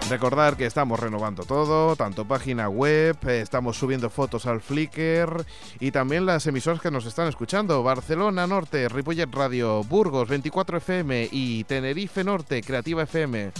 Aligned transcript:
Recordar 0.10 0.58
que 0.58 0.66
estamos 0.66 1.00
renovando 1.00 1.44
todo, 1.44 1.96
tanto 1.96 2.26
página 2.26 2.68
web, 2.68 3.16
eh, 3.28 3.42
estamos 3.42 3.78
subiendo 3.78 4.10
fotos 4.10 4.48
al 4.48 4.60
Flickr 4.60 5.46
y 5.80 5.92
también 5.92 6.26
las 6.26 6.48
emisoras 6.48 6.82
que 6.82 6.90
nos 6.90 7.06
están 7.06 7.28
escuchando, 7.28 7.84
Barcelona 7.84 8.48
Norte, 8.48 8.90
Ripollet 8.90 9.32
Radio, 9.32 9.84
Burgos 9.84 10.28
24 10.28 10.80
FM 10.80 11.30
y 11.32 11.64
Tenerife 11.66 12.24
Norte, 12.24 12.64
Creativa 12.64 13.04
FM. 13.04 13.52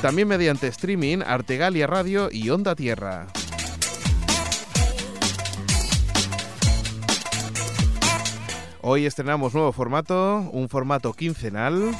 También 0.00 0.26
mediante 0.26 0.68
streaming, 0.68 1.18
Artegalia 1.18 1.86
Radio 1.86 2.30
y 2.32 2.48
Onda 2.48 2.74
Tierra. 2.74 3.26
Hoy 8.80 9.04
estrenamos 9.04 9.52
nuevo 9.52 9.72
formato, 9.72 10.48
un 10.50 10.70
formato 10.70 11.12
quincenal 11.12 11.94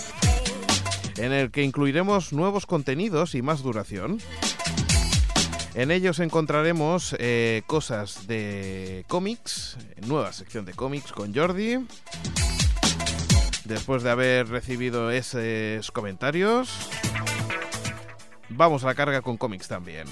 en 1.18 1.32
el 1.32 1.50
que 1.50 1.62
incluiremos 1.62 2.32
nuevos 2.32 2.66
contenidos 2.66 3.34
y 3.34 3.42
más 3.42 3.62
duración. 3.62 4.18
En 5.74 5.90
ellos 5.90 6.18
encontraremos 6.18 7.14
eh, 7.18 7.62
cosas 7.66 8.26
de 8.26 9.04
cómics, 9.08 9.76
nueva 10.06 10.32
sección 10.32 10.64
de 10.64 10.74
cómics 10.74 11.12
con 11.12 11.34
Jordi. 11.34 11.86
Después 13.64 14.02
de 14.02 14.10
haber 14.10 14.48
recibido 14.48 15.10
esos 15.10 15.92
comentarios, 15.92 16.90
vamos 18.48 18.82
a 18.84 18.86
la 18.86 18.94
carga 18.94 19.22
con 19.22 19.36
cómics 19.36 19.68
también. 19.68 20.08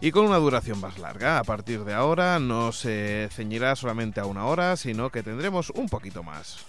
Y 0.00 0.12
con 0.12 0.26
una 0.26 0.36
duración 0.36 0.80
más 0.80 0.98
larga, 0.98 1.38
a 1.38 1.44
partir 1.44 1.84
de 1.84 1.92
ahora 1.92 2.38
no 2.38 2.70
se 2.70 3.28
ceñirá 3.32 3.74
solamente 3.74 4.20
a 4.20 4.26
una 4.26 4.46
hora, 4.46 4.76
sino 4.76 5.10
que 5.10 5.24
tendremos 5.24 5.70
un 5.70 5.88
poquito 5.88 6.22
más. 6.22 6.64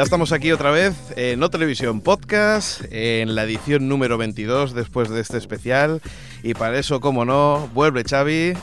Ya 0.00 0.04
estamos 0.04 0.32
aquí 0.32 0.50
otra 0.50 0.70
vez 0.70 0.94
en 1.14 1.38
No 1.38 1.50
Televisión 1.50 2.00
Podcast, 2.00 2.80
en 2.90 3.34
la 3.34 3.42
edición 3.42 3.86
número 3.86 4.16
22 4.16 4.72
después 4.72 5.10
de 5.10 5.20
este 5.20 5.36
especial. 5.36 6.00
Y 6.42 6.54
para 6.54 6.78
eso, 6.78 7.02
como 7.02 7.26
no, 7.26 7.68
vuelve 7.74 8.02
Xavi. 8.02 8.54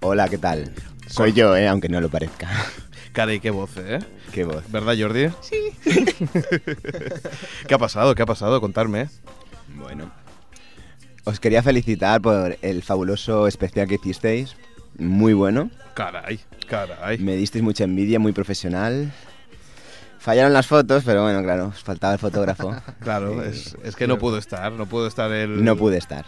Hola, 0.00 0.30
¿qué 0.30 0.38
tal? 0.38 0.72
Soy 1.06 1.34
yo, 1.34 1.54
eh, 1.54 1.68
aunque 1.68 1.90
no 1.90 2.00
lo 2.00 2.08
parezca. 2.08 2.48
Cara 3.12 3.34
y 3.34 3.40
qué 3.40 3.50
voz, 3.50 3.76
¿eh? 3.76 3.98
Qué 4.32 4.44
voz. 4.44 4.64
¿Verdad, 4.72 4.96
Jordi? 4.98 5.28
Sí. 5.42 5.72
¿Qué 7.68 7.74
ha 7.74 7.78
pasado? 7.78 8.14
¿Qué 8.14 8.22
ha 8.22 8.26
pasado? 8.26 8.58
Contadme. 8.62 9.10
Bueno. 9.74 10.10
Os 11.24 11.38
quería 11.38 11.62
felicitar 11.62 12.22
por 12.22 12.56
el 12.62 12.82
fabuloso 12.82 13.46
especial 13.46 13.88
que 13.88 13.96
hicisteis. 13.96 14.56
Muy 14.96 15.34
bueno. 15.34 15.70
Caray, 15.92 16.40
caray. 16.66 17.18
Me 17.18 17.36
disteis 17.36 17.62
mucha 17.62 17.84
envidia, 17.84 18.18
muy 18.18 18.32
profesional. 18.32 19.12
Fallaron 20.22 20.52
las 20.52 20.68
fotos, 20.68 21.02
pero 21.04 21.24
bueno, 21.24 21.42
claro, 21.42 21.72
faltaba 21.72 22.12
el 22.12 22.20
fotógrafo. 22.20 22.72
Claro, 23.00 23.42
es, 23.42 23.76
es 23.82 23.96
que 23.96 24.06
no 24.06 24.18
pudo 24.18 24.38
estar, 24.38 24.70
no 24.70 24.86
pudo 24.86 25.08
estar 25.08 25.32
el... 25.32 25.64
No 25.64 25.76
pude 25.76 25.98
estar. 25.98 26.24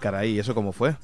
Caray, 0.00 0.32
¿y 0.32 0.38
eso 0.40 0.52
cómo 0.52 0.72
fue? 0.72 0.96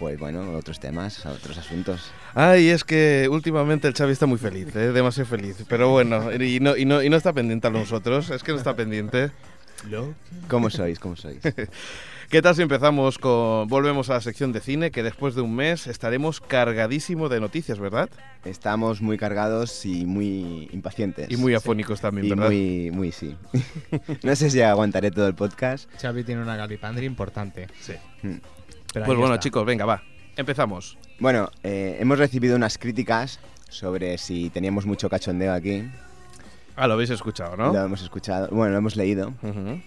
Pues 0.00 0.18
bueno, 0.18 0.52
otros 0.54 0.80
temas, 0.80 1.24
otros 1.26 1.56
asuntos. 1.56 2.10
Ay, 2.34 2.70
es 2.70 2.82
que 2.82 3.28
últimamente 3.30 3.86
el 3.86 3.94
Xavi 3.94 4.12
está 4.12 4.26
muy 4.26 4.38
feliz, 4.38 4.74
¿eh? 4.74 4.90
demasiado 4.90 5.30
feliz. 5.30 5.64
Pero 5.68 5.90
bueno, 5.90 6.32
y 6.32 6.58
no, 6.58 6.76
y, 6.76 6.84
no, 6.84 7.04
y 7.04 7.08
no 7.08 7.16
está 7.16 7.32
pendiente 7.32 7.68
a 7.68 7.70
nosotros, 7.70 8.30
es 8.30 8.42
que 8.42 8.50
no 8.50 8.58
está 8.58 8.74
pendiente. 8.74 9.30
¿Cómo 10.48 10.70
sois? 10.70 10.98
¿Cómo 10.98 11.14
sois? 11.14 11.38
¿Qué 12.30 12.42
tal 12.42 12.54
si 12.54 12.60
empezamos 12.60 13.16
con... 13.16 13.68
Volvemos 13.68 14.10
a 14.10 14.14
la 14.14 14.20
sección 14.20 14.52
de 14.52 14.60
cine, 14.60 14.90
que 14.90 15.02
después 15.02 15.34
de 15.34 15.40
un 15.40 15.56
mes 15.56 15.86
estaremos 15.86 16.42
cargadísimo 16.42 17.30
de 17.30 17.40
noticias, 17.40 17.78
¿verdad? 17.78 18.10
Estamos 18.44 19.00
muy 19.00 19.16
cargados 19.16 19.86
y 19.86 20.04
muy 20.04 20.68
impacientes. 20.72 21.30
Y 21.30 21.38
muy 21.38 21.54
afónicos 21.54 22.02
también, 22.02 22.26
Y 22.26 22.30
¿verdad? 22.30 22.46
muy, 22.48 22.90
muy, 22.92 23.12
sí. 23.12 23.34
no 24.22 24.36
sé 24.36 24.50
si 24.50 24.60
aguantaré 24.60 25.10
todo 25.10 25.26
el 25.26 25.34
podcast. 25.34 25.88
Xavi 26.02 26.22
tiene 26.22 26.42
una 26.42 26.54
galipandria 26.56 27.06
importante. 27.06 27.66
Sí. 27.80 27.94
Hmm. 28.22 28.36
Pero 28.92 29.06
Pues 29.06 29.16
bueno, 29.18 29.34
está. 29.34 29.44
chicos, 29.44 29.64
venga, 29.64 29.86
va. 29.86 30.02
Empezamos. 30.36 30.98
Bueno, 31.20 31.50
eh, 31.62 31.96
hemos 31.98 32.18
recibido 32.18 32.56
unas 32.56 32.76
críticas 32.76 33.40
sobre 33.70 34.18
si 34.18 34.50
teníamos 34.50 34.84
mucho 34.84 35.08
cachondeo 35.08 35.54
aquí. 35.54 35.82
Ah, 36.76 36.86
lo 36.86 36.92
habéis 36.92 37.08
escuchado, 37.10 37.56
¿no? 37.56 37.72
Lo 37.72 37.84
hemos 37.86 38.02
escuchado, 38.02 38.48
bueno, 38.50 38.72
lo 38.72 38.78
hemos 38.78 38.96
leído. 38.96 39.32
Ujú. 39.42 39.80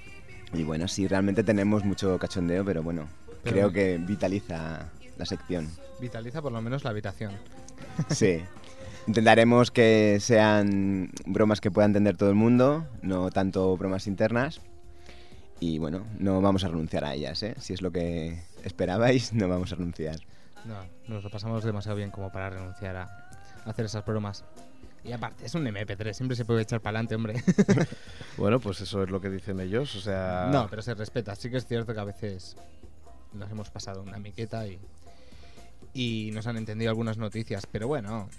Y 0.53 0.63
bueno, 0.63 0.87
sí, 0.87 1.07
realmente 1.07 1.43
tenemos 1.43 1.85
mucho 1.85 2.17
cachondeo, 2.19 2.65
pero 2.65 2.83
bueno, 2.83 3.07
Pero- 3.43 3.53
creo 3.55 3.71
que 3.71 3.97
vitaliza 3.97 4.89
la 5.17 5.25
sección. 5.25 5.69
Vitaliza 5.99 6.41
por 6.41 6.51
lo 6.51 6.61
menos 6.61 6.83
la 6.83 6.89
habitación. 6.91 7.31
Sí. 8.09 8.41
Intentaremos 9.07 9.71
que 9.71 10.19
sean 10.19 11.09
bromas 11.25 11.59
que 11.59 11.71
pueda 11.71 11.87
entender 11.87 12.17
todo 12.17 12.29
el 12.29 12.35
mundo, 12.35 12.85
no 13.01 13.31
tanto 13.31 13.75
bromas 13.75 14.05
internas. 14.05 14.61
Y 15.59 15.79
bueno, 15.79 16.05
no 16.19 16.39
vamos 16.41 16.63
a 16.63 16.67
renunciar 16.67 17.05
a 17.05 17.13
ellas, 17.15 17.41
¿eh? 17.41 17.55
Si 17.59 17.73
es 17.73 17.81
lo 17.81 17.91
que 17.91 18.39
esperabais, 18.63 19.33
no 19.33 19.47
vamos 19.47 19.71
a 19.71 19.75
renunciar. 19.75 20.17
No, 20.65 20.75
nos 21.07 21.23
lo 21.23 21.29
pasamos 21.31 21.63
demasiado 21.63 21.97
bien 21.97 22.11
como 22.11 22.31
para 22.31 22.51
renunciar 22.51 22.95
a 22.95 23.29
hacer 23.65 23.85
esas 23.85 24.05
bromas. 24.05 24.43
Y 25.03 25.11
aparte, 25.13 25.45
es 25.45 25.55
un 25.55 25.65
MP3, 25.65 26.13
siempre 26.13 26.35
se 26.35 26.45
puede 26.45 26.61
echar 26.61 26.79
para 26.79 26.99
adelante, 26.99 27.15
hombre. 27.15 27.43
Bueno, 28.37 28.59
pues 28.59 28.79
eso 28.81 29.03
es 29.03 29.09
lo 29.09 29.19
que 29.19 29.29
dicen 29.29 29.59
ellos, 29.59 29.95
o 29.95 29.99
sea... 29.99 30.49
No, 30.51 30.67
pero 30.69 30.81
se 30.81 30.93
respeta. 30.93 31.35
Sí 31.35 31.49
que 31.49 31.57
es 31.57 31.65
cierto 31.65 31.93
que 31.93 31.99
a 31.99 32.05
veces 32.05 32.55
nos 33.33 33.51
hemos 33.51 33.69
pasado 33.69 34.01
una 34.01 34.19
miqueta 34.19 34.65
y, 34.67 34.79
y 35.93 36.31
nos 36.33 36.47
han 36.47 36.57
entendido 36.57 36.89
algunas 36.89 37.17
noticias, 37.17 37.67
pero 37.69 37.87
bueno, 37.87 38.29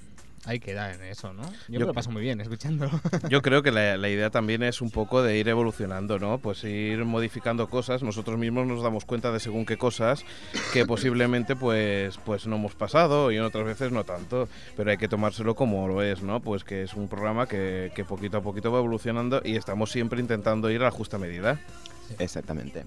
hay 0.45 0.59
que 0.59 0.75
dar 0.75 0.93
en 0.95 1.03
eso, 1.05 1.33
¿no? 1.33 1.43
Yo, 1.43 1.51
Yo- 1.69 1.81
me 1.81 1.87
lo 1.87 1.93
paso 1.95 2.11
muy 2.11 2.23
bien 2.23 2.41
escuchándolo. 2.41 2.91
Yo 3.29 3.43
creo 3.43 3.63
que 3.63 3.71
la, 3.71 3.97
la 3.97 4.09
idea 4.09 4.31
también 4.31 4.63
es 4.63 4.81
un 4.81 4.91
poco 4.91 5.23
de 5.23 5.39
ir 5.39 5.49
evolucionando, 5.49 6.19
¿no? 6.19 6.39
Pues 6.39 6.65
ir 6.65 7.05
modificando 7.05 7.69
cosas. 7.69 8.03
Nosotros 8.03 8.39
mismos 8.39 8.67
nos 8.67 8.83
damos 8.83 9.05
cuenta 9.05 9.31
de 9.31 9.39
según 9.41 9.65
qué 9.67 9.77
cosas 9.77 10.25
que 10.73 10.85
posiblemente 10.87 11.55
pues, 11.55 12.19
pues 12.25 12.47
no 12.47 12.57
hemos 12.57 12.75
pasado 12.75 13.31
y 13.31 13.37
en 13.37 13.43
otras 13.43 13.65
veces 13.65 13.93
no 13.93 14.05
tanto. 14.05 14.49
Pero 14.77 14.91
hay 14.91 14.97
que 14.97 15.09
tomárselo 15.09 15.55
como 15.55 15.87
lo 15.87 16.03
es, 16.03 16.23
¿no? 16.23 16.41
Pues 16.41 16.65
que 16.65 16.83
es 16.83 16.95
un 16.95 17.09
programa 17.09 17.47
que, 17.47 17.93
que 17.95 18.05
poquito 18.05 18.39
a 18.39 18.43
poquito 18.43 18.73
va 18.73 18.79
evolucionando 18.79 19.43
y 19.45 19.57
estamos 19.57 19.91
siempre 19.93 20.21
intentando 20.21 20.71
ir 20.71 20.81
a 20.81 20.85
la 20.85 20.91
justa 20.91 21.19
medida. 21.19 21.61
Exactamente. 22.19 22.85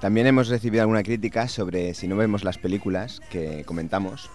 También 0.00 0.26
hemos 0.26 0.48
recibido 0.48 0.82
alguna 0.82 1.02
crítica 1.02 1.48
sobre 1.48 1.94
si 1.94 2.06
no 2.06 2.16
vemos 2.16 2.44
las 2.44 2.58
películas 2.58 3.20
que 3.30 3.64
comentamos. 3.64 4.30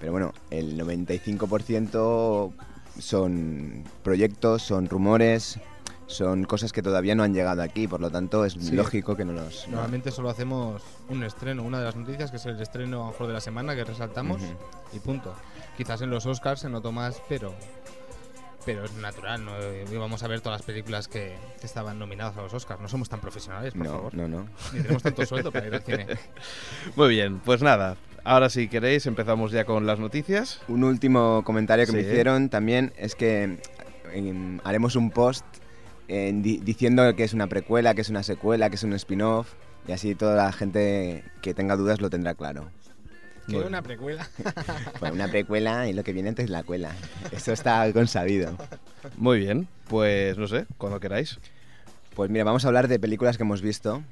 Pero 0.00 0.12
bueno, 0.12 0.32
el 0.50 0.76
95% 0.80 2.52
son 2.98 3.84
proyectos, 4.02 4.62
son 4.62 4.88
rumores, 4.88 5.58
son 6.06 6.44
cosas 6.44 6.72
que 6.72 6.82
todavía 6.82 7.14
no 7.14 7.22
han 7.22 7.32
llegado 7.34 7.62
aquí, 7.62 7.86
por 7.86 8.00
lo 8.00 8.10
tanto 8.10 8.44
es 8.44 8.54
Sí. 8.54 8.74
lógico 8.74 9.14
que 9.16 9.24
no 9.24 9.32
los... 9.32 9.66
no- 9.68 9.72
Normalmente 9.76 10.10
solo 10.10 10.30
hacemos 10.30 10.82
un 11.08 11.22
estreno, 11.22 11.62
una 11.62 11.78
de 11.78 11.84
las 11.84 11.96
noticias 11.96 12.30
que 12.30 12.38
es 12.38 12.46
el 12.46 12.60
estreno 12.60 13.02
a 13.02 13.06
lo 13.06 13.12
mejor 13.12 13.26
de 13.28 13.32
la 13.34 13.40
semana 13.40 13.74
que 13.76 13.84
resaltamos 13.84 14.40
y 14.92 14.98
punto. 14.98 15.34
Quizás 15.76 16.00
en 16.02 16.10
los 16.10 16.26
Oscars 16.26 16.60
se 16.62 16.68
notó 16.68 16.90
más, 16.92 17.22
pero 17.28 17.54
pero 18.66 18.84
es 18.84 18.92
natural, 18.92 19.42
no 19.42 19.52
íbamos 19.90 20.22
a 20.22 20.28
ver 20.28 20.42
todas 20.42 20.60
las 20.60 20.66
películas 20.66 21.08
que, 21.08 21.34
que 21.60 21.66
estaban 21.66 21.98
nominadas 21.98 22.36
a 22.36 22.42
los 22.42 22.52
Oscars. 22.52 22.78
No 22.78 22.88
somos 22.88 23.08
tan 23.08 23.18
profesionales, 23.18 23.72
por 23.72 23.86
No, 23.86 23.92
favor. 23.92 24.14
no, 24.14 24.28
no. 24.28 24.46
Ni 24.74 24.80
tenemos 24.82 25.02
tanto 25.02 25.24
sueldo 25.24 25.50
para 25.50 25.66
ir 25.68 25.74
al 25.74 25.82
cine. 25.82 26.06
Muy 26.96 27.08
bien, 27.08 27.40
pues 27.40 27.62
nada. 27.62 27.96
Ahora 28.24 28.50
si 28.50 28.68
queréis 28.68 29.06
empezamos 29.06 29.50
ya 29.52 29.64
con 29.64 29.86
las 29.86 29.98
noticias. 29.98 30.60
Un 30.68 30.84
último 30.84 31.42
comentario 31.44 31.86
que 31.86 31.92
me 31.92 32.00
hicieron 32.00 32.48
también 32.50 32.92
es 32.96 33.14
que 33.14 33.58
em, 34.12 34.60
haremos 34.64 34.94
un 34.96 35.10
post 35.10 35.44
en 36.08 36.42
di- 36.42 36.58
diciendo 36.58 37.14
que 37.16 37.24
es 37.24 37.32
una 37.34 37.46
precuela, 37.46 37.94
que 37.94 38.02
es 38.02 38.08
una 38.10 38.22
secuela, 38.22 38.68
que 38.68 38.76
es 38.76 38.82
un 38.82 38.92
spin-off 38.94 39.52
y 39.88 39.92
así 39.92 40.14
toda 40.14 40.36
la 40.44 40.52
gente 40.52 41.24
que 41.40 41.54
tenga 41.54 41.76
dudas 41.76 42.00
lo 42.00 42.10
tendrá 42.10 42.34
claro. 42.34 42.68
que 43.48 43.56
Muy 43.56 43.64
una 43.64 43.82
precuela. 43.82 44.28
Bueno, 45.00 45.14
una 45.14 45.28
precuela 45.28 45.88
y 45.88 45.92
lo 45.94 46.04
que 46.04 46.12
viene 46.12 46.28
antes 46.28 46.44
es 46.44 46.50
la 46.50 46.62
cuela. 46.62 46.92
Eso 47.32 47.52
está 47.52 47.90
consabido. 47.92 48.56
Muy 49.16 49.38
bien, 49.38 49.66
pues 49.88 50.36
no 50.36 50.46
sé, 50.46 50.66
cuando 50.76 51.00
queráis. 51.00 51.38
Pues 52.14 52.28
mira, 52.30 52.44
vamos 52.44 52.64
a 52.64 52.68
hablar 52.68 52.86
de 52.86 52.98
películas 52.98 53.36
que 53.38 53.44
hemos 53.44 53.62
visto. 53.62 54.02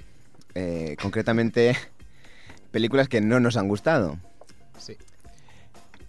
eh, 0.55 0.97
concretamente, 1.03 1.77
películas 2.71 3.09
que 3.09 3.21
no 3.21 3.41
nos 3.41 3.57
han 3.57 3.69
gustado. 3.69 4.19
Sí. 4.79 4.97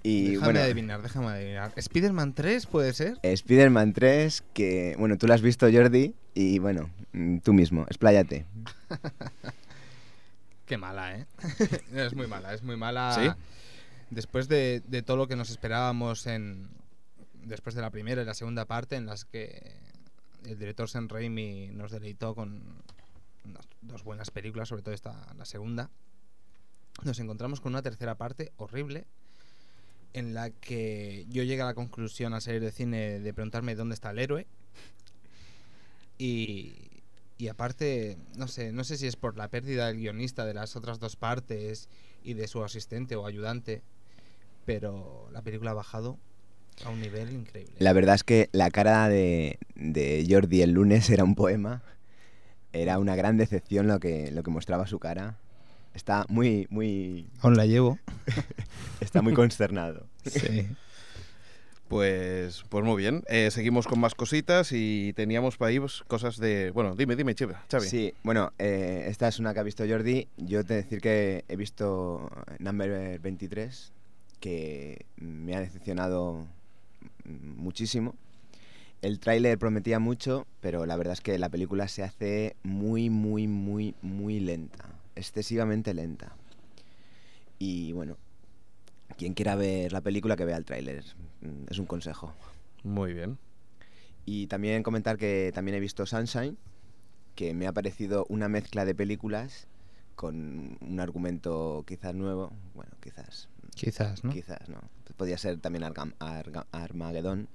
Y 0.03 0.31
déjame 0.31 0.45
bueno, 0.45 0.59
adivinar, 0.61 1.01
déjame 1.01 1.27
adivinar. 1.27 1.73
¿Spider-Man 1.75 2.33
3 2.33 2.65
puede 2.67 2.93
ser? 2.93 3.17
Spider-Man 3.21 3.93
3, 3.93 4.43
que 4.53 4.95
bueno, 4.97 5.17
tú 5.17 5.27
lo 5.27 5.33
has 5.33 5.41
visto, 5.41 5.67
Jordi, 5.71 6.15
y 6.33 6.59
bueno, 6.59 6.89
mm, 7.11 7.39
tú 7.39 7.53
mismo, 7.53 7.83
expláyate. 7.83 8.45
Qué 10.65 10.77
mala, 10.77 11.17
¿eh? 11.17 11.25
es 11.95 12.13
muy 12.15 12.27
mala, 12.27 12.53
es 12.53 12.63
muy 12.63 12.77
mala. 12.77 13.13
¿Sí? 13.15 13.41
Después 14.11 14.47
de, 14.47 14.81
de 14.87 15.01
todo 15.01 15.17
lo 15.17 15.27
que 15.27 15.35
nos 15.35 15.49
esperábamos 15.49 16.27
en. 16.27 16.69
Después 17.43 17.73
de 17.75 17.81
la 17.81 17.89
primera 17.89 18.21
y 18.21 18.25
la 18.25 18.33
segunda 18.33 18.65
parte, 18.65 18.95
en 18.95 19.05
las 19.05 19.25
que 19.25 19.73
el 20.45 20.59
director 20.59 20.89
Sam 20.89 21.07
Raimi 21.09 21.69
nos 21.73 21.91
deleitó 21.91 22.35
con 22.35 22.61
unas- 23.45 23.67
dos 23.81 24.03
buenas 24.03 24.29
películas, 24.29 24.67
sobre 24.69 24.83
todo 24.83 24.93
esta, 24.93 25.33
la 25.35 25.45
segunda, 25.45 25.89
nos 27.05 27.19
encontramos 27.19 27.61
con 27.61 27.73
una 27.73 27.81
tercera 27.81 28.15
parte 28.15 28.51
horrible 28.57 29.05
en 30.13 30.33
la 30.33 30.49
que 30.49 31.25
yo 31.29 31.43
llegué 31.43 31.61
a 31.61 31.65
la 31.65 31.73
conclusión 31.73 32.33
al 32.33 32.41
salir 32.41 32.61
de 32.61 32.71
cine 32.71 33.19
de 33.19 33.33
preguntarme 33.33 33.75
dónde 33.75 33.93
está 33.93 34.11
el 34.11 34.19
héroe. 34.19 34.47
Y, 36.17 36.75
y 37.37 37.47
aparte, 37.47 38.17
no 38.35 38.47
sé, 38.47 38.71
no 38.71 38.83
sé 38.83 38.97
si 38.97 39.07
es 39.07 39.15
por 39.15 39.37
la 39.37 39.47
pérdida 39.47 39.87
del 39.87 39.97
guionista 39.97 40.45
de 40.45 40.53
las 40.53 40.75
otras 40.75 40.99
dos 40.99 41.15
partes 41.15 41.87
y 42.23 42.33
de 42.33 42.47
su 42.47 42.63
asistente 42.63 43.15
o 43.15 43.25
ayudante, 43.25 43.81
pero 44.65 45.29
la 45.31 45.41
película 45.41 45.71
ha 45.71 45.75
bajado 45.75 46.17
a 46.85 46.89
un 46.89 47.01
nivel 47.01 47.31
increíble. 47.31 47.75
La 47.79 47.93
verdad 47.93 48.15
es 48.15 48.23
que 48.23 48.49
la 48.51 48.71
cara 48.71 49.07
de, 49.09 49.59
de 49.75 50.25
Jordi 50.29 50.61
el 50.61 50.71
lunes 50.71 51.09
era 51.09 51.23
un 51.23 51.35
poema. 51.35 51.83
Era 52.71 52.99
una 52.99 53.15
gran 53.15 53.37
decepción 53.37 53.87
lo 53.87 53.99
que, 53.99 54.31
lo 54.31 54.43
que 54.43 54.51
mostraba 54.51 54.85
su 54.85 54.99
cara. 54.99 55.37
Está 55.93 56.25
muy, 56.29 56.67
muy, 56.69 57.27
Aún 57.41 57.57
la 57.57 57.65
llevo. 57.65 57.97
está 59.01 59.21
muy 59.21 59.33
consternado. 59.33 60.07
Sí. 60.25 60.67
Pues, 61.89 62.63
pues 62.69 62.85
muy 62.85 62.97
bien. 62.97 63.23
Eh, 63.27 63.49
seguimos 63.49 63.87
con 63.87 63.99
más 63.99 64.13
cositas 64.13 64.71
y 64.71 65.11
teníamos 65.13 65.57
para 65.57 65.69
ahí 65.69 65.79
pues, 65.79 66.03
cosas 66.07 66.37
de... 66.37 66.69
Bueno, 66.69 66.95
dime, 66.95 67.15
dime, 67.15 67.33
Chiva, 67.33 67.63
Xavi. 67.69 67.87
Sí, 67.87 68.13
bueno, 68.21 68.53
eh, 68.59 69.05
esta 69.07 69.27
es 69.27 69.39
una 69.39 69.55
que 69.55 69.59
ha 69.59 69.63
visto 69.63 69.83
Jordi. 69.87 70.27
Yo 70.37 70.63
te 70.63 70.75
decir 70.75 71.01
que 71.01 71.43
he 71.47 71.55
visto 71.55 72.29
Number 72.59 73.19
23, 73.19 73.91
que 74.39 75.03
me 75.17 75.55
ha 75.55 75.61
decepcionado 75.61 76.45
muchísimo. 77.25 78.13
El 79.01 79.19
tráiler 79.19 79.57
prometía 79.57 79.97
mucho, 79.97 80.45
pero 80.61 80.85
la 80.85 80.95
verdad 80.95 81.13
es 81.13 81.21
que 81.21 81.39
la 81.39 81.49
película 81.49 81.87
se 81.87 82.03
hace 82.03 82.55
muy, 82.61 83.09
muy, 83.09 83.47
muy, 83.47 83.95
muy 84.03 84.39
lenta. 84.39 84.98
Excesivamente 85.19 85.93
lenta. 85.93 86.31
Y 87.59 87.91
bueno, 87.91 88.15
quien 89.17 89.33
quiera 89.33 89.55
ver 89.55 89.91
la 89.91 89.99
película, 90.01 90.37
que 90.37 90.45
vea 90.45 90.55
el 90.55 90.63
tráiler. 90.63 91.03
Mm, 91.41 91.65
Es 91.69 91.77
un 91.77 91.85
consejo. 91.85 92.33
Muy 92.83 93.13
bien. 93.13 93.37
Y 94.25 94.47
también 94.47 94.81
comentar 94.81 95.17
que 95.17 95.51
también 95.53 95.75
he 95.75 95.79
visto 95.81 96.05
Sunshine, 96.05 96.57
que 97.35 97.53
me 97.53 97.67
ha 97.67 97.73
parecido 97.73 98.25
una 98.29 98.47
mezcla 98.47 98.85
de 98.85 98.95
películas 98.95 99.67
con 100.15 100.77
un 100.79 100.99
argumento 101.01 101.83
quizás 101.85 102.15
nuevo. 102.15 102.51
Bueno, 102.73 102.91
quizás. 103.01 103.49
Quizás, 103.75 104.23
¿no? 104.23 104.31
Quizás, 104.31 104.69
¿no? 104.69 104.79
Podría 105.17 105.37
ser 105.37 105.59
también 105.59 105.83
Argam- 105.83 106.15
Arga- 106.19 106.65
Armageddon. 106.71 107.49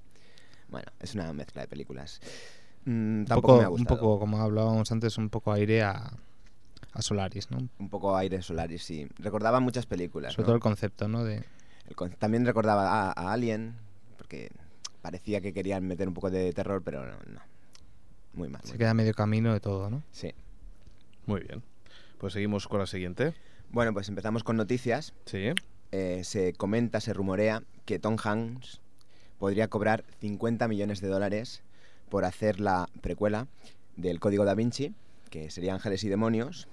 Bueno, 0.69 0.91
es 0.99 1.15
una 1.15 1.33
mezcla 1.33 1.63
de 1.63 1.67
películas. 1.67 2.19
Mm, 2.85 2.91
Un 3.21 3.25
tampoco 3.25 3.47
poco, 3.47 3.57
me 3.59 3.63
ha 3.65 3.69
un 3.69 3.85
poco, 3.85 4.19
como 4.19 4.37
hablábamos 4.39 4.91
antes, 4.91 5.17
un 5.17 5.29
poco 5.29 5.51
aire 5.51 5.81
a, 5.81 6.11
a 6.95 7.01
Solaris, 7.01 7.51
¿no? 7.51 7.57
Un 7.77 7.89
poco 7.89 8.15
aire 8.17 8.41
Solaris, 8.41 8.83
sí. 8.83 9.07
Recordaba 9.19 9.59
muchas 9.59 9.85
películas. 9.85 10.33
Sobre 10.33 10.43
¿no? 10.43 10.45
todo 10.47 10.55
el 10.55 10.61
concepto, 10.61 11.07
¿no? 11.07 11.23
De, 11.23 11.43
El 11.87 11.95
con- 11.95 12.11
También 12.11 12.45
recordaba 12.45 12.89
a, 12.89 13.11
a 13.11 13.31
Alien, 13.33 13.75
porque 14.17 14.49
parecía 15.01 15.41
que 15.41 15.53
querían 15.53 15.85
meter 15.85 16.07
un 16.07 16.13
poco 16.13 16.31
de 16.31 16.51
terror, 16.53 16.81
pero 16.83 17.05
no. 17.05 17.17
no. 17.31 17.41
Muy 18.33 18.49
mal. 18.49 18.61
se 18.63 18.69
muy 18.69 18.77
queda 18.79 18.89
mal. 18.89 18.97
medio 18.97 19.13
camino 19.13 19.53
de 19.53 19.59
todo, 19.59 19.89
¿no? 19.89 20.01
Sí. 20.11 20.33
Muy 21.25 21.41
bien. 21.41 21.61
Pues 22.17 22.33
seguimos 22.33 22.67
con 22.67 22.79
la 22.79 22.87
siguiente. 22.87 23.33
Bueno, 23.71 23.93
pues 23.93 24.09
empezamos 24.09 24.43
con 24.43 24.57
noticias. 24.57 25.13
Sí. 25.25 25.49
eh, 25.91 26.21
se 26.23 26.53
comenta, 26.53 26.99
se 27.01 27.13
rumorea 27.13 27.63
que 27.85 27.99
Tom 27.99 28.17
Hanks 28.21 28.81
podría 29.39 29.67
cobrar 29.69 30.03
50 30.21 30.67
millones 30.67 31.01
de 31.01 31.07
dólares 31.09 31.61
por 32.09 32.23
hacer 32.25 32.59
la 32.59 32.87
precuela 33.01 33.47
del 33.97 34.19
Código 34.19 34.45
Da 34.45 34.55
Vinci, 34.55 34.93
que 35.29 35.49
sería 35.51 35.73
Ángeles 35.73 36.03
y 36.03 36.09
Demonios. 36.09 36.67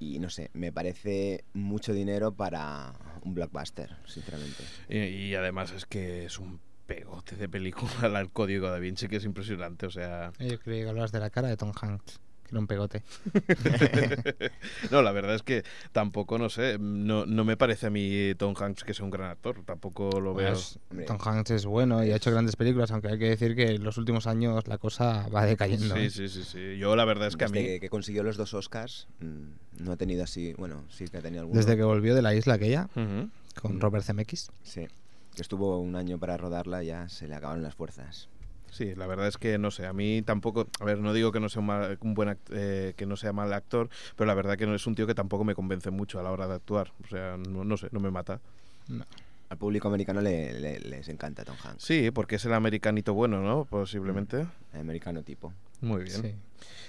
Y 0.00 0.18
no 0.18 0.30
sé, 0.30 0.50
me 0.54 0.72
parece 0.72 1.44
mucho 1.52 1.92
dinero 1.92 2.32
para 2.32 2.94
un 3.22 3.34
blockbuster, 3.34 3.96
sinceramente. 4.06 4.64
Y, 4.88 4.98
y 4.98 5.34
además 5.34 5.72
es 5.72 5.84
que 5.86 6.24
es 6.24 6.38
un 6.38 6.58
pegote 6.86 7.36
de 7.36 7.48
película 7.48 8.08
la- 8.08 8.20
el 8.20 8.30
código 8.30 8.68
da 8.70 8.78
Vinci 8.78 9.06
que 9.08 9.16
es 9.16 9.24
impresionante. 9.24 9.84
O 9.86 9.90
sea, 9.90 10.32
Yo 10.40 10.58
creía 10.58 10.84
que 10.84 10.88
hablabas 10.88 11.12
de 11.12 11.20
la 11.20 11.28
cara 11.30 11.48
de 11.48 11.56
Tom 11.56 11.72
Hanks, 11.80 12.18
era 12.50 12.60
un 12.60 12.66
pegote. 12.66 13.02
no, 14.90 15.02
la 15.02 15.12
verdad 15.12 15.34
es 15.34 15.42
que 15.42 15.64
tampoco, 15.92 16.38
no 16.38 16.48
sé, 16.48 16.78
no, 16.78 17.26
no 17.26 17.44
me 17.44 17.56
parece 17.56 17.86
a 17.86 17.90
mí 17.90 18.34
Tom 18.36 18.54
Hanks 18.58 18.84
que 18.84 18.94
sea 18.94 19.04
un 19.04 19.10
gran 19.10 19.30
actor. 19.30 19.62
Tampoco 19.64 20.20
lo 20.20 20.34
veo. 20.34 20.52
Pues. 20.52 20.78
Tom 21.06 21.18
Hanks 21.24 21.50
es 21.52 21.66
bueno 21.66 22.04
y 22.04 22.10
ha 22.12 22.16
hecho 22.16 22.30
grandes 22.30 22.56
películas, 22.56 22.90
aunque 22.90 23.08
hay 23.08 23.18
que 23.18 23.28
decir 23.30 23.54
que 23.56 23.70
en 23.74 23.84
los 23.84 23.98
últimos 23.98 24.26
años 24.26 24.66
la 24.68 24.78
cosa 24.78 25.28
va 25.28 25.44
decayendo. 25.44 25.94
Sí, 25.94 26.00
¿eh? 26.02 26.10
sí, 26.10 26.28
sí, 26.28 26.44
sí. 26.44 26.78
Yo 26.78 26.96
la 26.96 27.04
verdad 27.04 27.28
es 27.28 27.36
que 27.36 27.44
a 27.44 27.48
Desde 27.48 27.60
mí... 27.60 27.66
que, 27.66 27.80
que 27.80 27.88
consiguió 27.88 28.22
los 28.22 28.36
dos 28.36 28.54
Oscars, 28.54 29.06
mm, 29.20 29.82
no 29.84 29.92
ha 29.92 29.96
tenido 29.96 30.24
así, 30.24 30.52
bueno, 30.58 30.84
sí 30.90 31.06
que 31.08 31.18
ha 31.18 31.22
tenido 31.22 31.42
alguno. 31.42 31.58
Desde 31.58 31.76
que 31.76 31.82
volvió 31.82 32.14
de 32.14 32.22
la 32.22 32.34
isla 32.34 32.54
aquella, 32.54 32.88
Ujú. 32.96 33.30
con 33.60 33.76
Mm. 33.76 33.80
Robert 33.80 34.04
Zemeckis. 34.04 34.50
Sí, 34.62 34.86
que 35.34 35.42
estuvo 35.42 35.78
un 35.78 35.96
año 35.96 36.18
para 36.18 36.36
rodarla, 36.36 36.82
ya 36.82 37.08
se 37.08 37.28
le 37.28 37.34
acabaron 37.34 37.62
las 37.62 37.74
fuerzas. 37.74 38.28
Sí, 38.70 38.94
la 38.94 39.06
verdad 39.06 39.26
es 39.28 39.36
que 39.36 39.58
no 39.58 39.70
sé, 39.70 39.86
a 39.86 39.92
mí 39.92 40.22
tampoco, 40.22 40.66
a 40.80 40.84
ver, 40.84 40.98
no 40.98 41.12
digo 41.12 41.32
que 41.32 41.40
no 41.40 41.48
sea 41.48 41.60
un, 41.60 41.66
mal- 41.66 41.98
un 42.00 42.14
buen 42.14 42.28
act- 42.30 42.50
eh, 42.52 42.94
que 42.96 43.04
no 43.06 43.16
sea 43.16 43.32
mal 43.32 43.52
actor, 43.52 43.88
pero 44.16 44.26
la 44.28 44.34
verdad 44.34 44.56
que 44.56 44.66
no 44.66 44.74
es 44.74 44.86
un 44.86 44.94
tío 44.94 45.06
que 45.06 45.14
tampoco 45.14 45.44
me 45.44 45.54
convence 45.54 45.90
mucho 45.90 46.20
a 46.20 46.22
la 46.22 46.30
hora 46.30 46.46
de 46.46 46.54
actuar, 46.54 46.92
o 47.04 47.08
sea, 47.08 47.36
no, 47.36 47.64
no 47.64 47.76
sé, 47.76 47.88
no 47.90 48.00
me 48.00 48.10
mata. 48.10 48.40
No. 48.88 49.04
Al 49.48 49.58
público 49.58 49.88
americano 49.88 50.20
le- 50.20 50.58
le- 50.60 50.78
les 50.78 51.08
encanta 51.08 51.44
Tom 51.44 51.56
Hanks, 51.64 51.82
Sí, 51.82 52.10
porque 52.12 52.36
es 52.36 52.44
el 52.44 52.54
americanito 52.54 53.12
bueno, 53.14 53.42
¿no? 53.42 53.64
Posiblemente. 53.64 54.46
americano 54.72 55.22
tipo. 55.24 55.52
Muy 55.80 56.04
bien. 56.04 56.22
Sí. 56.22 56.34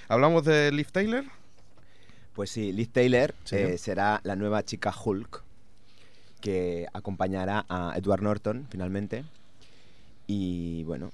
¿Hablamos 0.07 0.43
de 0.45 0.71
Liv 0.71 0.91
Tyler? 0.91 1.23
Pues 2.33 2.50
sí, 2.51 2.71
Liz 2.71 2.89
Taylor 2.91 3.33
Sí. 3.43 3.55
eh, 3.55 3.77
será 3.77 4.21
la 4.23 4.35
nueva 4.35 4.63
chica 4.63 4.93
Hulk 4.93 5.41
que 6.39 6.88
acompañará 6.93 7.65
a 7.69 7.93
Edward 7.97 8.21
Norton 8.21 8.67
finalmente. 8.69 9.25
Y 10.27 10.83
bueno, 10.85 11.07
mm, 11.07 11.11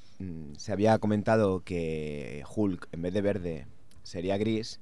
se 0.58 0.72
había 0.72 0.98
comentado 1.00 1.62
que 1.64 2.44
Hulk 2.56 2.88
en 2.92 3.02
vez 3.02 3.14
de 3.14 3.22
verde 3.22 3.68
sería 4.04 4.38
gris, 4.38 4.80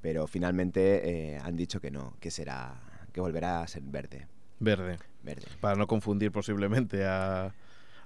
pero 0.00 0.26
finalmente 0.26 1.34
eh, 1.34 1.38
han 1.42 1.56
dicho 1.56 1.80
que 1.80 1.90
no, 1.90 2.14
que 2.20 2.30
será 2.30 2.80
que 3.12 3.20
volverá 3.20 3.62
a 3.62 3.66
ser 3.68 3.82
verde, 3.82 4.26
Verde, 4.60 4.98
verde. 5.22 5.46
para 5.60 5.74
no 5.74 5.86
confundir 5.86 6.30
posiblemente 6.30 7.04
a, 7.06 7.54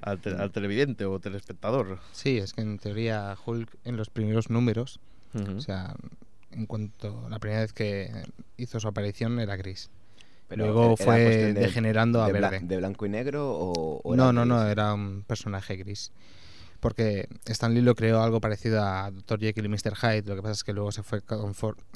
al, 0.00 0.20
te- 0.20 0.30
al 0.30 0.50
televidente 0.52 1.04
o 1.04 1.18
telespectador. 1.18 1.98
Sí, 2.12 2.38
es 2.38 2.52
que 2.54 2.60
en 2.62 2.78
teoría 2.78 3.36
Hulk 3.44 3.76
en 3.84 3.96
los 3.96 4.08
primeros 4.08 4.48
números, 4.50 5.00
o 5.34 5.60
sea, 5.60 5.94
en 6.52 6.66
cuanto 6.66 7.28
la 7.28 7.38
primera 7.40 7.60
vez 7.62 7.72
que 7.72 8.10
hizo 8.56 8.80
su 8.80 8.88
aparición 8.88 9.38
era 9.40 9.56
gris. 9.56 9.90
Pero 10.48 10.64
Luego 10.64 10.96
fue 10.96 11.20
de- 11.20 11.52
degenerando 11.54 12.22
a 12.22 12.32
verde. 12.32 12.60
de 12.60 12.76
blanco 12.76 13.06
y 13.06 13.08
negro 13.08 13.50
o, 13.52 14.00
o 14.02 14.16
No, 14.16 14.32
no, 14.32 14.44
no, 14.44 14.66
era 14.66 14.94
un 14.94 15.22
personaje 15.26 15.76
gris. 15.76 16.10
Porque 16.80 17.28
Stan 17.46 17.72
Lee 17.74 17.82
lo 17.82 17.94
creó 17.94 18.22
algo 18.22 18.40
parecido 18.40 18.82
a 18.82 19.10
Dr. 19.10 19.38
Jekyll 19.40 19.66
y 19.66 19.68
Mr. 19.68 19.94
Hyde, 19.96 20.22
lo 20.26 20.36
que 20.36 20.42
pasa 20.42 20.52
es 20.52 20.64
que 20.64 20.72
luego 20.72 20.90
se 20.92 21.02
fue, 21.02 21.20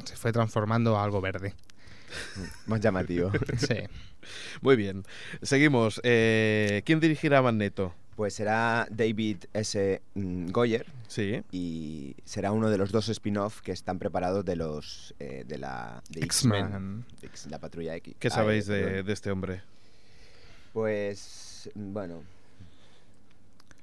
se 0.04 0.16
fue 0.16 0.32
transformando 0.32 0.96
a 0.98 1.04
algo 1.04 1.20
verde. 1.20 1.54
Más 2.66 2.80
llamativo. 2.80 3.30
Sí. 3.58 3.76
Muy 4.62 4.76
bien. 4.76 5.04
Seguimos. 5.42 6.00
Eh, 6.04 6.82
¿Quién 6.86 7.00
dirigirá 7.00 7.38
a 7.38 7.42
Magneto? 7.42 7.94
Pues 8.16 8.34
será 8.34 8.86
David 8.90 9.38
S. 9.52 10.00
mm, 10.14 10.50
Goyer 10.50 10.86
Sí. 11.08 11.42
y 11.50 12.14
será 12.24 12.52
uno 12.52 12.70
de 12.70 12.78
los 12.78 12.92
dos 12.92 13.08
spin-off 13.08 13.60
que 13.60 13.72
están 13.72 13.98
preparados 13.98 14.44
de 14.44 14.54
los 14.56 15.14
eh, 15.18 15.44
de 15.46 15.58
la 15.58 16.02
de 16.10 16.20
X-Men, 16.24 17.04
la 17.50 17.58
Patrulla 17.58 17.96
X. 17.96 18.14
¿Qué 18.18 18.28
Ah, 18.28 18.30
sabéis 18.30 18.68
eh, 18.68 18.72
de, 18.72 19.02
de 19.02 19.12
este 19.12 19.30
hombre? 19.32 19.62
Pues 20.72 21.68
bueno, 21.74 22.22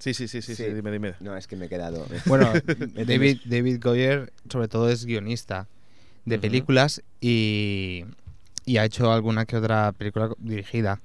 Sí, 0.01 0.15
sí, 0.15 0.27
sí, 0.27 0.41
sí, 0.41 0.55
sí, 0.55 0.63
Sí. 0.65 0.73
dime, 0.73 0.91
dime. 0.91 1.13
no 1.19 1.37
es 1.37 1.45
que 1.47 1.55
me 1.55 1.67
he 1.67 1.69
quedado. 1.69 2.07
Bueno, 2.25 2.51
David, 3.05 3.39
David 3.45 3.79
Goyer 3.81 4.33
sobre 4.51 4.67
todo 4.67 4.89
es 4.89 5.05
guionista 5.05 5.67
de 6.25 6.39
películas 6.39 7.03
y, 7.19 8.05
y 8.65 8.77
ha 8.77 8.85
hecho 8.85 9.11
alguna 9.11 9.45
que 9.45 9.57
otra 9.57 9.91
película 9.91 10.31
dirigida. 10.39 10.99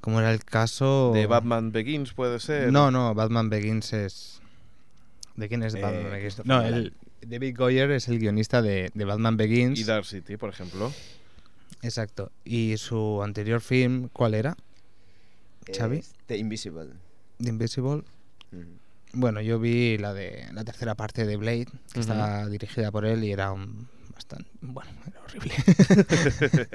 Como 0.00 0.18
era 0.18 0.32
el 0.32 0.44
caso... 0.44 1.12
¿De 1.14 1.26
Batman 1.26 1.72
Begins 1.72 2.12
puede 2.14 2.40
ser? 2.40 2.72
No, 2.72 2.90
no, 2.90 3.14
Batman 3.14 3.48
Begins 3.50 3.92
es... 3.92 4.40
¿De 5.36 5.48
quién 5.48 5.62
es 5.62 5.74
Eh, 5.74 5.80
Batman 5.80 6.10
Begins? 6.10 6.44
No, 6.44 6.62
el, 6.62 6.94
David 7.20 7.56
Goyer 7.56 7.90
es 7.92 8.08
el 8.08 8.18
guionista 8.18 8.60
de, 8.62 8.90
de 8.94 9.04
Batman 9.04 9.36
Begins. 9.36 9.78
Y 9.78 9.84
Dark 9.84 10.06
City, 10.06 10.36
por 10.36 10.48
ejemplo. 10.50 10.92
Exacto. 11.82 12.32
Y 12.44 12.76
su 12.78 13.22
anterior 13.22 13.60
film, 13.60 14.08
¿cuál 14.12 14.34
era? 14.34 14.56
Xavi. 15.72 16.02
The 16.26 16.38
Invisible. 16.38 16.90
The 17.42 17.48
Invisible. 17.48 18.02
Bueno, 19.12 19.40
yo 19.40 19.58
vi 19.58 19.98
la 19.98 20.14
de 20.14 20.46
la 20.52 20.62
tercera 20.64 20.94
parte 20.94 21.26
de 21.26 21.36
Blade, 21.36 21.66
que 21.92 22.00
estaba 22.00 22.46
dirigida 22.48 22.90
por 22.92 23.04
él 23.04 23.24
y 23.24 23.32
era 23.32 23.50
un 23.52 23.88
bastante 24.14 24.48
bueno, 24.60 24.90
era 25.06 25.20
horrible. 25.22 25.54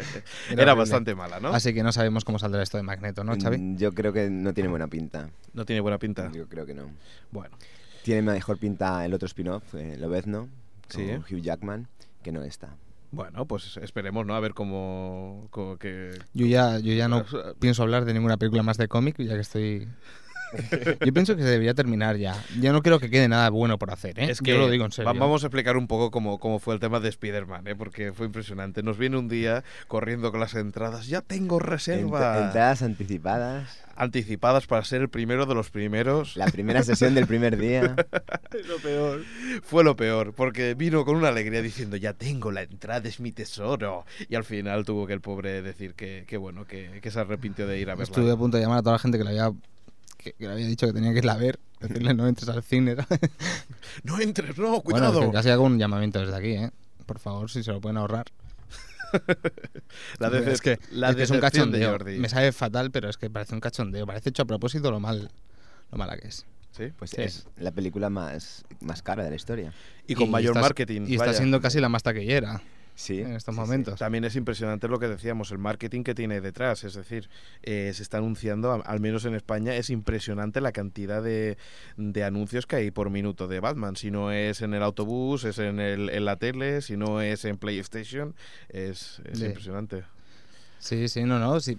Era, 0.49 0.73
horrible. 0.73 0.73
bastante 0.73 1.15
mala, 1.15 1.39
¿no? 1.39 1.49
Así 1.49 1.73
que 1.73 1.83
no 1.83 1.91
sabemos 1.91 2.25
cómo 2.25 2.39
saldrá 2.39 2.61
esto 2.63 2.77
de 2.77 2.83
Magneto, 2.83 3.23
¿no, 3.23 3.35
Xavi? 3.39 3.57
Mm, 3.57 3.77
Yo 3.77 3.93
creo 3.93 4.11
que 4.11 4.29
no 4.29 4.53
tiene 4.53 4.69
buena 4.69 4.87
pinta. 4.87 5.29
No 5.53 5.65
tiene 5.65 5.79
buena 5.81 5.97
pinta. 5.99 6.31
Yo 6.33 6.47
creo 6.47 6.65
que 6.65 6.73
no. 6.73 6.89
Bueno. 7.31 7.55
Tiene 8.03 8.21
mejor 8.23 8.57
pinta 8.57 9.05
el 9.05 9.13
otro 9.13 9.27
spin-off, 9.27 9.75
eh, 9.75 9.95
Lobezno, 9.97 10.49
con 10.91 11.01
Sí. 11.01 11.11
Hugh 11.33 11.41
Jackman, 11.41 11.87
que 12.23 12.31
no 12.31 12.43
está. 12.43 12.75
Bueno, 13.11 13.45
pues 13.45 13.77
esperemos, 13.77 14.25
¿no? 14.25 14.35
A 14.35 14.39
ver 14.39 14.53
cómo, 14.53 15.47
cómo 15.51 15.77
que... 15.77 16.11
Yo 16.33 16.45
ya, 16.47 16.79
yo 16.79 16.93
ya 16.93 17.07
no 17.07 17.23
pienso 17.59 17.83
hablar 17.83 18.03
de 18.05 18.13
ninguna 18.13 18.37
película 18.37 18.61
más 18.63 18.77
de 18.77 18.87
cómic, 18.87 19.15
ya 19.19 19.35
que 19.35 19.39
estoy... 19.41 19.87
Yo 21.05 21.13
pienso 21.13 21.35
que 21.35 21.41
se 21.43 21.49
debería 21.49 21.73
terminar 21.73 22.17
ya. 22.17 22.35
Ya 22.59 22.71
no 22.71 22.81
creo 22.81 22.99
que 22.99 23.09
quede 23.09 23.27
nada 23.27 23.49
bueno 23.49 23.77
por 23.77 23.91
hacer, 23.91 24.19
¿eh? 24.19 24.29
Es 24.31 24.41
que 24.41 24.51
yo 24.51 24.57
lo 24.57 24.69
digo 24.69 24.85
en 24.85 24.91
serio. 24.91 25.11
va- 25.13 25.19
vamos 25.19 25.43
a 25.43 25.47
explicar 25.47 25.77
un 25.77 25.87
poco 25.87 26.11
cómo, 26.11 26.39
cómo 26.39 26.59
fue 26.59 26.73
el 26.73 26.79
tema 26.79 26.99
de 26.99 27.09
Spider-Man, 27.09 27.67
¿eh? 27.67 27.75
porque 27.75 28.13
fue 28.13 28.25
impresionante. 28.25 28.83
Nos 28.83 28.97
viene 28.97 29.17
un 29.17 29.27
día 29.27 29.63
corriendo 29.87 30.31
con 30.31 30.39
las 30.39 30.53
entradas. 30.55 31.07
Ya 31.07 31.21
tengo 31.21 31.59
reserva. 31.59 32.37
Ent- 32.39 32.45
entradas 32.47 32.81
anticipadas. 32.81 33.81
Anticipadas 33.97 34.67
para 34.67 34.83
ser 34.83 35.01
el 35.01 35.09
primero 35.09 35.45
de 35.45 35.55
los 35.55 35.69
primeros. 35.69 36.35
La 36.35 36.47
primera 36.47 36.83
sesión 36.83 37.15
del 37.15 37.27
primer 37.27 37.57
día. 37.57 37.95
lo 38.67 38.77
peor. 38.79 39.23
Fue 39.63 39.83
lo 39.85 39.95
peor, 39.95 40.33
porque 40.33 40.73
vino 40.73 41.05
con 41.05 41.15
una 41.15 41.29
alegría 41.29 41.61
diciendo, 41.61 41.95
ya 41.95 42.11
tengo 42.13 42.51
la 42.51 42.63
entrada, 42.63 43.07
es 43.07 43.21
mi 43.21 43.31
tesoro. 43.31 44.05
Y 44.27 44.35
al 44.35 44.43
final 44.43 44.83
tuvo 44.83 45.07
que 45.07 45.13
el 45.13 45.21
pobre 45.21 45.61
decir 45.61 45.93
que, 45.93 46.25
que 46.27 46.35
bueno, 46.35 46.65
que, 46.65 46.99
que 47.01 47.09
se 47.09 47.19
arrepintió 47.21 47.67
de 47.67 47.79
ir 47.79 47.89
a 47.89 47.93
verla. 47.95 48.03
Estuve 48.03 48.31
a 48.31 48.35
punto 48.35 48.57
de 48.57 48.63
llamar 48.63 48.79
a 48.79 48.81
toda 48.81 48.93
la 48.93 48.99
gente 48.99 49.17
que 49.17 49.23
le 49.23 49.29
había, 49.29 49.51
que, 50.25 50.33
que 50.33 50.45
le 50.47 50.53
había 50.53 50.65
dicho 50.67 50.87
que 50.87 50.93
tenía 50.93 51.11
que 51.13 51.19
irla 51.19 51.33
a 51.33 51.37
ver. 51.37 51.59
Decirle 51.79 52.13
no 52.13 52.27
entres 52.27 52.49
al 52.49 52.63
cine. 52.63 52.95
No 54.03 54.19
entres, 54.21 54.57
no, 54.57 54.81
Bueno, 54.81 54.81
cuidado. 54.81 55.19
es 55.21 55.25
que 55.27 55.31
casi 55.31 55.49
hago 55.49 55.63
un 55.63 55.77
llamamiento 55.77 56.19
desde 56.19 56.35
aquí, 56.35 56.51
¿eh? 56.51 56.71
Por 57.05 57.19
favor, 57.19 57.49
si 57.51 57.63
se 57.63 57.71
lo 57.71 57.79
pueden 57.79 57.97
ahorrar. 57.97 58.25
la 60.19 60.29
decep- 60.29 60.47
es 60.47 60.61
que, 60.61 60.79
la 60.91 61.11
es, 61.11 61.15
que 61.15 61.23
es 61.23 61.29
un 61.29 61.37
de 61.37 61.41
cachondeo. 61.41 61.91
Jordi. 61.91 62.17
Me 62.17 62.27
sabe 62.29 62.51
fatal, 62.51 62.91
pero 62.91 63.09
es 63.09 63.17
que 63.17 63.29
parece 63.29 63.53
un 63.53 63.61
cachondeo. 63.61 64.05
Parece 64.05 64.29
hecho 64.29 64.41
a 64.43 64.45
propósito 64.45 64.89
lo 64.91 64.99
mal, 64.99 65.29
lo 65.91 65.97
mala 65.97 66.17
que 66.17 66.27
es. 66.27 66.45
Sí. 66.71 66.91
Pues 66.97 67.11
Sí. 67.11 67.21
es 67.21 67.47
la 67.57 67.71
película 67.71 68.09
más, 68.09 68.65
más 68.81 69.01
cara 69.01 69.23
de 69.23 69.29
la 69.29 69.35
historia. 69.35 69.71
Y 70.07 70.15
con 70.15 70.29
mayor 70.31 70.51
está- 70.57 70.61
marketing. 70.61 71.01
Y 71.07 71.15
está 71.15 71.33
siendo 71.33 71.61
casi 71.61 71.79
la 71.79 71.87
más 71.89 72.03
taquillera 72.03 72.61
Sí. 72.95 73.19
en 73.19 73.33
estos 73.33 73.53
sí, 73.53 73.61
sí. 73.61 73.65
momentos. 73.67 73.99
También 73.99 74.23
es 74.23 74.35
impresionante 74.35 74.87
lo 74.87 74.99
que 74.99 75.07
decíamos, 75.07 75.51
el 75.51 75.57
marketing 75.57 76.03
que 76.03 76.15
tiene 76.15 76.39
detrás. 76.41 76.83
Es 76.85 76.93
decir, 76.95 77.29
eh, 77.61 77.91
se 77.93 78.01
está 78.01 78.17
anunciando, 78.19 78.81
al 78.85 78.99
menos 79.01 79.25
en 79.25 79.35
España, 79.35 79.75
es 79.75 79.89
impresionante 79.89 80.61
la 80.61 80.71
cantidad 80.71 81.21
de, 81.21 81.57
de 81.97 82.23
anuncios 82.23 82.65
que 82.65 82.77
hay 82.77 82.91
por 82.91 83.09
minuto 83.09 83.47
de 83.47 83.59
Batman. 83.59 83.95
Si 83.97 84.11
no 84.11 84.31
es 84.31 84.61
en 84.61 84.73
el 84.73 84.81
autobús, 84.81 85.43
es 85.43 85.59
en, 85.59 85.79
el, 85.79 86.09
en 86.09 86.25
la 86.25 86.37
tele, 86.37 86.81
si 86.81 86.95
no 86.97 87.21
es 87.21 87.43
en 87.45 87.57
PlayStation, 87.57 88.33
es, 88.69 89.21
es 89.25 89.39
Sí. 89.39 89.45
impresionante. 89.45 90.03
Sí, 90.79 91.07
sí, 91.09 91.23
no, 91.23 91.37
no. 91.39 91.59
Sí. 91.59 91.77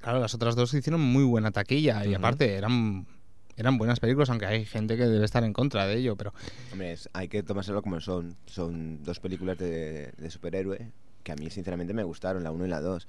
Claro, 0.00 0.20
las 0.20 0.32
otras 0.34 0.54
dos 0.56 0.72
hicieron 0.74 1.00
muy 1.00 1.24
buena 1.24 1.50
taquilla 1.50 2.06
y 2.06 2.14
aparte 2.14 2.54
eran, 2.54 3.06
eran 3.58 3.76
buenas 3.78 4.00
películas, 4.00 4.30
aunque 4.30 4.46
hay 4.46 4.64
gente 4.64 4.96
que 4.96 5.04
debe 5.06 5.24
estar 5.24 5.44
en 5.44 5.52
contra 5.52 5.86
de 5.86 5.96
ello, 5.96 6.16
pero 6.16 6.32
Hombre, 6.72 6.92
es- 6.92 7.08
hay 7.12 7.28
que 7.28 7.42
tomárselo 7.42 7.82
como 7.82 8.00
son. 8.00 8.34
Son 8.46 9.02
dos 9.04 9.20
películas 9.20 9.58
de, 9.58 10.12
de 10.16 10.30
superhéroe 10.30 10.90
que 11.24 11.32
a 11.32 11.36
mí 11.36 11.50
sinceramente 11.50 11.92
me 11.92 12.04
gustaron, 12.04 12.42
la 12.44 12.50
1 12.52 12.64
y 12.66 12.68
la 12.68 12.80
2. 12.80 13.06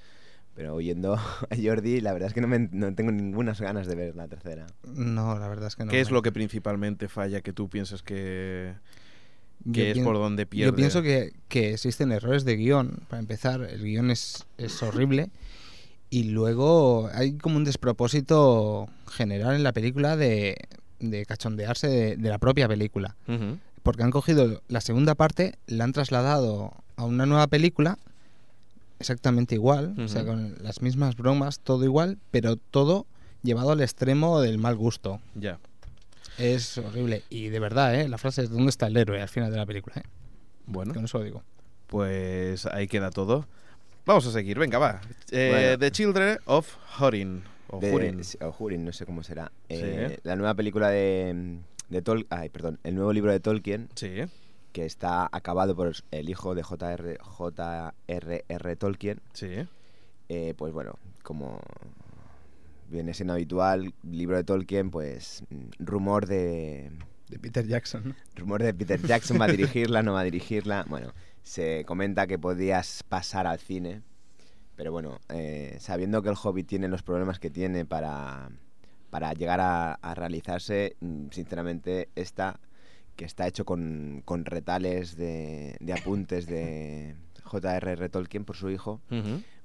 Pero 0.56 0.74
oyendo 0.76 1.14
a 1.16 1.56
Jordi, 1.64 2.02
la 2.02 2.12
verdad 2.12 2.28
es 2.28 2.34
que 2.34 2.42
no, 2.42 2.48
me- 2.48 2.68
no 2.72 2.94
tengo 2.94 3.12
ninguna 3.12 3.54
ganas 3.54 3.88
de 3.88 3.96
ver 3.96 4.16
la 4.16 4.28
tercera. 4.28 4.66
no, 4.84 5.38
la 5.40 5.48
verdad 5.48 5.68
es 5.68 5.76
que 5.76 5.86
no. 5.86 5.92
¿Qué 5.92 6.02
es 6.02 6.10
me- 6.10 6.14
lo 6.16 6.22
que 6.22 6.32
principalmente 6.32 7.08
falla 7.08 7.42
que 7.42 7.54
tú 7.54 7.70
piensas 7.70 8.02
que, 8.02 8.74
Yo 9.64 9.74
que 9.74 9.92
es 9.92 9.98
pien- 9.98 10.04
por 10.04 10.16
donde 10.16 10.46
pierde? 10.46 10.72
Yo 10.72 10.76
pienso 10.76 11.02
que, 11.02 11.34
que 11.48 11.74
existen 11.76 12.12
errores 12.12 12.44
de 12.46 12.58
guion. 12.58 13.00
Para 13.10 13.20
empezar, 13.22 13.62
el 13.62 13.84
guion 13.84 14.10
es, 14.12 14.46
es 14.58 14.82
horrible. 14.84 15.30
Y 16.10 16.24
luego 16.24 17.10
hay 17.14 17.34
como 17.34 17.58
un 17.58 17.64
despropósito 17.64 18.90
general 19.08 19.56
en 19.56 19.64
la 19.64 19.74
película 19.74 20.16
de, 20.16 20.58
de 21.00 21.26
cachondearse 21.26 21.88
de, 21.88 22.18
de 22.18 22.30
la 22.30 22.38
propia 22.38 22.68
película. 22.68 23.16
Porque 23.84 24.04
han 24.04 24.12
cogido 24.12 24.62
la 24.68 24.82
segunda 24.82 25.16
parte, 25.16 25.58
la 25.68 25.84
han 25.84 25.94
trasladado 25.94 26.74
a 26.96 27.06
una 27.06 27.26
nueva 27.26 27.48
película 27.48 27.98
exactamente 29.00 29.56
igual, 29.56 29.96
o 29.98 30.08
sea, 30.08 30.26
con 30.26 30.56
las 30.62 30.82
mismas 30.82 31.16
bromas, 31.16 31.60
todo 31.60 31.86
igual, 31.86 32.18
pero 32.32 32.58
todo 32.58 33.08
llevado 33.44 33.72
al 33.72 33.82
extremo 33.82 34.42
del 34.42 34.58
mal 34.58 34.76
gusto. 34.76 35.22
Ya. 35.36 35.60
Es 36.38 36.78
horrible. 36.78 37.24
Y 37.30 37.48
de 37.48 37.60
verdad, 37.60 37.96
¿eh? 37.96 38.08
La 38.08 38.18
frase 38.18 38.44
es 38.44 38.50
¿dónde 38.50 38.70
está 38.70 38.88
el 38.88 38.98
héroe 38.98 39.22
al 39.22 39.30
final 39.30 39.52
de 39.52 39.58
la 39.58 39.66
película? 39.66 39.96
¿eh? 39.98 40.04
Bueno. 40.66 40.94
Con 40.94 41.06
eso 41.06 41.18
lo 41.18 41.24
digo. 41.24 41.44
Pues 41.88 42.66
ahí 42.66 42.88
queda 42.88 43.10
todo. 43.10 43.48
Vamos 44.10 44.26
a 44.26 44.32
seguir, 44.32 44.58
venga, 44.58 44.80
va. 44.80 45.02
Eh, 45.30 45.50
Bueno. 45.52 45.78
The 45.78 45.92
Children 45.92 46.40
of 46.46 46.68
Hurin. 47.00 47.44
O 47.68 47.80
De- 47.80 47.94
Hurin. 47.94 48.24
sí, 48.24 48.40
o 48.42 48.56
Hurin, 48.58 48.84
no 48.84 48.92
sé 48.92 49.06
cómo 49.06 49.22
será. 49.22 49.52
Sí. 49.70 49.76
Eh, 49.78 50.18
La 50.24 50.36
nueva 50.36 50.56
película 50.56 50.90
de, 50.90 51.60
de 51.90 52.02
Tol 52.02 52.26
ay, 52.32 52.50
perdón, 52.50 52.80
el 52.84 52.96
nuevo 52.96 53.14
libro 53.14 53.32
de 53.32 53.40
Tolkien, 53.40 53.88
Sí. 53.94 54.22
que 54.74 54.86
está 54.88 55.30
acabado 55.32 55.76
por 55.76 55.92
el 56.10 56.28
hijo 56.28 56.56
de 56.56 56.64
J.R. 56.64 57.18
J.R.R. 57.22 58.76
Tolkien. 58.78 59.22
Sí. 59.34 59.68
Eh, 60.30 60.56
pues 60.58 60.74
bueno, 60.74 60.96
como 61.22 61.62
viene 62.90 63.14
siendo 63.14 63.34
habitual, 63.34 63.94
libro 64.10 64.38
de 64.38 64.44
Tolkien, 64.44 64.90
pues 64.90 65.44
mm, 65.52 65.84
rumor 65.86 66.26
de 66.26 66.90
De 67.30 67.38
Peter 67.38 67.68
Jackson. 67.68 68.16
rumor 68.36 68.64
de 68.64 68.74
Peter 68.74 69.00
Jackson 69.00 69.40
va 69.40 69.46
a 69.46 69.48
dirigirla, 69.52 70.02
no 70.02 70.14
va 70.14 70.22
a 70.22 70.24
dirigirla. 70.24 70.84
Bueno, 70.90 71.14
se 71.50 71.84
comenta 71.84 72.28
que 72.28 72.38
podías 72.38 73.02
pasar 73.02 73.48
al 73.48 73.58
cine, 73.58 74.04
pero 74.76 74.92
bueno, 74.92 75.20
eh, 75.30 75.78
sabiendo 75.80 76.22
que 76.22 76.30
el 76.30 76.36
Hobbit 76.42 76.68
tiene 76.68 76.88
los 76.88 77.02
problemas 77.02 77.40
que 77.40 77.50
tiene 77.50 77.86
para, 77.86 78.52
para 79.10 79.34
llegar 79.34 79.60
a, 79.60 79.94
a 79.96 80.14
realizarse, 80.14 80.96
mm, 81.00 81.30
sinceramente 81.32 82.10
esta 82.16 82.60
que 83.16 83.26
está 83.26 83.48
hecho 83.48 83.66
con, 83.66 84.22
con 84.26 84.46
retales 84.46 85.18
de, 85.18 85.76
de 85.80 85.94
apuntes 85.94 86.46
de 86.46 87.16
J.R.R. 87.44 88.10
Tolkien 88.10 88.46
por 88.46 88.56
su 88.56 88.70
hijo, 88.70 89.02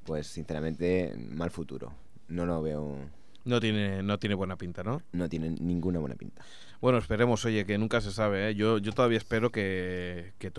pues 0.04 0.26
sinceramente 0.26 1.14
mal 1.18 1.50
futuro. 1.50 1.92
No 2.28 2.46
lo 2.46 2.62
veo, 2.62 2.96
No 3.44 3.60
tiene, 3.60 4.02
no 4.02 4.18
tiene 4.18 4.34
buena 4.34 4.56
pinta, 4.56 4.82
¿no? 4.82 5.02
no 5.12 5.28
tiene 5.28 5.50
ninguna 5.50 5.98
buena 5.98 6.14
pinta. 6.16 6.42
Bueno, 6.80 6.98
esperemos, 6.98 7.44
oye, 7.46 7.64
que 7.64 7.78
nunca 7.78 8.00
se 8.00 8.10
sabe, 8.12 8.50
¿eh? 8.50 8.54
Yo, 8.54 8.78
yo 8.78 8.92
todavía 8.92 9.18
espero 9.18 9.50
que, 9.50 10.32
que, 10.38 10.50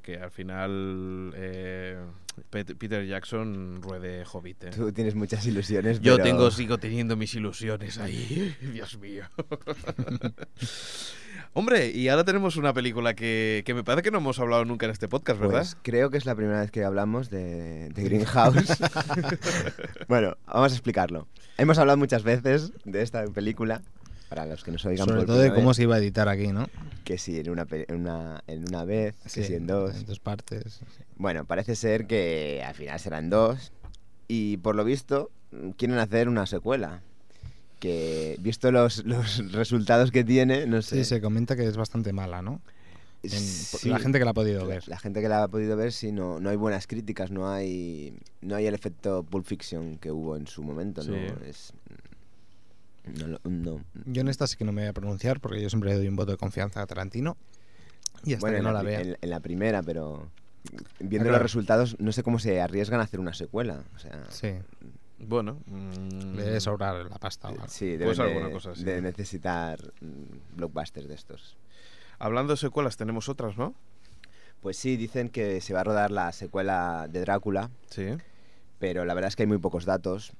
que, 0.00 0.16
al 0.18 0.30
final 0.32 1.32
eh, 1.36 1.96
Pet- 2.50 2.76
Peter 2.76 3.06
Jackson 3.06 3.80
ruede 3.80 4.24
Hobbit, 4.32 4.64
¿eh? 4.64 4.70
Tú 4.74 4.90
tienes 4.92 5.14
muchas 5.14 5.46
ilusiones, 5.46 6.00
Yo 6.00 6.14
pero- 6.16 6.24
tengo, 6.24 6.50
sigo 6.50 6.78
teniendo 6.78 7.14
mis 7.16 7.34
ilusiones 7.34 7.98
ahí. 7.98 8.56
Dios 8.72 8.98
mío. 8.98 9.24
Hombre, 11.54 11.90
y 11.90 12.08
ahora 12.08 12.24
tenemos 12.24 12.56
una 12.56 12.72
película 12.72 13.14
que, 13.14 13.62
que 13.64 13.74
me 13.74 13.82
parece 13.82 14.02
que 14.02 14.10
no 14.10 14.18
hemos 14.18 14.38
hablado 14.38 14.64
nunca 14.64 14.86
en 14.86 14.92
este 14.92 15.08
podcast, 15.08 15.40
¿verdad? 15.40 15.60
Pues 15.60 15.76
creo 15.82 16.10
que 16.10 16.18
es 16.18 16.26
la 16.26 16.34
primera 16.34 16.60
vez 16.60 16.70
que 16.70 16.84
hablamos 16.84 17.30
de, 17.30 17.88
de 17.88 18.02
Greenhouse. 18.04 18.76
bueno, 20.08 20.36
vamos 20.46 20.72
a 20.72 20.74
explicarlo. 20.74 21.26
Hemos 21.56 21.78
hablado 21.78 21.96
muchas 21.96 22.22
veces 22.22 22.72
de 22.84 23.02
esta 23.02 23.24
película, 23.26 23.82
para 24.28 24.46
los 24.46 24.62
que 24.64 24.70
nos 24.72 24.84
oigan 24.84 25.06
Sobre 25.06 25.20
por 25.20 25.26
todo 25.26 25.38
de 25.38 25.52
cómo 25.54 25.68
vez, 25.68 25.76
se 25.76 25.82
iba 25.84 25.94
a 25.96 25.98
editar 25.98 26.28
aquí, 26.28 26.48
¿no? 26.48 26.66
que 27.04 27.16
si 27.18 27.38
en 27.38 27.48
una, 27.50 27.66
en 27.70 27.94
una, 27.96 28.42
en 28.46 28.68
una 28.68 28.84
vez, 28.84 29.14
que 29.22 29.28
Sí, 29.30 29.44
si 29.44 29.54
en 29.54 29.66
dos. 29.66 29.94
En 29.96 30.04
dos 30.06 30.20
partes. 30.20 30.74
sí. 30.74 31.04
Bueno, 31.16 31.44
parece 31.46 31.74
ser 31.74 32.06
que 32.06 32.62
al 32.66 32.74
final 32.74 33.00
serán 33.00 33.30
dos. 33.30 33.72
Y 34.28 34.58
por 34.58 34.74
lo 34.76 34.84
visto, 34.84 35.30
quieren 35.78 35.98
hacer 35.98 36.28
una 36.28 36.44
secuela. 36.46 37.00
Que 37.80 38.36
visto 38.40 38.70
los, 38.72 39.04
los 39.06 39.52
resultados 39.52 40.10
que 40.10 40.24
tiene, 40.24 40.66
no 40.66 40.82
sé. 40.82 40.96
Sí, 40.96 41.04
se 41.04 41.20
comenta 41.20 41.56
que 41.56 41.64
es 41.66 41.76
bastante 41.76 42.12
mala, 42.12 42.42
¿no? 42.42 42.60
En- 43.22 43.30
Sí. 43.30 43.88
La 43.88 43.98
gente 43.98 44.18
que 44.18 44.24
la 44.24 44.30
ha 44.32 44.34
podido 44.34 44.60
La, 44.60 44.66
ver. 44.66 44.88
la 44.88 44.98
gente 44.98 45.20
que 45.20 45.28
la 45.28 45.42
ha 45.44 45.48
podido 45.48 45.76
ver, 45.76 45.92
sí, 45.92 46.12
no, 46.12 46.38
no 46.40 46.50
hay 46.50 46.56
buenas 46.56 46.86
críticas, 46.86 47.30
no 47.30 47.48
hay, 47.50 48.14
no 48.42 48.54
hay 48.56 48.66
el 48.66 48.74
efecto 48.74 49.22
Pulp 49.24 49.44
Fiction 49.46 49.96
que 49.98 50.10
hubo 50.12 50.36
en 50.36 50.46
su 50.46 50.62
momento, 50.62 51.02
¿no? 51.04 51.14
Sí. 51.14 51.34
Es, 51.46 51.72
no, 53.18 53.26
lo- 53.28 53.40
no. 53.44 53.84
Yo 54.06 54.20
en 54.22 54.28
esta 54.28 54.46
sí 54.46 54.56
que 54.56 54.64
no 54.64 54.72
me 54.72 54.82
voy 54.82 54.88
a 54.88 54.92
pronunciar 54.92 55.40
porque 55.40 55.60
yo 55.62 55.68
siempre 55.70 55.90
le 55.90 55.96
doy 55.96 56.08
un 56.08 56.16
voto 56.16 56.32
de 56.32 56.36
confianza 56.38 56.82
a 56.82 56.86
Tarantino. 56.86 57.36
Y 58.24 58.34
hasta 58.34 58.40
Bueno, 58.48 58.54
que 58.54 58.58
en 58.58 58.64
no 58.64 58.72
la, 58.72 58.82
la 58.82 58.88
vea. 58.88 59.00
en, 59.00 59.16
en 59.20 59.30
la 59.30 59.40
primera, 59.40 59.82
pero 59.82 60.28
viendo 60.98 61.24
claro. 61.28 61.32
los 61.32 61.42
resultados, 61.42 61.96
no 62.00 62.10
sé 62.12 62.22
cómo 62.22 62.38
se 62.38 62.60
arriesgan 62.60 63.00
a 63.00 63.04
hacer 63.04 63.20
una 63.20 63.32
secuela. 63.34 63.82
O 63.94 63.98
sea, 63.98 64.24
Sí, 64.30 64.54
Bueno. 65.18 65.60
mm, 65.66 66.34
le 66.36 66.42
debe 66.42 66.60
sobrar 66.60 66.96
la 67.08 67.18
pasta 67.18 67.48
o 67.48 67.52
algo. 67.52 67.68
sí, 67.68 67.96
Pues 68.00 68.16
deben 68.18 68.20
alguna 68.32 68.46
de, 68.48 68.52
cosa 68.52 68.70
así. 68.72 68.84
de 68.84 69.00
necesitar 69.02 69.78
mm, 70.00 70.56
blockbusters 70.56 71.08
de 71.08 71.14
estos. 71.14 71.56
Hablando 72.18 72.52
de 72.52 72.56
secuelas, 72.56 72.96
tenemos 72.96 73.28
otras, 73.28 73.56
¿no? 73.56 73.74
Pues 74.60 74.76
sí, 74.76 74.96
dicen 74.96 75.28
que 75.28 75.60
se 75.60 75.72
va 75.72 75.80
a 75.82 75.84
rodar 75.84 76.10
la 76.10 76.32
secuela 76.32 77.06
de 77.08 77.20
Drácula, 77.20 77.70
Sí. 77.90 78.06
pero 78.80 79.04
la 79.04 79.14
verdad 79.14 79.28
es 79.28 79.36
que 79.36 79.44
hay 79.44 79.46
muy 79.46 79.58
pocos 79.58 79.84
datos 79.84 80.32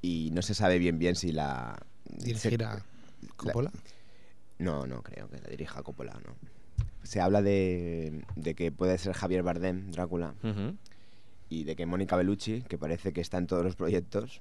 y 0.00 0.30
no 0.32 0.42
se 0.42 0.54
sabe 0.54 0.78
bien 0.78 1.00
bien 1.00 1.16
si 1.16 1.32
la... 1.32 1.76
Dirigirá 2.04 2.76
se- 3.20 3.28
Coppola. 3.36 3.70
No, 4.58 4.86
no 4.86 5.02
creo 5.02 5.28
que 5.28 5.38
la 5.40 5.48
dirija 5.48 5.82
Coppola, 5.82 6.14
no. 6.24 6.34
Se 7.02 7.20
habla 7.20 7.40
de, 7.42 8.24
de 8.36 8.54
que 8.54 8.70
puede 8.72 8.98
ser 8.98 9.14
Javier 9.14 9.42
Bardem, 9.42 9.90
Drácula, 9.90 10.34
y 11.48 11.64
de 11.64 11.74
que 11.76 11.86
Mónica 11.86 12.16
Bellucci, 12.16 12.62
que 12.62 12.76
parece 12.78 13.12
que 13.12 13.20
está 13.20 13.38
en 13.38 13.46
todos 13.46 13.64
los 13.64 13.74
proyectos, 13.76 14.40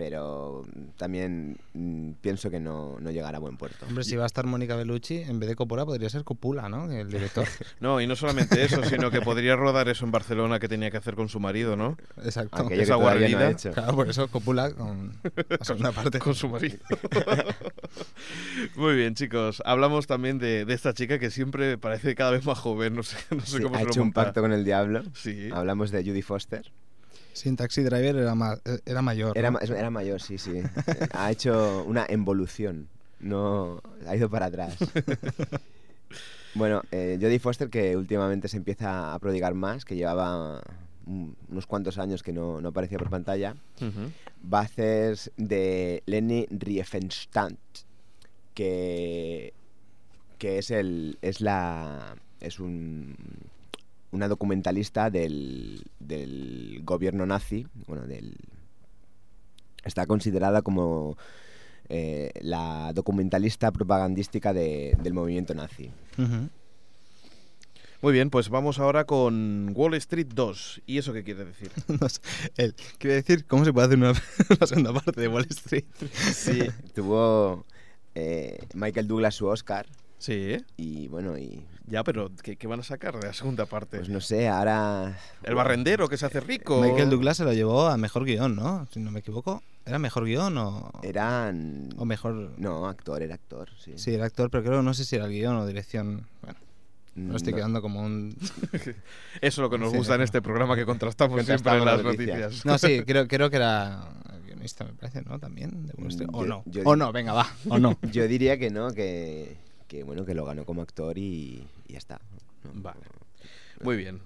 pero 0.00 0.64
también 0.96 1.58
mm, 1.74 2.12
pienso 2.22 2.48
que 2.50 2.58
no, 2.58 2.98
no 3.00 3.10
llegará 3.10 3.36
a 3.36 3.40
buen 3.40 3.58
puerto. 3.58 3.84
Hombre, 3.86 4.02
si 4.02 4.16
va 4.16 4.22
a 4.22 4.26
estar 4.26 4.46
Mónica 4.46 4.74
Bellucci, 4.74 5.18
en 5.18 5.38
vez 5.38 5.46
de 5.50 5.56
Coppola 5.56 5.84
podría 5.84 6.08
ser 6.08 6.24
Coppola, 6.24 6.70
¿no? 6.70 6.90
El 6.90 7.10
director. 7.10 7.46
No, 7.80 8.00
y 8.00 8.06
no 8.06 8.16
solamente 8.16 8.62
eso, 8.62 8.82
sino 8.84 9.10
que 9.10 9.20
podría 9.20 9.56
rodar 9.56 9.88
eso 9.90 10.06
en 10.06 10.10
Barcelona 10.10 10.58
que 10.58 10.68
tenía 10.68 10.90
que 10.90 10.96
hacer 10.96 11.16
con 11.16 11.28
su 11.28 11.38
marido, 11.38 11.76
¿no? 11.76 11.98
Exacto. 12.24 12.56
Aquello 12.56 12.68
que 12.76 12.82
esa 12.82 12.94
todavía 12.94 13.28
no 13.28 13.36
ha 13.36 13.40
guarrerida. 13.40 13.50
hecho. 13.50 13.70
Claro, 13.72 13.94
por 13.94 14.08
eso 14.08 14.28
Coppola 14.28 14.72
con 14.72 15.12
la 15.48 15.64
segunda 15.64 15.92
parte. 15.92 16.18
Con 16.18 16.34
su 16.34 16.48
marido. 16.48 16.78
Muy 18.76 18.96
bien, 18.96 19.14
chicos. 19.14 19.62
Hablamos 19.66 20.06
también 20.06 20.38
de, 20.38 20.64
de 20.64 20.74
esta 20.74 20.94
chica 20.94 21.18
que 21.18 21.30
siempre 21.30 21.76
parece 21.76 22.14
cada 22.14 22.30
vez 22.30 22.46
más 22.46 22.58
joven. 22.58 22.94
No 22.94 23.02
sé, 23.02 23.18
no 23.30 23.40
sé 23.40 23.58
Sí, 23.58 23.62
cómo 23.62 23.76
ha 23.76 23.80
se 23.80 23.84
lo 23.84 23.90
hecho 23.90 24.02
un 24.02 24.12
pacto 24.12 24.40
con 24.40 24.52
el 24.52 24.64
diablo. 24.64 25.02
Sí. 25.14 25.50
Hablamos 25.52 25.90
de 25.90 26.02
Judy 26.02 26.22
Foster. 26.22 26.72
Sin 27.40 27.56
Taxi 27.56 27.82
Driver 27.82 28.16
era, 28.16 28.34
más, 28.34 28.60
era 28.84 29.00
mayor. 29.00 29.32
Era, 29.38 29.50
¿no? 29.50 29.58
ma- 29.58 29.64
era 29.78 29.88
mayor, 29.88 30.20
sí, 30.20 30.36
sí. 30.36 30.60
ha 31.14 31.30
hecho 31.30 31.84
una 31.86 32.06
involución. 32.10 32.88
No, 33.18 33.80
ha 34.06 34.14
ido 34.14 34.28
para 34.28 34.46
atrás. 34.46 34.76
bueno, 36.54 36.82
eh, 36.90 37.16
Jodie 37.18 37.38
Foster 37.38 37.70
que 37.70 37.96
últimamente 37.96 38.46
se 38.48 38.58
empieza 38.58 39.14
a 39.14 39.18
prodigar 39.18 39.54
más, 39.54 39.86
que 39.86 39.96
llevaba 39.96 40.60
unos 41.48 41.66
cuantos 41.66 41.96
años 41.96 42.22
que 42.22 42.34
no, 42.34 42.60
no 42.60 42.68
aparecía 42.68 42.98
por 42.98 43.08
pantalla, 43.08 43.56
Ujú. 43.80 44.12
va 44.52 44.58
a 44.60 44.64
hacer 44.64 45.16
de 45.38 46.02
Lenny 46.04 46.46
Riefenstadt, 46.50 47.54
que, 48.54 49.54
que 50.36 50.58
es 50.58 50.70
el 50.70 51.16
es 51.22 51.40
la 51.40 52.16
es 52.40 52.60
un 52.60 53.16
una 54.12 54.28
documentalista 54.28 55.10
del, 55.10 55.84
del 55.98 56.80
gobierno 56.84 57.26
nazi, 57.26 57.66
bueno, 57.86 58.06
del 58.06 58.36
está 59.84 60.06
considerada 60.06 60.62
como 60.62 61.16
eh, 61.88 62.32
la 62.42 62.92
documentalista 62.94 63.70
propagandística 63.72 64.52
de- 64.52 64.96
del 65.02 65.14
movimiento 65.14 65.54
nazi. 65.54 65.90
Muy 68.02 68.12
bien, 68.14 68.30
pues 68.30 68.48
vamos 68.48 68.78
ahora 68.78 69.04
con 69.04 69.72
Wall 69.74 69.94
Street 69.94 70.28
2. 70.34 70.82
¿Y 70.86 70.98
eso 70.98 71.12
qué 71.12 71.22
quiere 71.22 71.44
decir? 71.44 71.70
No 72.00 72.08
sé, 72.08 72.20
él, 72.56 72.74
quiere 72.98 73.16
decir, 73.16 73.44
¿cómo 73.46 73.64
se 73.64 73.72
puede 73.72 73.86
hacer 73.88 73.98
una, 73.98 74.12
una 74.58 74.66
segunda 74.66 74.92
parte 74.94 75.20
de 75.20 75.28
Wall 75.28 75.46
Street? 75.50 75.84
Sí, 76.32 76.60
tuvo 76.94 77.66
eh, 78.14 78.58
Michael 78.74 79.06
Douglas 79.06 79.34
su 79.34 79.46
Oscar 79.46 79.86
Sí, 80.20 80.58
y 80.76 81.08
bueno, 81.08 81.38
y 81.38 81.64
Ya, 81.86 82.04
pero 82.04 82.30
¿qué, 82.42 82.56
qué 82.56 82.66
van 82.66 82.80
a 82.80 82.82
sacar 82.82 83.18
de 83.18 83.26
la 83.26 83.32
segunda 83.32 83.64
parte? 83.64 83.96
pues 83.96 84.10
no 84.10 84.20
sé, 84.20 84.48
ahora... 84.48 85.18
¿El 85.42 85.54
barrendero 85.54 86.08
que 86.10 86.18
se 86.18 86.26
hace 86.26 86.40
rico? 86.40 86.80
Michael 86.82 87.08
Douglas 87.08 87.38
se 87.38 87.44
lo 87.44 87.54
llevó 87.54 87.86
a 87.88 87.96
mejor 87.96 88.26
guion, 88.26 88.54
¿no? 88.54 88.86
Si 88.92 89.00
no 89.00 89.10
me 89.10 89.20
equivoco. 89.20 89.62
¿Era 89.86 89.98
mejor 89.98 90.26
guion 90.26 90.58
o, 90.58 90.92
Eran... 91.02 91.88
o 91.96 92.04
mejor...? 92.04 92.52
No, 92.58 92.86
actor, 92.86 93.22
era 93.22 93.34
actor, 93.34 93.70
sí. 93.78 93.94
Sí, 93.96 94.12
era 94.12 94.26
actor, 94.26 94.50
pero 94.50 94.62
creo 94.62 94.78
que 94.80 94.84
no 94.84 94.92
sé 94.92 95.06
si 95.06 95.16
era 95.16 95.24
el 95.24 95.32
guion 95.32 95.56
o 95.56 95.66
dirección. 95.66 96.26
Bueno, 96.42 96.58
no 97.14 97.36
estoy 97.36 97.52
No. 97.52 97.56
Mm, 97.56 97.58
quedando 97.60 97.80
como 97.82 98.02
un... 98.02 98.36
Eso 98.76 98.94
es 99.40 99.58
lo 99.58 99.70
que 99.70 99.78
nos 99.78 99.90
Sí, 99.92 99.96
gusta 99.96 100.16
en 100.16 100.20
este 100.20 100.42
programa 100.42 100.76
que 100.76 100.84
contrastamos, 100.84 101.44
siempre 101.46 101.72
en 101.78 101.84
las 101.86 102.02
noticias. 102.04 102.38
noticias. 102.40 102.66
No, 102.66 102.76
sí, 102.76 103.02
creo, 103.06 103.26
creo 103.26 103.48
que 103.48 103.56
era 103.56 104.06
guionista, 104.44 104.84
me 104.84 104.92
parece, 104.92 105.22
¿no? 105.22 105.38
También. 105.38 105.86
de 105.86 105.94
Wall 105.96 106.08
Street. 106.08 106.28
O 106.34 106.42
Yo- 106.42 106.46
no. 106.48 106.62
yo 106.66 106.82
O 106.84 106.94
no, 106.94 107.10
venga, 107.10 107.32
va. 107.32 107.46
O 107.70 107.78
no. 107.78 107.98
Yo 108.12 108.28
diría 108.28 108.58
que 108.58 108.68
no, 108.70 108.92
que, 108.92 109.56
que 109.90 110.04
bueno, 110.04 110.24
que 110.24 110.34
lo 110.34 110.44
ganó 110.44 110.64
como 110.64 110.82
actor 110.82 111.18
y, 111.18 111.66
y 111.88 111.92
ya 111.94 111.98
está. 111.98 112.20
¿no? 112.62 112.70
Vale. 112.80 113.00
Muy 113.82 113.96
bien. 113.96 114.20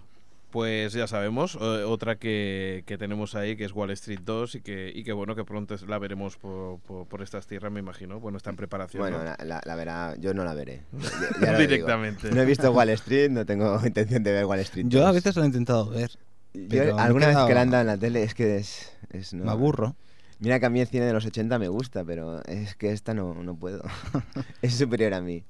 Pues 0.51 0.93
ya 0.93 1.07
sabemos, 1.09 1.57
eh, 1.61 1.83
otra 1.85 2.17
que, 2.17 2.85
que 2.87 2.99
tenemos 2.99 3.35
ahí 3.35 3.57
que 3.57 3.65
es 3.65 3.73
Wall 3.73 3.91
Street 3.93 4.21
2 4.25 4.57
y 4.57 4.61
que, 4.61 4.93
y 4.95 5.03
que 5.03 5.13
bueno, 5.13 5.35
que 5.35 5.43
pronto 5.45 5.75
la 5.89 5.99
veremos 5.99 6.37
por, 6.37 6.79
por, 6.81 7.07
por 7.09 7.23
estas 7.23 7.47
tierras, 7.47 7.73
me 7.73 7.81
imagino. 7.81 8.21
Bueno, 8.21 8.37
está 8.37 8.51
en 8.51 8.57
preparación. 8.57 9.01
Bueno, 9.01 9.19
¿no? 9.19 9.25
la, 9.25 9.37
la- 9.43 9.63
la 9.65 9.75
verá, 9.75 10.15
yo 10.21 10.35
no 10.35 10.45
la 10.45 10.53
veré. 10.55 10.83
Ya- 11.41 11.53
ya. 11.53 11.59
Directamente. 11.59 12.31
No 12.31 12.43
he 12.43 12.45
visto 12.45 12.71
Wall 12.71 12.91
Street, 12.91 13.31
no 13.31 13.47
tengo 13.47 13.81
intención 13.87 14.23
de 14.23 14.33
ver 14.33 14.45
Wall 14.45 14.61
Street. 14.61 14.85
Yo 14.89 15.03
a 15.03 15.07
2. 15.07 15.15
veces 15.15 15.35
lo 15.37 15.43
he 15.45 15.47
intentado 15.47 15.89
ver. 15.89 16.11
Yo 16.53 16.97
alguna 16.99 17.29
vez 17.29 17.37
que 17.49 17.55
la 17.55 17.63
anda 17.63 17.81
en 17.81 17.87
la 17.89 17.97
tele 17.97 18.23
es 18.23 18.35
que 18.35 18.59
es... 18.59 18.93
es 19.11 19.33
no. 19.35 19.45
Me 19.47 19.51
aburro. 19.51 19.97
Mira 20.45 20.61
que 20.61 20.67
a 20.67 20.71
mí 20.71 20.81
el 20.81 20.87
cine 20.87 21.07
de 21.07 21.13
los 21.13 21.25
80 21.27 21.59
me 21.59 21.69
gusta, 21.69 22.05
pero 22.05 22.43
es 22.45 22.77
que 22.77 22.93
esta 22.93 23.15
no, 23.15 23.35
no 23.43 23.57
puedo. 23.57 23.83
es 24.63 24.75
superior 24.75 25.15
a 25.15 25.21
mí. 25.21 25.43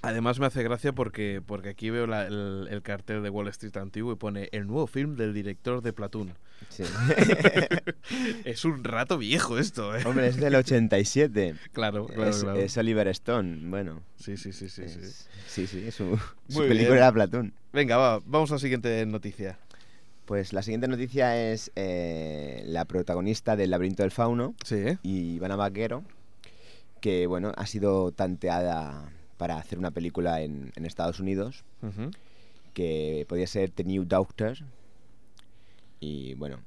Además 0.00 0.38
me 0.38 0.46
hace 0.46 0.62
gracia 0.62 0.92
porque, 0.92 1.42
porque 1.44 1.70
aquí 1.70 1.90
veo 1.90 2.06
la- 2.06 2.26
el, 2.26 2.68
el 2.70 2.82
cartel 2.82 3.20
de 3.22 3.30
Wall 3.30 3.48
Street 3.48 3.76
antiguo 3.76 4.12
y 4.12 4.16
pone 4.16 4.48
el 4.52 4.66
nuevo 4.68 4.86
film 4.86 5.16
del 5.16 5.34
director 5.34 5.82
de 5.82 5.92
Platoon. 5.92 6.34
Sí. 6.68 6.84
es 8.44 8.64
un 8.64 8.84
rato 8.84 9.18
viejo 9.18 9.58
esto, 9.58 9.96
¿eh? 9.96 10.02
Hombre, 10.04 10.28
es 10.28 10.36
del 10.36 10.54
87. 10.54 11.54
Claro, 11.72 12.06
claro, 12.06 12.30
es, 12.30 12.42
claro. 12.42 12.58
es 12.58 12.76
Oliver 12.76 13.08
Stone. 13.08 13.58
Bueno, 13.68 14.02
Sí, 14.16 14.36
sí, 14.36 14.52
sí, 14.52 14.68
sí, 14.68 14.88
sí. 14.88 14.98
es- 15.02 15.28
sí, 15.48 15.66
sí, 15.66 15.90
su, 15.90 16.16
su 16.48 16.58
película 16.60 16.76
bien. 16.90 16.92
era 16.94 17.12
Platoon. 17.12 17.52
Venga, 17.72 17.96
va, 17.96 18.20
vamos 18.24 18.50
a 18.50 18.54
la 18.54 18.58
siguiente 18.60 19.04
noticia. 19.06 19.58
Pues 20.28 20.52
la 20.52 20.60
siguiente 20.60 20.88
noticia 20.88 21.50
es 21.50 21.72
eh, 21.74 22.62
la 22.66 22.84
protagonista 22.84 23.56
del 23.56 23.70
laberinto 23.70 24.02
del 24.02 24.10
fauno, 24.12 24.54
Sí. 24.62 24.98
Ivana 25.02 25.56
Vaquero, 25.56 26.04
que 27.00 27.26
bueno, 27.26 27.52
ha 27.56 27.64
sido 27.64 28.12
tanteada 28.12 29.10
para 29.38 29.56
hacer 29.56 29.78
una 29.78 29.90
película 29.90 30.42
en, 30.42 30.70
en 30.76 30.84
Estados 30.84 31.18
Unidos, 31.18 31.64
que 32.74 33.24
podía 33.26 33.46
ser 33.46 33.70
The 33.70 33.84
New 33.84 34.04
Doctor. 34.04 34.58
Y 35.98 36.34
bueno, 36.34 36.58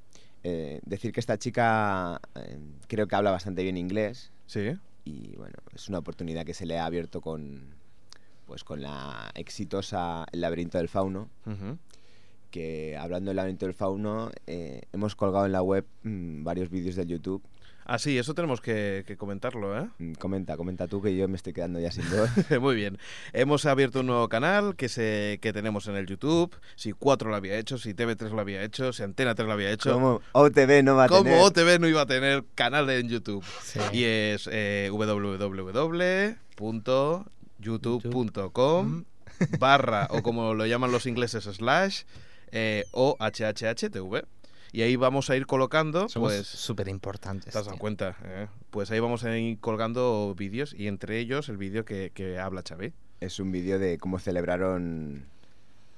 eh, 0.43 0.79
decir 0.83 1.11
que 1.11 1.19
esta 1.19 1.37
chica 1.37 2.19
eh, 2.33 2.57
creo 2.87 3.07
que 3.07 3.15
habla 3.15 3.29
bastante 3.29 3.61
bien 3.61 3.77
inglés 3.77 4.31
Sí, 4.47 4.71
y 5.05 5.35
bueno, 5.37 5.53
es 5.75 5.87
una 5.87 5.99
oportunidad 5.99 6.45
que 6.47 6.55
se 6.55 6.65
le 6.65 6.79
ha 6.79 6.85
abierto 6.85 7.21
con 7.21 7.75
pues 8.47 8.63
con 8.63 8.81
la 8.81 9.29
exitosa 9.35 10.25
El 10.31 10.41
laberinto 10.41 10.79
del 10.79 10.89
fauno. 10.89 11.29
Que 12.51 12.97
hablando 12.97 13.29
del 13.29 13.37
laberinto 13.37 13.65
del 13.65 13.73
fauno 13.73 14.31
eh, 14.45 14.81
hemos 14.93 15.15
colgado 15.15 15.45
en 15.45 15.51
la 15.53 15.61
web 15.63 15.85
mm, 16.03 16.43
varios 16.43 16.69
vídeos 16.69 16.95
de 16.95 17.07
YouTube. 17.07 17.41
Ah, 17.83 17.97
sí, 17.97 18.17
eso 18.17 18.33
tenemos 18.35 18.61
que, 18.61 19.03
que 19.07 19.17
comentarlo, 19.17 19.77
¿eh? 19.77 19.87
Mm, 19.97 20.13
Comenta, 20.13 20.55
comenta 20.55 20.87
tú 20.87 21.01
que 21.01 21.15
yo 21.15 21.27
me 21.27 21.35
estoy 21.35 21.51
quedando 21.51 21.79
ya 21.79 21.91
sin 21.91 22.05
voz. 22.49 22.61
Muy 22.61 22.75
bien. 22.75 22.97
Hemos 23.33 23.65
abierto 23.65 24.01
un 24.01 24.05
nuevo 24.05 24.29
canal 24.29 24.75
que 24.75 24.87
se 24.87 25.39
que 25.41 25.51
tenemos 25.51 25.87
en 25.87 25.95
el 25.95 26.05
YouTube. 26.05 26.55
Si 26.75 26.91
4 26.91 27.29
lo 27.29 27.35
había 27.35 27.57
hecho, 27.57 27.77
si 27.77 27.93
TV3 27.93 28.29
lo 28.29 28.39
había 28.39 28.63
hecho, 28.63 28.93
si 28.93 29.03
Antena 29.03 29.33
3 29.33 29.47
lo 29.47 29.53
había 29.53 29.71
hecho. 29.71 29.93
Como 29.93 30.21
OTV 30.33 30.83
no 30.83 30.95
va 30.95 31.05
a 31.05 31.07
Como 31.07 31.23
tener... 31.23 31.39
OTV 31.41 31.79
no 31.81 31.87
iba 31.87 32.01
a 32.01 32.05
tener 32.05 32.43
canal 32.55 32.89
en 32.91 33.09
YouTube. 33.09 33.43
Sí. 33.63 33.79
Y 33.91 34.03
es 34.03 34.47
eh, 34.51 34.89
youtube.com 37.59 39.03
barra 39.59 40.07
o 40.11 40.21
como 40.21 40.53
lo 40.53 40.65
llaman 40.65 40.91
los 40.91 41.05
ingleses 41.05 41.43
slash 41.43 42.03
eh, 42.51 42.85
o 42.91 43.15
hhhtv 43.19 44.25
y 44.73 44.81
ahí 44.83 44.95
vamos 44.95 45.29
a 45.29 45.35
ir 45.35 45.45
colocando 45.47 46.07
Somos 46.07 46.31
pues 46.33 46.47
súper 46.47 46.87
importantes. 46.87 47.51
¿Te 47.51 47.59
has 47.59 47.65
dado 47.65 47.77
cuenta? 47.77 48.15
eh? 48.23 48.47
Pues 48.69 48.89
ahí 48.91 48.99
vamos 48.99 49.23
a 49.25 49.37
ir 49.37 49.59
colgando 49.59 50.33
vídeos 50.37 50.73
y 50.73 50.87
entre 50.87 51.19
ellos 51.19 51.49
el 51.49 51.57
vídeo 51.57 51.83
que, 51.83 52.11
que 52.13 52.39
habla 52.39 52.63
Xavi. 52.67 52.93
Es 53.19 53.39
un 53.39 53.51
vídeo 53.51 53.79
de 53.79 53.97
cómo 53.97 54.17
celebraron, 54.17 55.25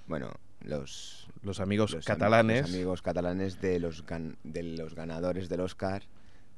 bueno, 0.08 0.32
los, 0.62 1.28
Los 1.44 1.60
amigos 1.60 1.92
los 1.94 2.08
am- 2.10 2.16
catalanes. 2.16 2.62
los 2.64 2.74
amigos 2.74 3.02
catalanes 3.04 3.62
de 3.62 3.80
los, 3.80 4.06
gan- 4.06 4.38
de 4.44 4.64
los 4.64 4.96
ganadores 4.96 5.50
del 5.50 5.60
Oscar 5.62 6.04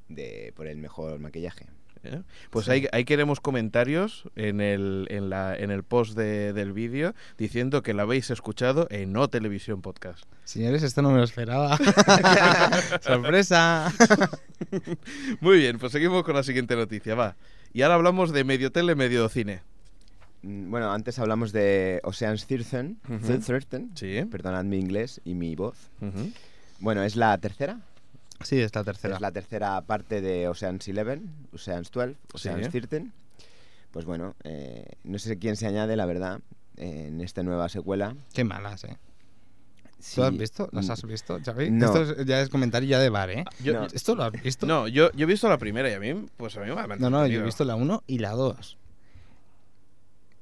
de, 0.08 0.52
por 0.56 0.66
el 0.68 0.78
mejor 0.78 1.18
maquillaje. 1.18 1.66
¿Eh? 2.06 2.22
Pues 2.50 2.68
ahí, 2.68 2.86
ahí 2.92 3.04
queremos 3.04 3.40
comentarios 3.40 4.24
en 4.36 4.60
el, 4.60 5.06
en 5.10 5.30
la, 5.30 5.56
en 5.56 5.70
el 5.70 5.82
post 5.84 6.16
de- 6.16 6.52
del 6.52 6.72
vídeo 6.72 7.14
diciendo 7.38 7.82
que 7.82 7.94
lo 7.94 8.02
habéis 8.02 8.30
escuchado 8.30 8.86
en 8.90 9.12
No 9.12 9.28
Televisión 9.28 9.82
Podcast. 9.82 10.24
Señores, 10.44 10.82
esto 10.82 11.02
no 11.02 11.10
me 11.10 11.18
lo 11.18 11.24
esperaba. 11.24 11.76
¡Sorpresa! 13.00 13.92
Muy 15.40 15.58
bien, 15.58 15.78
pues 15.78 15.92
seguimos 15.92 16.22
con 16.24 16.34
la 16.34 16.42
siguiente 16.42 16.76
noticia, 16.76 17.14
va. 17.14 17.36
Y 17.72 17.82
ahora 17.82 17.96
hablamos 17.96 18.32
de 18.32 18.44
medio 18.44 18.72
tele, 18.72 18.94
medio 18.94 19.28
cine. 19.28 19.62
Mm, 20.42 20.70
Bueno, 20.70 20.92
antes 20.92 21.18
hablamos 21.18 21.52
de 21.52 22.00
Ocean's 22.04 22.46
Thirteen, 22.46 22.98
Ujú. 23.08 23.38
Thirteen, 23.38 23.90
Sí. 23.94 24.24
perdonad 24.30 24.64
mi 24.64 24.78
inglés 24.78 25.20
y 25.24 25.34
mi 25.34 25.54
voz. 25.56 25.76
Bueno, 26.78 27.02
es 27.02 27.16
la 27.16 27.36
tercera, 27.38 27.80
Sí, 28.42 28.60
es 28.60 28.74
la 28.74 28.84
tercera. 28.84 29.14
es 29.16 29.20
la 29.20 29.32
tercera 29.32 29.80
parte 29.82 30.20
de 30.20 30.48
Ocean's 30.48 30.86
Eleven, 30.88 31.32
Ocean's 31.52 31.90
12, 31.90 32.16
Ocean's 32.34 32.66
Sí. 32.66 32.70
13. 32.80 33.06
Pues 33.90 34.04
bueno, 34.04 34.34
eh, 34.44 34.84
no 35.04 35.18
sé 35.18 35.38
quién 35.38 35.56
se 35.56 35.66
añade, 35.66 35.96
la 35.96 36.06
verdad, 36.06 36.40
eh, 36.76 37.06
en 37.08 37.20
esta 37.20 37.42
nueva 37.42 37.68
secuela. 37.68 38.14
Qué 38.34 38.44
malas, 38.44 38.84
¿eh? 38.84 38.98
Sí, 39.98 40.16
¿Tú 40.16 40.24
has 40.24 40.36
visto? 40.36 40.68
¿Las 40.72 40.86
mm, 40.88 40.90
has 40.92 41.02
visto, 41.04 41.40
Xavi? 41.42 41.70
No. 41.70 41.86
Esto 41.86 42.02
es- 42.20 42.26
ya 42.26 42.42
es 42.42 42.50
comentario 42.50 42.88
ya 42.90 42.98
de 42.98 43.08
bar, 43.08 43.30
¿eh? 43.30 43.44
Yo- 43.64 43.72
No. 43.72 43.86
¿Esto 43.86 44.14
lo 44.14 44.24
has 44.24 44.32
visto? 44.32 44.66
No, 44.66 44.86
yo, 44.86 45.10
yo 45.12 45.24
he 45.24 45.26
visto 45.26 45.48
la 45.48 45.56
primera 45.56 45.88
y 45.90 45.94
a 45.94 45.98
mí, 46.00 46.26
pues 46.36 46.56
a 46.56 46.60
mí 46.60 46.66
me 46.66 46.72
ha 46.80 46.86
No, 46.98 47.08
no, 47.08 47.26
yo 47.26 47.40
he 47.40 47.42
visto 47.42 47.64
la 47.64 47.74
1 47.76 48.04
y 48.06 48.18
la 48.18 48.32
2. 48.32 48.76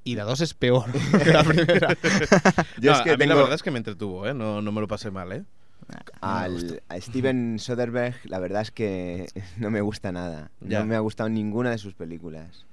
Y 0.03 0.17
la 0.17 0.25
2 0.25 0.41
es 0.43 0.53
peor 0.55 0.85
que 1.25 1.33
la 1.33 1.45
primera. 1.45 1.89
Yo 2.81 2.91
No, 2.91 2.97
es 2.99 3.03
que 3.03 3.11
a 3.13 3.17
mí 3.17 3.25
la 3.27 3.35
verdad 3.37 3.55
es 3.55 3.63
que 3.63 3.71
me 3.71 3.79
entretuvo, 3.79 4.27
¿eh? 4.27 4.35
No, 4.35 4.61
no 4.61 4.71
me 4.73 4.81
lo 4.83 4.89
pasé 4.89 5.11
mal, 5.11 5.33
¿eh? 5.33 5.45
Al, 6.21 6.83
a 6.89 7.01
Steven 7.01 7.59
Soderbergh, 7.59 8.17
la 8.25 8.39
verdad 8.39 8.63
es 8.63 8.71
que 8.71 9.27
no 9.59 9.71
me 9.71 9.81
gusta 9.81 10.13
nada. 10.13 10.51
Ya. 10.61 10.81
No 10.81 10.87
me 10.87 10.97
ha 10.97 11.01
gustado 11.01 11.29
ninguna 11.29 11.71
de 11.71 11.79
sus 11.79 11.95
películas. 11.95 12.67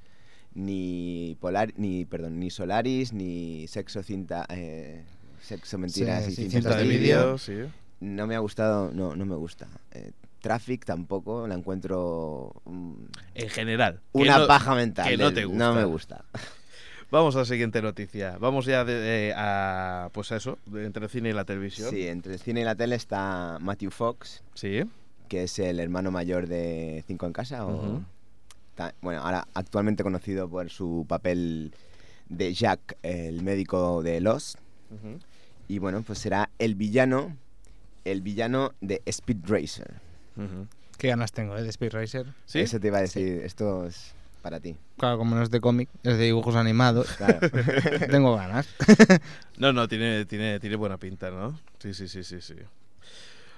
Ni 0.53 1.37
Polar, 1.39 1.73
ni 1.77 2.05
perdón, 2.05 2.39
ni 2.39 2.49
Solaris, 2.49 3.13
ni 3.13 3.67
Sexo 3.67 4.03
cinta, 4.03 4.45
eh, 4.49 5.03
Sexo 5.41 5.77
mentiras 5.77 6.25
Sí, 6.25 6.31
y 6.31 6.35
sí, 6.35 6.49
Cinta 6.49 6.75
de 6.75 6.83
de 6.83 6.89
vídeo. 6.89 7.37
sí. 7.37 7.53
No 8.01 8.25
me 8.27 8.35
ha 8.35 8.39
gustado, 8.39 8.91
no, 8.93 9.15
no 9.15 9.25
me 9.25 9.35
gusta. 9.35 9.67
Eh, 9.91 10.11
Traffic 10.41 10.83
tampoco, 10.85 11.47
la 11.47 11.53
encuentro 11.55 12.51
mm, 12.65 12.93
En 13.35 13.49
general. 13.49 14.01
una 14.11 14.39
no- 14.39 14.47
paja 14.47 14.73
mental. 14.75 15.07
que 15.07 15.17
no 15.17 15.31
te 15.31 15.45
gusta. 15.45 15.57
No 15.63 15.75
me 15.75 15.83
gusta. 15.85 16.25
Vamos 17.11 17.35
a 17.35 17.39
la 17.39 17.45
siguiente 17.45 17.81
noticia. 17.81 18.37
Vamos 18.39 18.65
ya 18.65 18.85
de- 18.85 19.33
a, 19.35 20.09
pues 20.13 20.31
a 20.31 20.37
eso, 20.37 20.57
de 20.65 20.85
entre 20.85 21.03
el 21.03 21.09
cine 21.09 21.29
y 21.29 21.33
la 21.33 21.43
televisión. 21.43 21.89
Sí, 21.89 22.07
entre 22.07 22.33
el 22.33 22.39
cine 22.39 22.61
y 22.61 22.63
la 22.63 22.75
tele 22.75 22.95
está 22.95 23.57
Matthew 23.59 23.91
Fox, 23.91 24.43
Sí. 24.53 24.83
que 25.27 25.43
es 25.43 25.59
el 25.59 25.79
hermano 25.81 26.09
mayor 26.11 26.47
de 26.47 27.03
Cinco 27.07 27.25
en 27.25 27.33
Casa. 27.33 27.65
o- 27.65 27.75
Ujú. 27.75 28.03
ta- 28.75 28.93
bueno, 29.01 29.21
ahora 29.21 29.45
actualmente 29.53 30.03
conocido 30.03 30.47
por 30.49 30.69
su 30.69 31.05
papel 31.07 31.73
de 32.29 32.53
Jack, 32.53 32.97
el 33.03 33.43
médico 33.43 34.01
de 34.03 34.21
Lost. 34.21 34.57
Y 35.67 35.79
bueno, 35.79 36.03
pues 36.03 36.19
será 36.19 36.49
el 36.59 36.75
villano, 36.75 37.35
el 38.05 38.21
villano 38.21 38.71
de 38.79 39.01
Speed 39.05 39.39
Racer. 39.47 39.95
Qué 40.97 41.09
ganas 41.09 41.33
tengo, 41.33 41.57
¿eh? 41.57 41.63
De 41.63 41.69
Speed 41.69 41.91
Racer. 41.91 42.27
¿Sí? 42.45 42.59
Eso 42.59 42.79
te 42.79 42.87
iba 42.87 42.99
a 42.99 43.01
decir, 43.01 43.41
esto 43.43 43.85
es 43.85 44.13
para 44.41 44.59
ti. 44.59 44.75
Claro, 44.97 45.17
como 45.17 45.35
no 45.35 45.43
es 45.43 45.49
de 45.51 45.61
cómic, 45.61 45.89
es 46.03 46.17
de 46.17 46.25
dibujos 46.25 46.55
animados. 46.55 47.07
Claro. 47.13 47.39
tengo 48.11 48.35
ganas. 48.35 48.67
No, 49.57 49.71
no, 49.73 49.87
tiene, 49.87 50.25
tiene, 50.25 50.59
tiene 50.59 50.75
buena 50.75 50.97
pinta, 50.97 51.29
¿no? 51.29 51.55
Sí, 51.77 51.93
sí, 51.93 52.07
sí, 52.07 52.23
sí, 52.23 52.41
sí. 52.41 52.55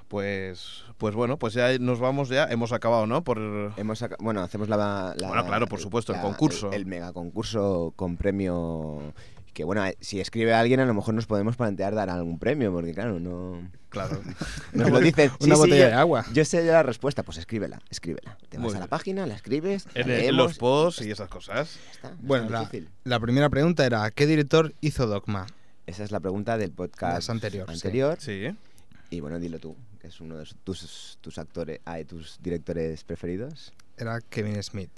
Pues, 0.10 0.84
pues 0.98 1.16
bueno, 1.16 1.38
pues 1.38 1.54
ya 1.54 1.78
nos 1.80 2.00
vamos 2.00 2.28
ya, 2.30 2.44
hemos 2.46 2.72
acabado, 2.74 3.08
¿no? 3.08 3.24
Por 3.24 3.40
Hemos 3.78 4.04
bueno, 4.20 4.42
hacemos 4.42 4.68
la, 4.68 4.76
la- 5.18 5.28
Bueno, 5.28 5.46
claro, 5.46 5.66
por 5.68 5.80
supuesto, 5.80 6.14
el 6.14 6.20
concurso. 6.20 6.68
El, 6.68 6.82
el 6.82 6.86
mega 6.86 7.14
concurso 7.14 7.94
con 7.96 8.18
premio. 8.18 9.14
Que 9.54 9.64
bueno, 9.64 9.86
eh, 9.86 9.96
si 10.02 10.20
escribe 10.20 10.54
alguien, 10.54 10.80
a 10.80 10.86
lo 10.86 10.94
mejor 10.96 11.14
nos 11.14 11.28
podemos 11.28 11.56
plantear 11.56 11.94
dar 11.94 12.10
algún 12.10 12.40
premio, 12.40 12.72
porque 12.72 12.94
claro, 12.94 13.20
no. 13.20 13.70
claro. 13.90 14.20
Nos 14.74 14.90
lo 14.90 15.00
dicen. 15.00 15.30
Una 15.40 15.40
"Sí, 15.40 15.46
sí, 15.52 15.58
botella 15.58 15.78
yo- 15.84 15.88
de 15.90 15.94
agua. 15.94 16.26
Yo 16.34 16.44
sé 16.44 16.64
la 16.64 16.82
respuesta, 16.82 17.22
pues 17.22 17.38
escríbela, 17.38 17.80
escríbela. 17.92 18.36
Te 18.50 18.58
Muy 18.58 18.68
vas 18.68 18.76
a 18.76 18.80
la 18.80 18.86
bien. 18.86 18.90
página, 18.90 19.26
la 19.28 19.36
escribes, 19.36 19.86
la 19.94 20.04
leemos, 20.08 20.36
los 20.36 20.58
posts 20.58 21.06
y 21.06 21.12
esas 21.12 21.30
cosas. 21.30 21.78
está, 21.92 22.10
no 22.10 22.16
es 22.16 22.22
Bueno, 22.24 22.50
la, 22.50 22.68
la 23.04 23.20
primera 23.20 23.50
pregunta 23.50 23.86
era, 23.86 24.10
¿qué 24.10 24.26
director 24.26 24.74
hizo 24.82 25.06
Dogma? 25.06 25.46
Esa 25.86 26.04
es 26.04 26.12
la 26.12 26.20
pregunta 26.20 26.58
del 26.58 26.72
podcast 26.72 27.14
Las 27.16 27.30
anterior, 27.30 27.70
anterior. 27.70 28.18
Sí. 28.20 28.48
Y 29.12 29.20
bueno, 29.20 29.38
dilo 29.40 29.60
tú, 29.60 29.76
que 30.02 30.08
es 30.08 30.20
uno 30.20 30.38
de 30.38 30.48
tus, 30.64 31.20
tus 31.22 31.38
actores, 31.38 31.80
ah, 31.86 32.00
tus 32.08 32.40
directores 32.42 33.04
preferidos. 33.04 33.72
Era 33.98 34.20
Kevin 34.22 34.64
Smith. 34.64 34.90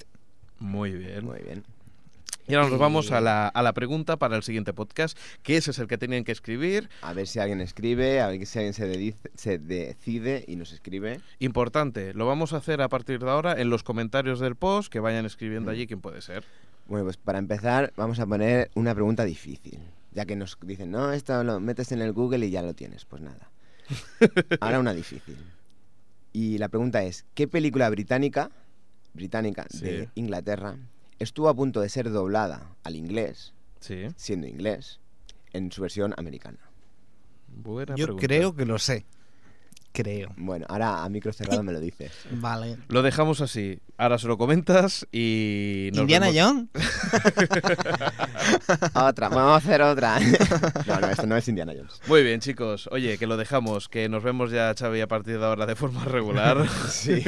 Muy 0.60 0.92
bien. 0.92 1.26
Muy 1.26 1.40
bien. 1.40 1.66
Y 2.48 2.54
ahora 2.54 2.70
nos 2.70 2.78
vamos 2.80 3.12
a 3.12 3.22
la, 3.22 3.48
a 3.48 3.64
la 3.64 3.74
pregunta 3.74 4.18
para 4.18 4.36
el 4.36 4.44
siguiente 4.44 4.72
podcast, 4.74 5.18
que 5.42 5.58
ese 5.58 5.72
es 5.72 5.80
el 5.80 5.88
que 5.88 5.98
tenían 5.98 6.24
que 6.24 6.32
escribir. 6.32 6.90
A 7.02 7.14
ver 7.14 7.26
si 7.28 7.40
alguien 7.40 7.60
escribe, 7.60 8.22
a 8.22 8.28
ver 8.28 8.46
si 8.46 8.60
alguien 8.60 8.74
se, 8.74 8.88
dedice- 8.88 9.32
se 9.36 9.58
decide 9.58 10.46
y 10.48 10.56
nos 10.56 10.72
escribe. 10.72 11.22
Importante, 11.40 12.14
lo 12.14 12.28
vamos 12.28 12.54
a 12.54 12.58
hacer 12.58 12.82
a 12.82 12.88
partir 12.90 13.20
de 13.20 13.30
ahora 13.32 13.60
en 13.60 13.70
los 13.70 13.82
comentarios 13.84 14.40
del 14.40 14.56
post, 14.56 14.92
que 14.92 15.00
vayan 15.00 15.26
escribiendo 15.26 15.72
allí 15.72 15.88
quién 15.88 16.02
puede 16.02 16.22
ser. 16.22 16.44
Bueno, 16.88 17.06
pues 17.06 17.18
para 17.18 17.40
empezar 17.40 17.92
vamos 17.98 18.20
a 18.20 18.28
poner 18.28 18.70
una 18.76 18.94
pregunta 18.94 19.26
difícil. 19.26 19.80
Ya 20.12 20.26
que 20.26 20.36
nos 20.36 20.58
dicen, 20.62 20.92
no, 20.92 21.12
esto 21.14 21.44
lo 21.44 21.60
metes 21.60 21.92
en 21.92 22.02
el 22.02 22.14
Google 22.14 22.46
y 22.46 22.52
ya 22.52 22.62
lo 22.62 22.74
tienes. 22.76 23.06
Pues 23.06 23.22
nada. 23.24 23.50
Ahora 24.62 24.80
una 24.80 24.94
difícil. 24.94 25.36
Y 26.32 26.58
la 26.58 26.70
pregunta 26.70 27.04
es, 27.04 27.26
¿qué 27.34 27.48
película 27.48 27.90
británica, 27.90 28.52
británica 29.14 29.66
Sí. 29.70 29.80
de 29.86 30.10
Inglaterra, 30.16 30.76
estuvo 31.20 31.50
a 31.50 31.54
punto 31.56 31.82
de 31.82 31.90
ser 31.90 32.10
doblada 32.12 32.76
al 32.84 32.96
inglés, 32.96 33.54
Sí. 33.80 34.08
siendo 34.16 34.48
inglés, 34.48 35.00
en 35.54 35.72
su 35.72 35.82
versión 35.82 36.14
americana? 36.18 36.60
Buena 37.48 37.96
Yo 37.96 38.06
pregunta. 38.06 38.28
creo 38.28 38.56
que 38.56 38.66
lo 38.66 38.80
sé. 38.80 39.06
Creo. 39.96 40.34
Bueno, 40.36 40.66
ahora 40.68 41.06
a 41.06 41.10
micro 41.10 41.32
cerrado 41.32 41.64
me 41.64 41.72
lo 41.72 41.80
dices. 41.80 42.12
Vale. 42.32 42.78
Lo 42.90 43.02
dejamos 43.02 43.40
así. 43.40 43.80
Ahora 43.98 44.18
se 44.18 44.28
lo 44.28 44.38
comentas 44.38 45.08
y. 45.12 45.90
nos 45.94 46.02
¿Indiana 46.02 46.28
Jones? 46.36 46.68
otra, 48.94 49.30
vamos 49.30 49.54
a 49.54 49.56
hacer 49.56 49.82
otra. 49.82 50.20
no, 50.88 51.00
no, 51.00 51.08
esto 51.08 51.26
no 51.26 51.38
es 51.38 51.48
Indiana 51.48 51.72
Jones. 51.74 52.02
Muy 52.08 52.24
bien, 52.24 52.42
chicos. 52.42 52.90
Oye, 52.92 53.18
que 53.18 53.26
lo 53.26 53.38
dejamos, 53.38 53.88
que 53.88 54.10
nos 54.10 54.22
vemos 54.22 54.52
ya, 54.52 54.74
Xavi, 54.78 55.00
a 55.00 55.08
partir 55.08 55.40
de 55.40 55.46
ahora 55.46 55.66
de 55.66 55.76
forma 55.76 56.04
regular. 56.04 56.68
Sí. 56.90 57.24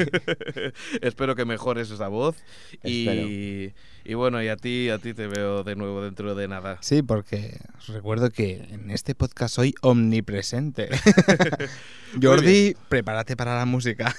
Espero 1.00 1.34
que 1.34 1.46
mejores 1.46 1.90
esa 1.90 2.08
voz. 2.08 2.36
Espero. 2.82 3.22
y 3.22 3.72
bueno, 4.14 4.42
y 4.42 4.48
a 4.48 4.56
ti, 4.56 4.90
a 4.90 4.98
ti 4.98 5.14
te 5.14 5.26
veo 5.26 5.64
de 5.64 5.76
nuevo 5.76 6.02
dentro 6.02 6.34
de 6.34 6.48
nada. 6.48 6.78
Sí, 6.80 7.02
porque 7.02 7.58
os 7.78 7.88
recuerdo 7.88 8.30
que 8.30 8.66
en 8.70 8.90
este 8.90 9.14
podcast 9.14 9.54
soy 9.54 9.74
omnipresente. 9.82 10.88
Jordi, 12.22 12.76
prepárate 12.88 13.36
para 13.36 13.56
la 13.56 13.66
música. 13.66 14.14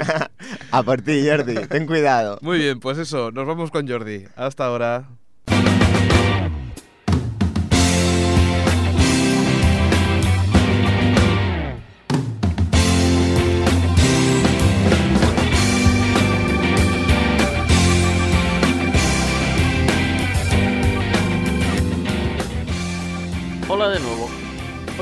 A 0.70 0.82
por 0.82 1.02
ti, 1.02 1.26
Jordi. 1.28 1.66
Ten 1.66 1.86
cuidado. 1.86 2.38
Muy 2.40 2.58
bien, 2.58 2.80
pues 2.80 2.98
eso, 2.98 3.30
nos 3.30 3.46
vamos 3.46 3.70
con 3.70 3.88
Jordi. 3.88 4.24
Hasta 4.36 4.64
ahora. 4.64 5.08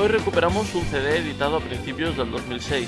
Hoy 0.07 0.13
recuperamos 0.13 0.73
un 0.73 0.83
CD 0.83 1.17
editado 1.17 1.57
a 1.57 1.59
principios 1.59 2.15
del 2.15 2.31
2006, 2.31 2.87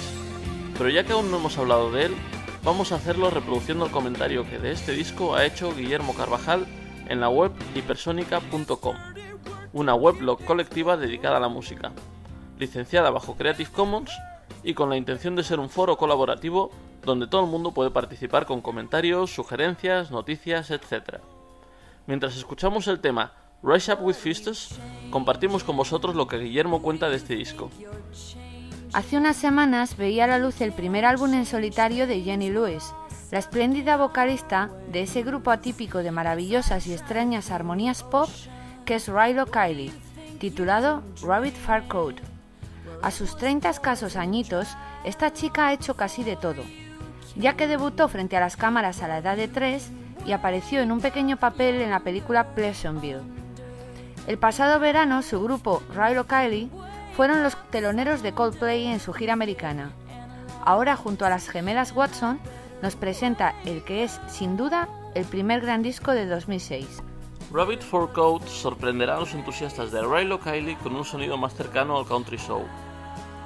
pero 0.78 0.90
ya 0.90 1.04
que 1.04 1.12
aún 1.12 1.30
no 1.30 1.36
hemos 1.36 1.58
hablado 1.58 1.92
de 1.92 2.06
él, 2.06 2.16
vamos 2.64 2.94
a 2.94 2.96
hacerlo 2.96 3.30
reproduciendo 3.30 3.86
el 3.86 3.92
comentario 3.92 4.50
que 4.50 4.58
de 4.58 4.72
este 4.72 4.94
disco 4.94 5.36
ha 5.36 5.44
hecho 5.44 5.76
Guillermo 5.76 6.16
Carvajal 6.16 6.66
en 7.10 7.20
la 7.20 7.28
web 7.28 7.52
hipersónica.com, 7.76 8.96
una 9.74 9.96
weblog 9.96 10.46
colectiva 10.46 10.96
dedicada 10.96 11.36
a 11.36 11.42
la 11.42 11.50
música, 11.50 11.92
licenciada 12.58 13.10
bajo 13.10 13.36
Creative 13.36 13.70
Commons 13.70 14.18
y 14.64 14.74
con 14.74 14.90
la 14.90 14.96
intención 14.96 15.36
de 15.36 15.44
ser 15.44 15.60
un 15.60 15.70
foro 15.70 15.98
colaborativo 15.98 16.72
donde 17.04 17.28
todo 17.28 17.44
el 17.44 17.52
mundo 17.52 17.74
puede 17.74 17.92
participar 17.92 18.46
con 18.46 18.62
comentarios, 18.62 19.30
sugerencias, 19.30 20.10
noticias, 20.10 20.72
etc. 20.72 21.18
Mientras 22.08 22.38
escuchamos 22.38 22.88
el 22.88 23.02
tema 23.02 23.34
Rise 23.62 23.92
Up 23.92 24.00
With 24.02 24.16
Fists, 24.16 24.80
compartimos 25.12 25.66
con 25.66 25.76
vosotros 25.76 26.16
lo 26.16 26.28
que 26.28 26.40
Guillermo 26.40 26.82
cuenta 26.82 27.10
de 27.10 27.18
este 27.18 27.36
disco. 27.36 27.70
Hace 28.94 29.18
unas 29.18 29.36
semanas 29.36 29.98
veía 29.98 30.24
a 30.24 30.28
la 30.28 30.40
luz 30.40 30.62
el 30.62 30.72
primer 30.72 31.04
álbum 31.04 31.34
en 31.34 31.46
solitario 31.46 32.08
de 32.08 32.22
Jenny 32.22 32.50
Lewis, 32.50 32.94
la 33.32 33.40
espléndida 33.40 33.98
vocalista 33.98 34.70
de 34.92 35.02
ese 35.02 35.24
grupo 35.24 35.52
atípico 35.52 36.00
de 36.00 36.12
maravillosas 36.12 36.88
y 36.88 36.94
extrañas 36.94 37.52
armonías 37.52 38.02
pop 38.02 38.30
que 38.86 38.96
es 38.96 39.10
Rilo 39.10 39.46
Kiley, 39.46 39.92
titulado 40.40 41.04
Rabbit 41.22 41.56
Far 41.56 41.88
Code. 41.90 42.22
A 43.02 43.12
sus 43.12 43.36
30 43.36 43.70
escasos 43.70 44.16
añitos, 44.16 44.70
esta 45.04 45.34
chica 45.34 45.68
ha 45.68 45.74
hecho 45.74 45.96
casi 45.96 46.24
de 46.24 46.38
todo, 46.38 46.64
ya 47.36 47.58
que 47.58 47.68
debutó 47.68 48.08
frente 48.08 48.38
a 48.38 48.40
las 48.40 48.56
cámaras 48.56 49.04
a 49.04 49.10
la 49.10 49.18
edad 49.18 49.36
de 49.36 49.50
3 49.50 49.92
y 50.26 50.32
apareció 50.32 50.80
en 50.80 50.92
un 50.92 51.02
pequeño 51.02 51.38
papel 51.38 51.82
en 51.82 51.92
la 51.92 52.00
película 52.00 52.56
Pleasantville. 52.56 53.22
El 54.28 54.38
pasado 54.38 54.80
verano, 54.80 55.22
su 55.22 55.42
grupo 55.42 55.82
Rilo 55.94 56.28
Kiley 56.28 56.70
fueron 57.16 57.44
los 57.44 57.58
teloneros 57.72 58.22
de 58.22 58.34
Coldplay 58.34 58.88
en 58.88 59.00
su 59.00 59.14
gira 59.14 59.34
americana. 59.34 59.92
Ahora, 60.64 60.96
junto 60.96 61.26
a 61.26 61.30
las 61.30 61.50
gemelas 61.50 61.94
Watson, 61.94 62.40
nos 62.82 62.96
presenta 62.96 63.56
el 63.66 63.84
que 63.84 64.04
es, 64.04 64.22
sin 64.28 64.56
duda, 64.56 64.88
el 65.16 65.26
primer 65.26 65.62
gran 65.62 65.82
disco 65.82 66.12
de 66.12 66.26
2006. 66.26 67.04
Rabbit 67.52 67.82
for 67.82 68.12
Code 68.14 68.48
sorprenderá 68.48 69.18
a 69.18 69.20
los 69.20 69.34
entusiastas 69.34 69.92
de 69.92 70.02
Rilo 70.02 70.40
Kiley 70.40 70.76
con 70.76 70.96
un 70.96 71.04
sonido 71.04 71.38
más 71.38 71.56
cercano 71.56 71.98
al 71.98 72.06
country 72.06 72.38
soul. 72.38 72.68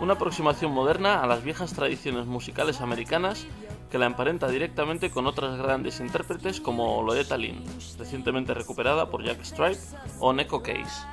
Una 0.01 0.13
aproximación 0.13 0.73
moderna 0.73 1.23
a 1.23 1.27
las 1.27 1.43
viejas 1.43 1.73
tradiciones 1.73 2.25
musicales 2.25 2.81
americanas 2.81 3.47
que 3.93 3.99
la 3.99 4.07
emparenta 4.07 4.47
directamente 4.47 5.11
con 5.11 5.27
otras 5.27 5.55
grandes 5.55 5.99
intérpretes 5.99 6.59
como 6.59 7.03
Loretta 7.03 7.37
Lynn, 7.37 7.63
recientemente 7.99 8.55
recuperada 8.55 9.07
por 9.11 9.23
Jack 9.23 9.43
Stripe, 9.43 9.79
o 10.17 10.33
Neko 10.33 10.63
Case. 10.63 11.05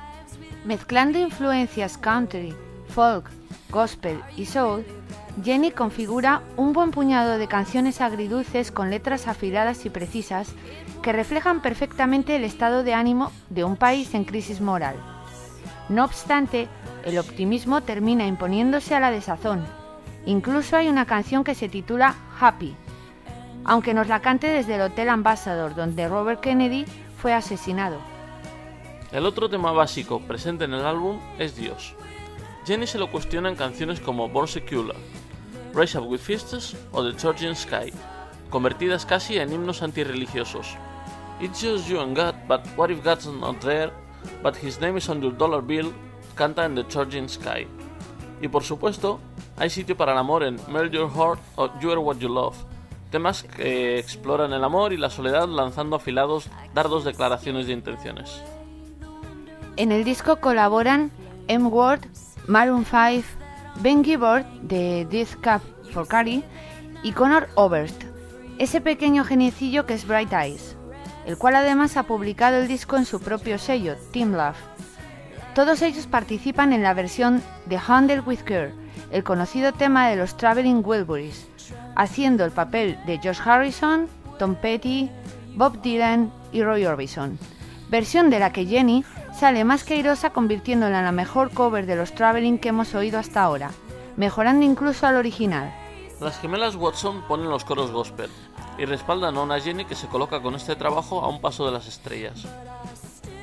Mezclando 0.65 1.19
influencias 1.19 1.99
country, 1.99 2.55
folk, 2.87 3.29
gospel 3.69 4.19
y 4.35 4.47
soul, 4.47 4.83
Jenny 5.43 5.69
configura 5.69 6.41
un 6.57 6.73
buen 6.73 6.89
puñado 6.89 7.37
de 7.37 7.47
canciones 7.47 8.01
agridulces 8.01 8.71
con 8.71 8.89
letras 8.89 9.27
afiladas 9.27 9.85
y 9.85 9.91
precisas 9.91 10.51
que 11.03 11.13
reflejan 11.13 11.61
perfectamente 11.61 12.35
el 12.35 12.43
estado 12.43 12.81
de 12.81 12.95
ánimo 12.95 13.31
de 13.51 13.63
un 13.63 13.77
país 13.77 14.15
en 14.15 14.23
crisis 14.23 14.59
moral. 14.59 14.95
No 15.87 16.03
obstante, 16.03 16.67
el 17.05 17.19
optimismo 17.19 17.81
termina 17.81 18.25
imponiéndose 18.25 18.95
a 18.95 18.99
la 18.99 19.11
desazón. 19.11 19.80
Incluso 20.25 20.77
hay 20.77 20.87
una 20.87 21.05
canción 21.05 21.43
que 21.43 21.55
se 21.55 21.69
titula 21.69 22.15
Happy, 22.39 22.75
aunque 23.63 23.93
nos 23.93 24.07
la 24.07 24.21
cante 24.21 24.47
desde 24.47 24.75
el 24.75 24.81
Hotel 24.81 25.09
Ambassador, 25.09 25.75
donde 25.75 26.07
Robert 26.07 26.41
Kennedy 26.41 26.85
fue 27.17 27.33
asesinado. 27.33 27.99
El 29.11 29.25
otro 29.25 29.49
tema 29.49 29.71
básico 29.71 30.21
presente 30.21 30.65
en 30.65 30.73
el 30.73 30.85
álbum 30.85 31.19
es 31.37 31.55
Dios. 31.55 31.95
Jenny 32.65 32.87
se 32.87 32.99
lo 32.99 33.11
cuestiona 33.11 33.49
en 33.49 33.55
canciones 33.55 33.99
como 33.99 34.29
Born 34.29 34.47
Secular, 34.47 34.95
Rise 35.73 35.97
Up 35.97 36.07
With 36.07 36.19
Fists 36.19 36.75
o 36.91 37.03
The 37.03 37.17
Georgian 37.19 37.55
Sky, 37.55 37.91
convertidas 38.49 39.05
casi 39.05 39.37
en 39.37 39.51
himnos 39.51 39.81
antirreligiosos. 39.81 40.77
It's 41.39 41.59
just 41.59 41.87
you 41.89 41.99
and 41.99 42.15
God, 42.15 42.35
but 42.47 42.61
what 42.77 42.91
if 42.91 43.03
God's 43.03 43.25
not 43.25 43.59
there, 43.61 43.91
but 44.43 44.55
his 44.55 44.79
name 44.79 44.97
is 44.97 45.09
on 45.09 45.21
your 45.21 45.35
dollar 45.35 45.61
bill, 45.61 45.91
canta 46.35 46.65
en 46.65 46.75
The 46.75 46.85
Georgian 46.87 47.27
Sky. 47.27 47.67
Y 48.41 48.47
por 48.47 48.63
supuesto, 48.63 49.19
hay 49.57 49.69
sitio 49.69 49.95
para 49.95 50.13
el 50.13 50.17
amor 50.17 50.43
en 50.43 50.59
Melt 50.67 50.91
Your 50.91 51.11
Heart 51.11 51.39
o 51.55 51.79
You 51.79 51.91
Are 51.91 51.99
What 51.99 52.17
You 52.17 52.29
Love, 52.29 52.55
temas 53.11 53.43
que 53.43 53.99
exploran 53.99 54.51
el 54.53 54.63
amor 54.63 54.93
y 54.93 54.97
la 54.97 55.11
soledad 55.11 55.47
lanzando 55.47 55.95
afilados 55.95 56.49
dardos 56.73 57.03
declaraciones 57.03 57.67
de 57.67 57.73
intenciones. 57.73 58.41
En 59.77 59.91
el 59.91 60.03
disco 60.03 60.37
colaboran 60.37 61.11
M. 61.47 61.67
Ward, 61.67 62.01
Maroon 62.47 62.85
5, 62.85 63.27
Ben 63.79 64.03
Gibbard 64.03 64.45
de 64.61 65.07
This 65.09 65.35
Cup 65.35 65.61
for 65.93 66.07
Carrie 66.07 66.43
y 67.03 67.11
Connor 67.11 67.47
Oberst, 67.55 68.03
ese 68.57 68.81
pequeño 68.81 69.23
geniecillo 69.23 69.85
que 69.85 69.93
es 69.93 70.07
Bright 70.07 70.33
Eyes, 70.33 70.75
el 71.25 71.37
cual 71.37 71.55
además 71.55 71.95
ha 71.95 72.03
publicado 72.03 72.57
el 72.57 72.67
disco 72.67 72.97
en 72.97 73.05
su 73.05 73.19
propio 73.19 73.59
sello, 73.59 73.95
Team 74.11 74.33
Love. 74.33 74.70
Todos 75.55 75.81
ellos 75.81 76.07
participan 76.07 76.71
en 76.71 76.81
la 76.81 76.93
versión 76.93 77.43
de 77.65 77.77
Handle 77.85 78.21
with 78.21 78.39
Care, 78.39 78.73
el 79.11 79.25
conocido 79.25 79.73
tema 79.73 80.07
de 80.07 80.15
los 80.15 80.37
Traveling 80.37 80.81
Wilburys, 80.81 81.45
haciendo 81.97 82.45
el 82.45 82.51
papel 82.51 82.97
de 83.05 83.17
Josh 83.17 83.41
Harrison, 83.43 84.07
Tom 84.39 84.55
Petty, 84.55 85.09
Bob 85.55 85.81
Dylan 85.81 86.31
y 86.53 86.63
Roy 86.63 86.85
Orbison, 86.85 87.37
versión 87.89 88.29
de 88.29 88.39
la 88.39 88.53
que 88.53 88.65
Jenny 88.65 89.03
sale 89.37 89.65
más 89.65 89.83
que 89.83 89.95
airosa 89.95 90.29
convirtiéndola 90.29 90.99
en 90.99 91.05
la 91.05 91.11
mejor 91.11 91.51
cover 91.51 91.85
de 91.85 91.97
los 91.97 92.13
Traveling 92.13 92.57
que 92.57 92.69
hemos 92.69 92.95
oído 92.95 93.19
hasta 93.19 93.43
ahora, 93.43 93.71
mejorando 94.15 94.65
incluso 94.65 95.05
al 95.05 95.17
original. 95.17 95.73
Las 96.21 96.39
gemelas 96.39 96.77
Watson 96.77 97.23
ponen 97.27 97.49
los 97.49 97.65
coros 97.65 97.91
gospel 97.91 98.29
y 98.77 98.85
respaldan 98.85 99.35
a 99.35 99.41
una 99.41 99.59
Jenny 99.59 99.83
que 99.83 99.95
se 99.95 100.07
coloca 100.07 100.41
con 100.41 100.55
este 100.55 100.77
trabajo 100.77 101.21
a 101.21 101.27
un 101.27 101.41
paso 101.41 101.65
de 101.65 101.73
las 101.73 101.87
estrellas. 101.87 102.47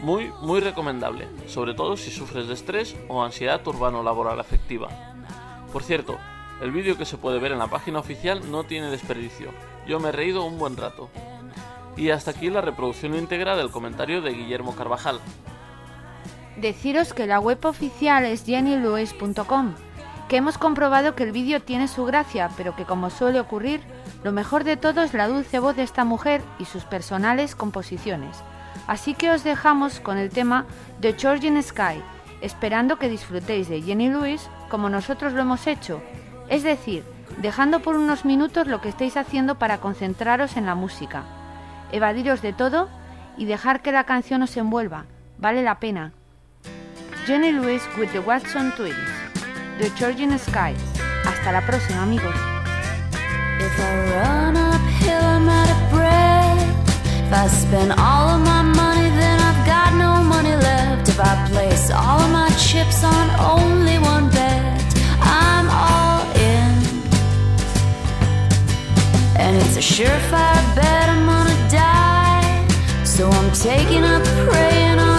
Muy, 0.00 0.32
muy 0.42 0.60
recomendable, 0.60 1.28
sobre 1.48 1.74
todo 1.74 1.96
si 1.96 2.10
sufres 2.10 2.46
de 2.46 2.54
estrés 2.54 2.96
o 3.08 3.22
ansiedad 3.22 3.66
urbano-laboral 3.66 4.38
afectiva. 4.38 4.88
Por 5.72 5.82
cierto, 5.82 6.18
el 6.62 6.70
vídeo 6.70 6.96
que 6.96 7.04
se 7.04 7.18
puede 7.18 7.40
ver 7.40 7.52
en 7.52 7.58
la 7.58 7.66
página 7.66 7.98
oficial 7.98 8.50
no 8.50 8.64
tiene 8.64 8.90
desperdicio. 8.90 9.50
Yo 9.86 9.98
me 9.98 10.10
he 10.10 10.12
reído 10.12 10.44
un 10.44 10.58
buen 10.58 10.76
rato. 10.76 11.10
Y 11.96 12.10
hasta 12.10 12.30
aquí 12.30 12.48
la 12.48 12.60
reproducción 12.60 13.14
íntegra 13.16 13.56
del 13.56 13.70
comentario 13.70 14.22
de 14.22 14.32
Guillermo 14.32 14.76
Carvajal. 14.76 15.20
Deciros 16.56 17.12
que 17.12 17.26
la 17.26 17.40
web 17.40 17.64
oficial 17.64 18.24
es 18.24 18.44
jennylouis.com, 18.44 19.74
que 20.28 20.36
hemos 20.36 20.58
comprobado 20.58 21.16
que 21.16 21.24
el 21.24 21.32
vídeo 21.32 21.60
tiene 21.60 21.88
su 21.88 22.04
gracia, 22.04 22.50
pero 22.56 22.76
que 22.76 22.84
como 22.84 23.10
suele 23.10 23.40
ocurrir, 23.40 23.80
lo 24.22 24.30
mejor 24.30 24.62
de 24.62 24.76
todo 24.76 25.02
es 25.02 25.14
la 25.14 25.26
dulce 25.26 25.58
voz 25.58 25.76
de 25.76 25.82
esta 25.82 26.04
mujer 26.04 26.42
y 26.58 26.64
sus 26.64 26.84
personales 26.84 27.54
composiciones. 27.54 28.42
Así 28.88 29.14
que 29.14 29.30
os 29.30 29.44
dejamos 29.44 30.00
con 30.00 30.16
el 30.16 30.30
tema 30.30 30.64
The 31.00 31.12
Georgian 31.12 31.62
Sky, 31.62 32.02
esperando 32.40 32.98
que 32.98 33.10
disfrutéis 33.10 33.68
de 33.68 33.82
Jenny 33.82 34.08
Lewis 34.08 34.48
como 34.70 34.88
nosotros 34.88 35.34
lo 35.34 35.42
hemos 35.42 35.66
hecho, 35.66 36.02
es 36.48 36.62
decir, 36.62 37.04
dejando 37.36 37.80
por 37.80 37.96
unos 37.96 38.24
minutos 38.24 38.66
lo 38.66 38.80
que 38.80 38.88
estáis 38.88 39.18
haciendo 39.18 39.56
para 39.58 39.78
concentraros 39.78 40.56
en 40.56 40.64
la 40.64 40.74
música, 40.74 41.22
evadiros 41.92 42.40
de 42.40 42.54
todo 42.54 42.88
y 43.36 43.44
dejar 43.44 43.82
que 43.82 43.92
la 43.92 44.04
canción 44.04 44.42
os 44.42 44.56
envuelva, 44.56 45.04
vale 45.36 45.62
la 45.62 45.78
pena. 45.78 46.12
Jenny 47.26 47.52
Lewis 47.52 47.82
with 47.98 48.08
the 48.12 48.20
Watson 48.20 48.72
Twins, 48.74 48.96
The 49.78 49.90
Georgian 49.98 50.36
Sky. 50.38 50.74
Hasta 51.26 51.52
la 51.52 51.60
próxima 51.66 52.02
amigos. 52.02 52.34
If 57.28 57.34
I 57.34 57.46
spend 57.48 57.92
all 57.92 58.30
of 58.30 58.40
my 58.40 58.62
money, 58.62 59.10
then 59.10 59.38
I've 59.38 59.66
got 59.66 59.92
no 59.92 60.24
money 60.24 60.56
left. 60.56 61.10
If 61.10 61.20
I 61.20 61.46
place 61.50 61.90
all 61.90 62.20
of 62.20 62.30
my 62.32 62.48
chips 62.52 63.04
on 63.04 63.24
only 63.38 63.98
one 63.98 64.30
bet, 64.30 64.82
I'm 65.20 65.68
all 65.68 66.22
in. 66.52 66.72
And 69.36 69.58
it's 69.58 69.76
a 69.76 69.84
surefire 69.92 70.74
bet 70.74 71.10
I'm 71.10 71.26
gonna 71.26 71.68
die. 71.68 72.66
So 73.04 73.28
I'm 73.28 73.52
taking 73.52 74.04
up 74.04 74.24
praying 74.48 74.98
on 74.98 75.17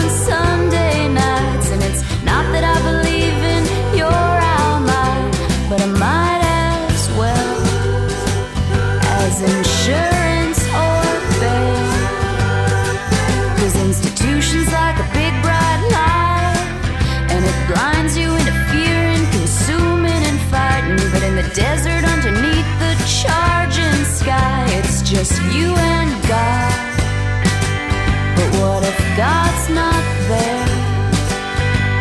charging 23.22 24.06
sky, 24.06 24.66
it's 24.80 25.02
just 25.02 25.42
you 25.52 25.76
and 25.76 26.12
God. 26.28 26.80
But 28.36 28.50
what 28.62 28.82
if 28.92 29.00
God's 29.18 29.66
not 29.82 30.04
there? 30.30 30.68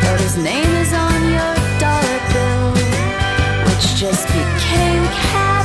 But 0.02 0.20
his 0.20 0.36
name 0.36 0.72
is 0.84 0.92
on 0.92 1.18
your 1.36 1.54
dollar 1.82 2.20
bill, 2.32 2.70
which 3.66 3.86
just 3.96 4.28
became 4.28 5.02
cat 5.26 5.57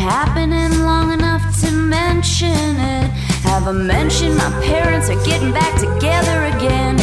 happening 0.00 0.82
long 0.82 1.12
enough 1.12 1.42
to 1.60 1.70
mention 1.70 2.48
it. 2.48 3.08
Have 3.44 3.68
I 3.68 3.72
mentioned 3.72 4.36
my 4.36 4.50
parents 4.64 5.10
are 5.10 5.24
getting 5.26 5.52
back 5.52 5.78
together 5.78 6.56
again? 6.56 6.99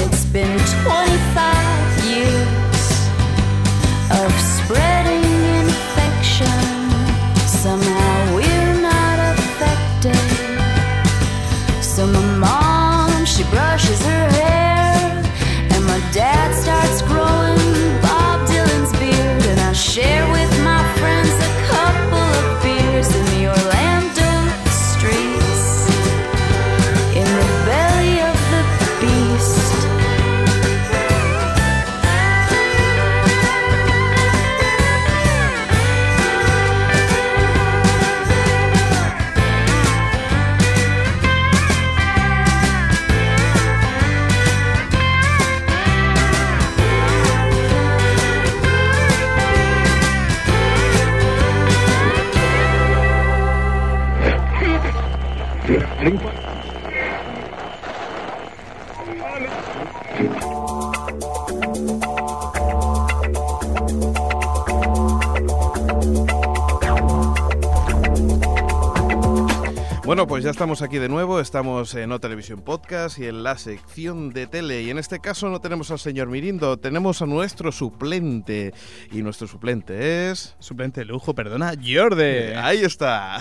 Estamos 70.57 70.81
aquí 70.81 70.97
de 70.97 71.07
nuevo, 71.07 71.39
estamos 71.39 71.93
en 71.93 72.11
O 72.11 72.19
Televisión 72.19 72.63
Podcast 72.63 73.19
y 73.19 73.27
en 73.27 73.43
la 73.43 73.59
sección 73.59 74.31
de 74.31 74.47
tele. 74.47 74.81
Y 74.81 74.89
en 74.89 74.97
este 74.97 75.19
caso 75.19 75.49
no 75.49 75.61
tenemos 75.61 75.91
al 75.91 75.99
señor 75.99 76.29
Mirindo, 76.29 76.77
tenemos 76.77 77.21
a 77.21 77.27
nuestro 77.27 77.71
suplente. 77.71 78.73
Y 79.11 79.21
nuestro 79.21 79.45
suplente 79.47 80.31
es... 80.31 80.55
Suplente 80.57 81.01
de 81.01 81.05
lujo, 81.05 81.35
perdona, 81.35 81.73
Jordi. 81.75 82.23
Eh, 82.23 82.55
Ahí 82.55 82.79
está. 82.79 83.37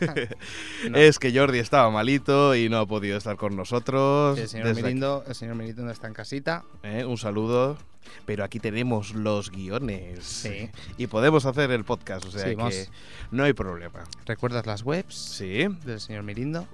Es 0.94 1.18
que 1.18 1.36
Jordi 1.36 1.58
estaba 1.58 1.90
malito 1.90 2.54
y 2.54 2.68
no 2.68 2.78
ha 2.78 2.86
podido 2.86 3.18
estar 3.18 3.36
con 3.36 3.56
nosotros. 3.56 4.38
El 4.38 4.48
señor, 4.48 4.72
Mirindo, 4.76 5.24
el 5.26 5.34
señor 5.34 5.56
Mirindo 5.56 5.90
está 5.90 6.06
en 6.06 6.14
casita. 6.14 6.62
¿eh? 6.84 7.04
Un 7.04 7.18
saludo. 7.18 7.78
Pero 8.26 8.44
aquí 8.44 8.58
tenemos 8.60 9.14
los 9.14 9.50
guiones. 9.50 10.24
Sí. 10.24 10.68
Y 10.98 11.06
podemos 11.06 11.46
hacer 11.46 11.70
el 11.70 11.84
podcast, 11.84 12.24
o 12.26 12.30
sea 12.30 12.44
Sí, 12.44 12.50
que 12.50 12.56
vamos. 12.56 12.90
no 13.30 13.44
hay 13.44 13.52
problema. 13.52 14.04
¿Recuerdas 14.26 14.66
las 14.66 14.82
webs 14.82 15.14
Sí. 15.14 15.66
del 15.84 16.00
señor 16.00 16.24
Mirindo? 16.24 16.66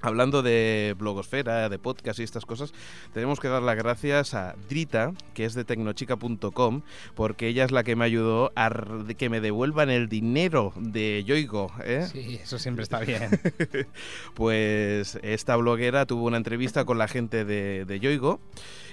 Hablando 0.00 0.42
de 0.42 0.94
blogosfera, 0.98 1.68
de 1.68 1.78
podcast 1.78 2.20
y 2.20 2.22
estas 2.22 2.44
cosas, 2.46 2.72
tenemos 3.12 3.40
que 3.40 3.48
dar 3.48 3.62
las 3.62 3.76
gracias 3.76 4.34
a 4.34 4.54
Drita, 4.68 5.12
que 5.34 5.44
es 5.44 5.54
de 5.54 5.64
tecnochica.com, 5.64 6.82
porque 7.14 7.48
ella 7.48 7.64
es 7.64 7.70
la 7.72 7.82
que 7.82 7.96
me 7.96 8.04
ayudó 8.04 8.52
a 8.54 8.70
que 9.16 9.28
me 9.28 9.40
devuelvan 9.40 9.90
el 9.90 10.08
dinero 10.08 10.72
de 10.76 11.24
Yoigo. 11.26 11.72
¿eh? 11.84 12.06
Sí, 12.12 12.38
eso 12.42 12.58
siempre 12.58 12.82
está 12.84 13.00
bien. 13.00 13.28
Pues 14.34 15.18
esta 15.22 15.56
bloguera 15.56 16.06
tuvo 16.06 16.26
una 16.26 16.36
entrevista 16.36 16.84
con 16.84 16.98
la 16.98 17.08
gente 17.08 17.44
de, 17.44 17.84
de 17.84 18.00
Yoigo 18.00 18.40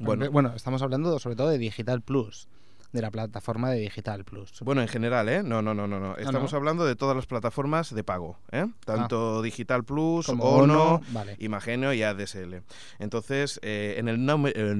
Bueno. 0.00 0.20
Bueno, 0.20 0.30
bueno, 0.30 0.52
estamos 0.56 0.80
hablando 0.80 1.18
sobre 1.18 1.36
todo 1.36 1.50
de 1.50 1.58
Digital 1.58 2.00
Plus, 2.00 2.48
de 2.92 3.02
la 3.02 3.10
plataforma 3.10 3.70
de 3.70 3.80
Digital 3.80 4.24
Plus. 4.24 4.60
Bueno, 4.60 4.80
en 4.80 4.88
general, 4.88 5.28
¿eh? 5.28 5.42
No, 5.42 5.60
no, 5.62 5.74
no, 5.74 5.86
no. 5.86 6.00
no. 6.00 6.16
Estamos 6.16 6.52
no. 6.52 6.58
hablando 6.58 6.86
de 6.86 6.96
todas 6.96 7.14
las 7.14 7.26
plataformas 7.26 7.94
de 7.94 8.02
pago, 8.04 8.38
¿eh? 8.50 8.66
Tanto 8.84 9.42
Digital 9.42 9.84
Plus, 9.84 10.26
Como 10.26 10.44
Ono, 10.44 10.94
Ono, 10.94 11.00
vale. 11.10 11.36
Imagenio 11.38 11.92
y 11.92 12.02
ADSL. 12.02 12.62
Entonces, 12.98 13.60
eh, 13.62 13.96
en 13.98 14.08
el, 14.08 14.24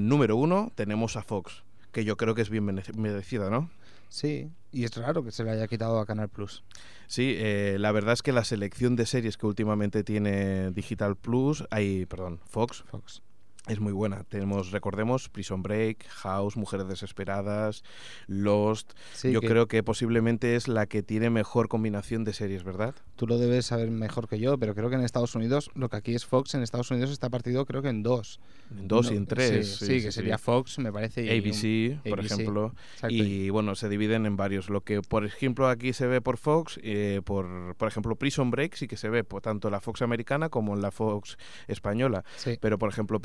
número 0.07 0.35
uno 0.37 0.71
tenemos 0.75 1.15
a 1.17 1.21
Fox, 1.21 1.63
que 1.91 2.03
yo 2.03 2.17
creo 2.17 2.33
que 2.35 2.41
es 2.41 2.49
bien 2.49 2.65
merec- 2.65 2.95
merecida, 2.95 3.49
¿no? 3.49 3.69
Sí, 4.09 4.49
y 4.71 4.85
es 4.85 4.95
raro 4.97 5.23
que 5.23 5.31
se 5.31 5.43
le 5.43 5.51
haya 5.51 5.67
quitado 5.67 5.99
a 5.99 6.05
Canal 6.07 6.29
Plus. 6.29 6.63
Sí, 7.05 7.35
eh, 7.37 7.77
la 7.79 7.91
verdad 7.91 8.13
es 8.13 8.23
que 8.23 8.31
la 8.31 8.43
selección 8.43 8.95
de 8.95 9.05
series 9.05 9.37
que 9.37 9.45
últimamente 9.45 10.03
tiene 10.03 10.71
Digital 10.71 11.15
Plus, 11.15 11.63
hay, 11.69 12.07
perdón, 12.07 12.39
Fox, 12.45 12.83
Fox. 12.87 13.21
Es 13.69 13.79
muy 13.79 13.93
buena. 13.93 14.23
Tenemos, 14.25 14.71
recordemos, 14.71 15.29
Prison 15.29 15.63
Break, 15.63 16.05
House, 16.09 16.57
Mujeres 16.57 16.87
Desesperadas, 16.87 17.83
Lost. 18.27 18.91
Sí, 19.13 19.31
yo 19.31 19.41
que 19.41 19.47
creo 19.47 19.67
que 19.67 19.83
posiblemente 19.83 20.55
es 20.55 20.67
la 20.67 20.85
que 20.87 21.03
tiene 21.03 21.29
mejor 21.29 21.67
combinación 21.69 22.23
de 22.23 22.33
series, 22.33 22.63
¿verdad? 22.63 22.95
Tú 23.15 23.27
lo 23.27 23.37
debes 23.37 23.67
saber 23.67 23.91
mejor 23.91 24.27
que 24.27 24.39
yo, 24.39 24.57
pero 24.57 24.75
creo 24.75 24.89
que 24.89 24.95
en 24.95 25.01
Estados 25.03 25.35
Unidos, 25.35 25.69
lo 25.75 25.89
que 25.89 25.97
aquí 25.97 26.15
es 26.15 26.25
Fox, 26.25 26.53
en 26.55 26.63
Estados 26.63 26.89
Unidos 26.91 27.11
está 27.11 27.29
partido 27.29 27.65
creo 27.65 27.81
que 27.81 27.89
en 27.89 28.03
dos. 28.03 28.39
En 28.77 28.87
dos 28.87 29.11
y 29.11 29.15
en 29.15 29.25
tres. 29.25 29.77
Sí, 29.77 29.85
sí, 29.85 30.01
que 30.01 30.11
sería 30.11 30.37
Fox, 30.37 30.79
me 30.79 30.91
parece. 30.91 31.23
y 31.23 31.29
un- 31.39 31.45
ABC, 31.45 32.09
por 32.09 32.19
ABC, 32.19 32.31
ejemplo. 32.33 32.73
exacto, 32.93 33.15
Y 33.15 33.49
bueno, 33.49 33.75
se 33.75 33.89
dividen 33.89 34.25
en 34.25 34.37
varios. 34.37 34.69
Lo 34.69 34.81
que, 34.81 35.01
por 35.01 35.25
ejemplo, 35.25 35.67
aquí 35.67 35.93
se 35.93 36.07
ve 36.07 36.21
por 36.21 36.37
Fox, 36.37 36.79
eh, 36.83 37.21
por, 37.23 37.75
por 37.75 37.87
ejemplo, 37.87 38.15
Prison 38.15 38.51
Break 38.51 38.75
sí 38.75 38.87
que 38.87 38.97
se 38.97 39.09
ve 39.09 39.23
por 39.23 39.41
tanto 39.41 39.67
en 39.67 39.73
la 39.73 39.79
Fox 39.81 40.01
americana 40.01 40.49
como 40.49 40.73
en 40.75 40.81
la 40.81 40.91
Fox 40.91 41.37
española. 41.67 42.23
sí. 42.37 42.57
Pero, 42.61 42.77
por 42.77 42.89
ejemplo, 42.89 43.19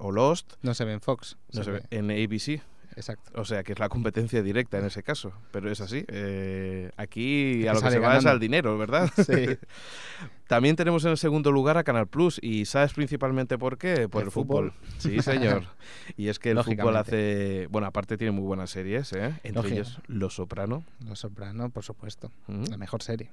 O 0.00 0.10
Lost 0.12 0.54
No 0.62 0.74
se 0.74 0.84
ve 0.84 0.92
en 0.92 1.00
Fox. 1.00 1.36
no 1.52 1.62
se 1.64 1.70
ve 1.70 1.82
en 1.90 2.10
ABC. 2.10 2.62
Exacto. 2.96 3.30
O 3.40 3.44
sea, 3.44 3.62
que 3.62 3.72
es 3.72 3.78
la 3.78 3.88
competencia 3.88 4.42
directa 4.42 4.76
en 4.78 4.84
ese 4.86 5.04
caso. 5.04 5.32
Pero 5.52 5.70
es 5.70 5.80
así. 5.80 6.04
eh, 6.08 6.90
aquí 6.96 7.64
a 7.68 7.74
lo 7.74 7.80
que 7.80 7.90
se 7.92 7.98
va 8.00 8.16
es 8.16 8.26
al 8.26 8.40
dinero, 8.40 8.76
¿verdad? 8.76 9.08
Sí. 9.24 9.56
También 10.48 10.74
tenemos 10.76 11.04
en 11.04 11.10
el 11.12 11.18
segundo 11.18 11.52
lugar 11.52 11.76
a 11.76 11.84
Canal 11.84 12.08
Plus. 12.08 12.40
¿Y 12.42 12.64
sabes 12.64 12.94
principalmente 12.94 13.56
por 13.58 13.78
qué? 13.78 14.08
Por 14.08 14.22
el, 14.22 14.26
El 14.28 14.32
fútbol. 14.32 14.72
fútbol. 14.72 14.98
Sí, 14.98 15.20
señor. 15.22 15.64
Y 16.16 16.26
es 16.28 16.38
que 16.40 16.50
el 16.50 16.64
fútbol 16.64 16.96
hace... 16.96 17.68
Bueno, 17.70 17.86
aparte 17.86 18.16
tiene 18.16 18.32
muy 18.32 18.44
buenas 18.44 18.70
series, 18.70 19.12
¿eh? 19.12 19.26
Entre 19.44 19.52
Lógico. 19.52 19.74
ellos 19.74 20.00
Los 20.08 20.34
Soprano. 20.34 20.84
Los 21.06 21.20
Soprano, 21.20 21.70
por 21.70 21.84
supuesto. 21.84 22.32
La 22.48 22.76
mejor 22.78 23.02
serie. 23.02 23.30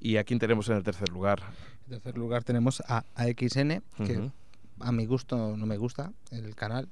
¿Y 0.00 0.16
a 0.16 0.24
quién 0.24 0.40
tenemos 0.40 0.68
en 0.68 0.76
el 0.78 0.82
tercer 0.82 1.10
lugar? 1.10 1.40
En 1.84 1.90
tercer 1.90 2.18
lugar 2.18 2.42
tenemos 2.42 2.82
a 2.88 3.04
AXN, 3.14 3.82
que 4.04 4.30
a 4.82 4.92
mi 4.92 5.06
gusto 5.06 5.56
no 5.56 5.66
me 5.66 5.76
gusta 5.76 6.12
el 6.30 6.54
canal. 6.54 6.88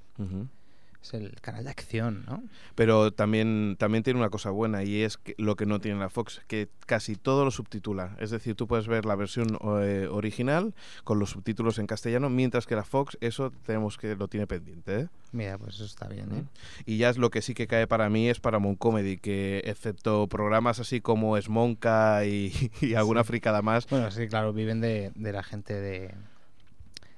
Es 1.03 1.15
el 1.15 1.41
canal 1.41 1.65
de 1.65 1.71
acción, 1.71 2.25
¿no? 2.27 2.43
Pero 2.75 3.11
también, 3.11 3.77
también 3.79 4.05
tiene 4.05 4.21
una 4.21 4.29
cosa 4.29 4.51
buena 4.51 4.85
y 4.85 5.01
es 5.01 5.17
que 5.17 5.35
lo 5.39 5.57
que 5.57 5.65
no 5.65 5.81
tiene 5.81 5.99
la 5.99 6.11
Fox, 6.11 6.43
que 6.47 6.69
casi 6.85 7.17
todo 7.17 7.47
lo 7.47 7.51
subtitula. 7.51 8.17
Es 8.21 8.31
decir, 8.31 8.55
tú 8.55 8.67
puedes 8.67 8.87
ver 8.87 9.07
la 9.07 9.15
versión 9.15 9.59
eh, 9.83 10.09
original 10.11 10.75
con 11.05 11.19
los 11.19 11.31
subtítulos 11.31 11.79
en 11.79 11.87
castellano, 11.87 12.29
mientras 12.29 12.67
que 12.67 12.77
la 12.77 12.85
Fox 12.85 13.17
eso 13.23 13.51
tenemos 13.65 13.97
que 13.97 14.15
lo 14.15 14.29
tiene 14.29 14.47
pendiente. 14.47 15.01
¿eh? 15.01 15.09
Mira, 15.33 15.57
pues 15.57 15.77
eso 15.77 15.87
está 15.87 16.07
bien, 16.07 16.29
¿eh? 16.35 16.45
Y 16.85 16.99
ya 16.99 17.09
es 17.09 17.17
lo 17.17 17.31
que 17.31 17.41
sí 17.41 17.55
que 17.55 17.67
cae 17.67 17.87
para 17.87 18.11
mí 18.11 18.29
es 18.29 18.39
Paramount 18.39 18.79
Comedy, 18.79 19.17
que 19.17 19.63
excepto 19.65 20.27
programas 20.27 20.81
así 20.81 21.01
como 21.01 21.39
Esmonca 21.39 22.27
y, 22.27 22.53
y 22.83 22.93
alguna 22.93 23.25
fricada 23.25 23.63
más, 23.63 23.89
Bueno, 23.89 24.11
sí, 24.11 24.29
claro, 24.29 24.53
viven 24.53 24.83
de, 24.83 25.13
de 25.15 25.33
la 25.33 25.43
gente 25.43 25.81
de... 25.81 26.15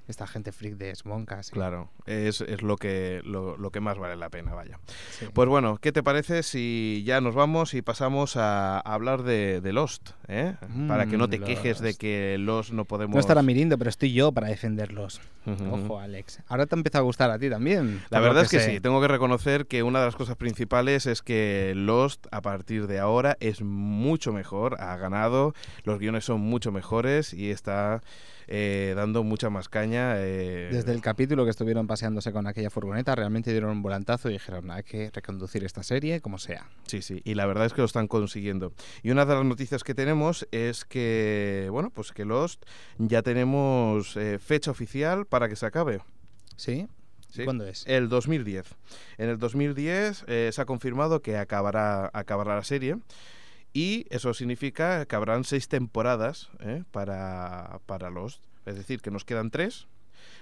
Esta 0.08 0.26
gente 0.26 0.50
freak 0.52 0.74
de 0.76 0.94
Smonkas. 0.94 1.46
sí. 1.46 1.52
claro, 1.52 1.88
es, 2.06 2.40
es 2.40 2.60
lo, 2.62 2.76
que, 2.76 3.20
lo, 3.24 3.56
lo 3.56 3.70
que 3.70 3.80
más 3.80 3.98
vale 3.98 4.16
la 4.16 4.30
pena, 4.30 4.52
vaya. 4.52 4.78
Sí. 5.10 5.26
Pues 5.32 5.48
bueno, 5.48 5.78
¿qué 5.80 5.92
te 5.92 6.02
parece 6.02 6.42
si 6.42 7.02
ya 7.06 7.20
nos 7.20 7.34
vamos 7.34 7.72
y 7.74 7.82
pasamos 7.82 8.36
a, 8.36 8.76
a 8.78 8.94
hablar 8.94 9.22
de, 9.22 9.60
de 9.60 9.72
Lost? 9.72 10.10
¿eh? 10.28 10.54
Para 10.88 11.06
que 11.06 11.16
no 11.16 11.28
te 11.28 11.38
Mm, 11.38 11.44
quejes 11.44 11.78
de 11.80 11.88
Lost. 11.90 12.00
que 12.00 12.36
Lost 12.38 12.70
no 12.72 12.84
podemos... 12.84 13.14
No 13.14 13.20
estará 13.20 13.42
Mirindo, 13.42 13.78
pero 13.78 13.90
estoy 13.90 14.12
yo 14.12 14.32
para 14.32 14.48
defenderlos. 14.48 15.20
Ujú. 15.46 15.74
Ojo, 15.74 15.98
Alex. 16.00 16.40
Ahora 16.48 16.66
te 16.66 16.74
empieza 16.74 16.98
a 16.98 17.02
gustar 17.02 17.30
a 17.30 17.38
ti 17.38 17.48
también. 17.48 18.02
La 18.10 18.20
verdad 18.20 18.42
es 18.42 18.50
que 18.50 18.60
sé. 18.60 18.70
sí, 18.72 18.80
tengo 18.80 19.00
que 19.00 19.08
reconocer 19.08 19.66
que 19.66 19.82
una 19.82 20.00
de 20.00 20.06
las 20.06 20.16
cosas 20.16 20.36
principales 20.36 21.06
es 21.06 21.22
que 21.22 21.72
Lost 21.76 22.26
a 22.32 22.42
partir 22.42 22.86
de 22.88 22.98
ahora 22.98 23.36
es 23.40 23.62
mucho 23.62 24.32
mejor, 24.32 24.80
ha 24.80 24.96
ganado, 24.96 25.54
los 25.84 25.98
guiones 25.98 26.24
son 26.24 26.40
mucho 26.40 26.70
mejores 26.72 27.32
y 27.34 27.50
está 27.50 28.02
eh, 28.54 28.92
dando 28.94 29.24
mucha 29.24 29.48
más 29.48 29.70
caña. 29.70 30.16
eh, 30.18 30.68
Desde 30.70 30.92
el 30.92 31.00
capítulo 31.00 31.44
que 31.44 31.50
estuvieron 31.50 31.86
paseándose 31.86 32.32
con 32.32 32.46
aquella 32.46 32.68
furgoneta, 32.68 33.14
realmente 33.14 33.50
dieron 33.50 33.70
un 33.70 33.82
volantazo 33.82 34.28
y 34.28 34.34
dijeron, 34.34 34.70
hay 34.70 34.82
que 34.82 35.10
reconducir 35.10 35.64
esta 35.64 35.82
serie 35.82 36.20
como 36.20 36.36
sea. 36.36 36.68
Sí, 36.86 37.00
sí, 37.00 37.22
y 37.24 37.34
la 37.34 37.46
verdad 37.46 37.64
es 37.64 37.72
que 37.72 37.80
lo 37.80 37.86
están 37.86 38.08
consiguiendo. 38.08 38.74
Y 39.02 39.10
una 39.10 39.24
de 39.24 39.34
las 39.34 39.44
noticias 39.46 39.82
que 39.84 39.94
tenemos 39.94 40.46
es 40.52 40.84
que, 40.84 41.68
bueno, 41.70 41.88
pues 41.88 42.12
que 42.12 42.26
Lost 42.26 42.62
ya 42.98 43.22
tenemos 43.22 44.16
eh, 44.18 44.38
fecha 44.38 44.70
oficial 44.70 45.24
para 45.24 45.48
que 45.48 45.56
se 45.56 45.64
acabe. 45.64 46.00
¿Sí? 46.56 46.86
Sí. 47.30 47.44
¿Cuándo 47.44 47.66
es? 47.66 47.86
El 47.86 48.10
2010. 48.10 48.66
En 49.16 49.30
el 49.30 49.38
2010 49.38 50.24
eh, 50.26 50.50
se 50.52 50.60
ha 50.60 50.66
confirmado 50.66 51.22
que 51.22 51.38
acabará, 51.38 52.10
acabará 52.12 52.56
la 52.56 52.64
serie. 52.64 52.98
Y 53.72 54.06
eso 54.10 54.34
significa 54.34 55.06
que 55.06 55.16
habrán 55.16 55.44
seis 55.44 55.68
temporadas 55.68 56.50
eh, 56.60 56.84
para, 56.90 57.80
para 57.86 58.10
Lost. 58.10 58.42
Es 58.66 58.76
decir, 58.76 59.00
que 59.00 59.10
nos 59.10 59.24
quedan 59.24 59.50
tres, 59.50 59.86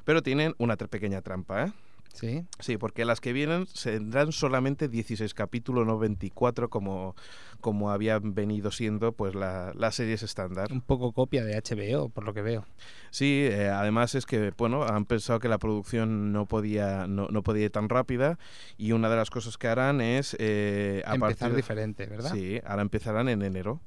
pero 0.05 0.23
tienen 0.23 0.55
una 0.59 0.77
pequeña 0.77 1.23
trampa. 1.23 1.67
¿eh? 1.67 1.73
¿Sí? 2.13 2.45
Sí, 2.59 2.77
porque 2.77 3.05
las 3.05 3.21
que 3.21 3.33
vienen 3.33 3.67
tendrán 3.83 4.33
solamente 4.33 4.89
16 4.89 5.33
capítulos, 5.33 5.87
no 5.87 5.99
24 5.99 6.69
como, 6.69 7.15
como 7.61 7.91
habían 7.91 8.35
venido 8.35 8.71
siendo 8.71 9.13
pues 9.13 9.35
la- 9.35 9.73
las 9.75 9.95
series 9.95 10.23
estándar. 10.23 10.73
Un 10.73 10.81
poco 10.83 11.13
copia 11.13 11.45
de 11.45 11.57
HBO, 11.57 12.09
por 12.09 12.25
lo 12.25 12.35
que 12.35 12.43
veo. 12.43 12.65
Sí, 13.11 13.47
eh, 13.51 13.69
además 13.69 14.15
es 14.15 14.27
que 14.27 14.53
bueno, 14.59 14.83
han 14.85 15.05
pensado 15.05 15.39
que 15.39 15.49
la 15.49 15.59
producción 15.59 16.33
no 16.33 16.47
podía 16.47 17.07
no, 17.07 17.29
no 17.29 17.43
podía 17.43 17.65
ir 17.67 17.71
tan 17.71 17.89
rápida 17.89 18.39
y 18.77 18.93
una 18.93 19.09
de 19.09 19.17
las 19.17 19.31
cosas 19.31 19.57
que 19.57 19.69
harán 19.69 20.01
es 20.01 20.37
eh, 20.39 21.03
a 21.07 21.15
Empezar 21.15 21.49
partir- 21.51 21.57
diferente, 21.57 22.07
¿verdad? 22.07 22.33
Sí, 22.33 22.61
ahora 22.67 22.83
empezarán 22.83 23.29
en 23.29 23.43
enero 23.43 23.81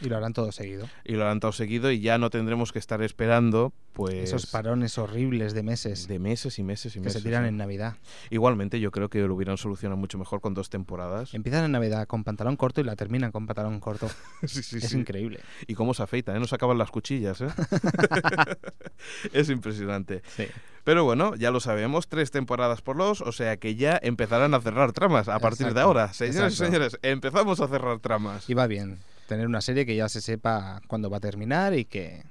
Y 0.00 0.08
lo 0.08 0.16
harán 0.16 0.32
todo 0.32 0.52
seguido. 0.52 0.88
y 1.04 1.14
lo 1.14 1.24
harán 1.24 1.40
todo 1.40 1.52
seguido 1.52 1.90
y 1.90 2.00
ya 2.00 2.18
no 2.18 2.30
tendremos 2.30 2.72
que 2.72 2.78
estar 2.78 3.02
esperando 3.02 3.72
pues 3.96 4.14
Esos 4.14 4.46
parones 4.46 4.98
horribles 4.98 5.54
de 5.54 5.62
meses 5.62 6.06
de 6.06 6.18
meses 6.18 6.58
y 6.58 6.62
meses 6.62 6.94
y 6.94 6.98
que 6.98 7.06
meses. 7.06 7.22
se 7.22 7.26
tiran 7.26 7.46
¿eh? 7.46 7.48
en 7.48 7.56
Navidad. 7.56 7.96
Igualmente 8.28 8.78
yo 8.78 8.90
creo 8.90 9.08
que 9.08 9.20
lo 9.20 9.34
hubieran 9.34 9.56
solucionado 9.56 9.96
mucho 9.96 10.18
mejor 10.18 10.42
con 10.42 10.52
dos 10.52 10.68
temporadas. 10.68 11.32
Empiezan 11.32 11.64
en 11.64 11.72
Navidad 11.72 12.06
con 12.06 12.22
pantalón 12.22 12.56
corto 12.56 12.82
y 12.82 12.84
la 12.84 12.94
terminan 12.94 13.32
con 13.32 13.46
pantalón 13.46 13.80
corto. 13.80 14.08
Sí, 14.46 14.62
sí, 14.62 14.76
es 14.76 14.92
increíble. 14.92 15.40
Y 15.66 15.74
cómo 15.74 15.94
se 15.94 16.02
afeita, 16.02 16.36
¿eh? 16.36 16.38
No 16.38 16.46
se 16.46 16.54
acaban 16.54 16.76
las 16.76 16.90
cuchillas, 16.90 17.40
¿eh? 17.40 17.48
es 19.32 19.48
impresionante. 19.48 20.22
Sí. 20.36 20.46
Pero 20.84 21.04
bueno, 21.04 21.34
ya 21.34 21.50
lo 21.50 21.60
sabemos, 21.60 22.06
tres 22.08 22.30
temporadas 22.30 22.82
por 22.82 22.96
los, 22.96 23.22
o 23.22 23.32
sea 23.32 23.56
que 23.56 23.74
ya 23.76 23.98
empezarán 24.02 24.54
a 24.54 24.60
cerrar 24.60 24.92
tramas 24.92 25.28
a 25.28 25.38
partir 25.38 25.72
de 25.72 25.80
ahora. 25.80 26.12
Señores 26.12 26.52
y 26.52 26.56
señores, 26.56 26.98
empezamos 27.02 27.60
a 27.60 27.68
cerrar 27.68 27.98
tramas. 28.00 28.48
Y 28.48 28.54
va 28.54 28.66
bien 28.66 28.98
tener 29.26 29.46
una 29.46 29.60
serie 29.60 29.84
que 29.86 29.96
ya 29.96 30.08
se 30.08 30.20
sepa 30.20 30.80
cuándo 30.88 31.10
va 31.10 31.18
a 31.18 31.20
terminar 31.20 31.74
y 31.74 31.84
que 31.84 32.22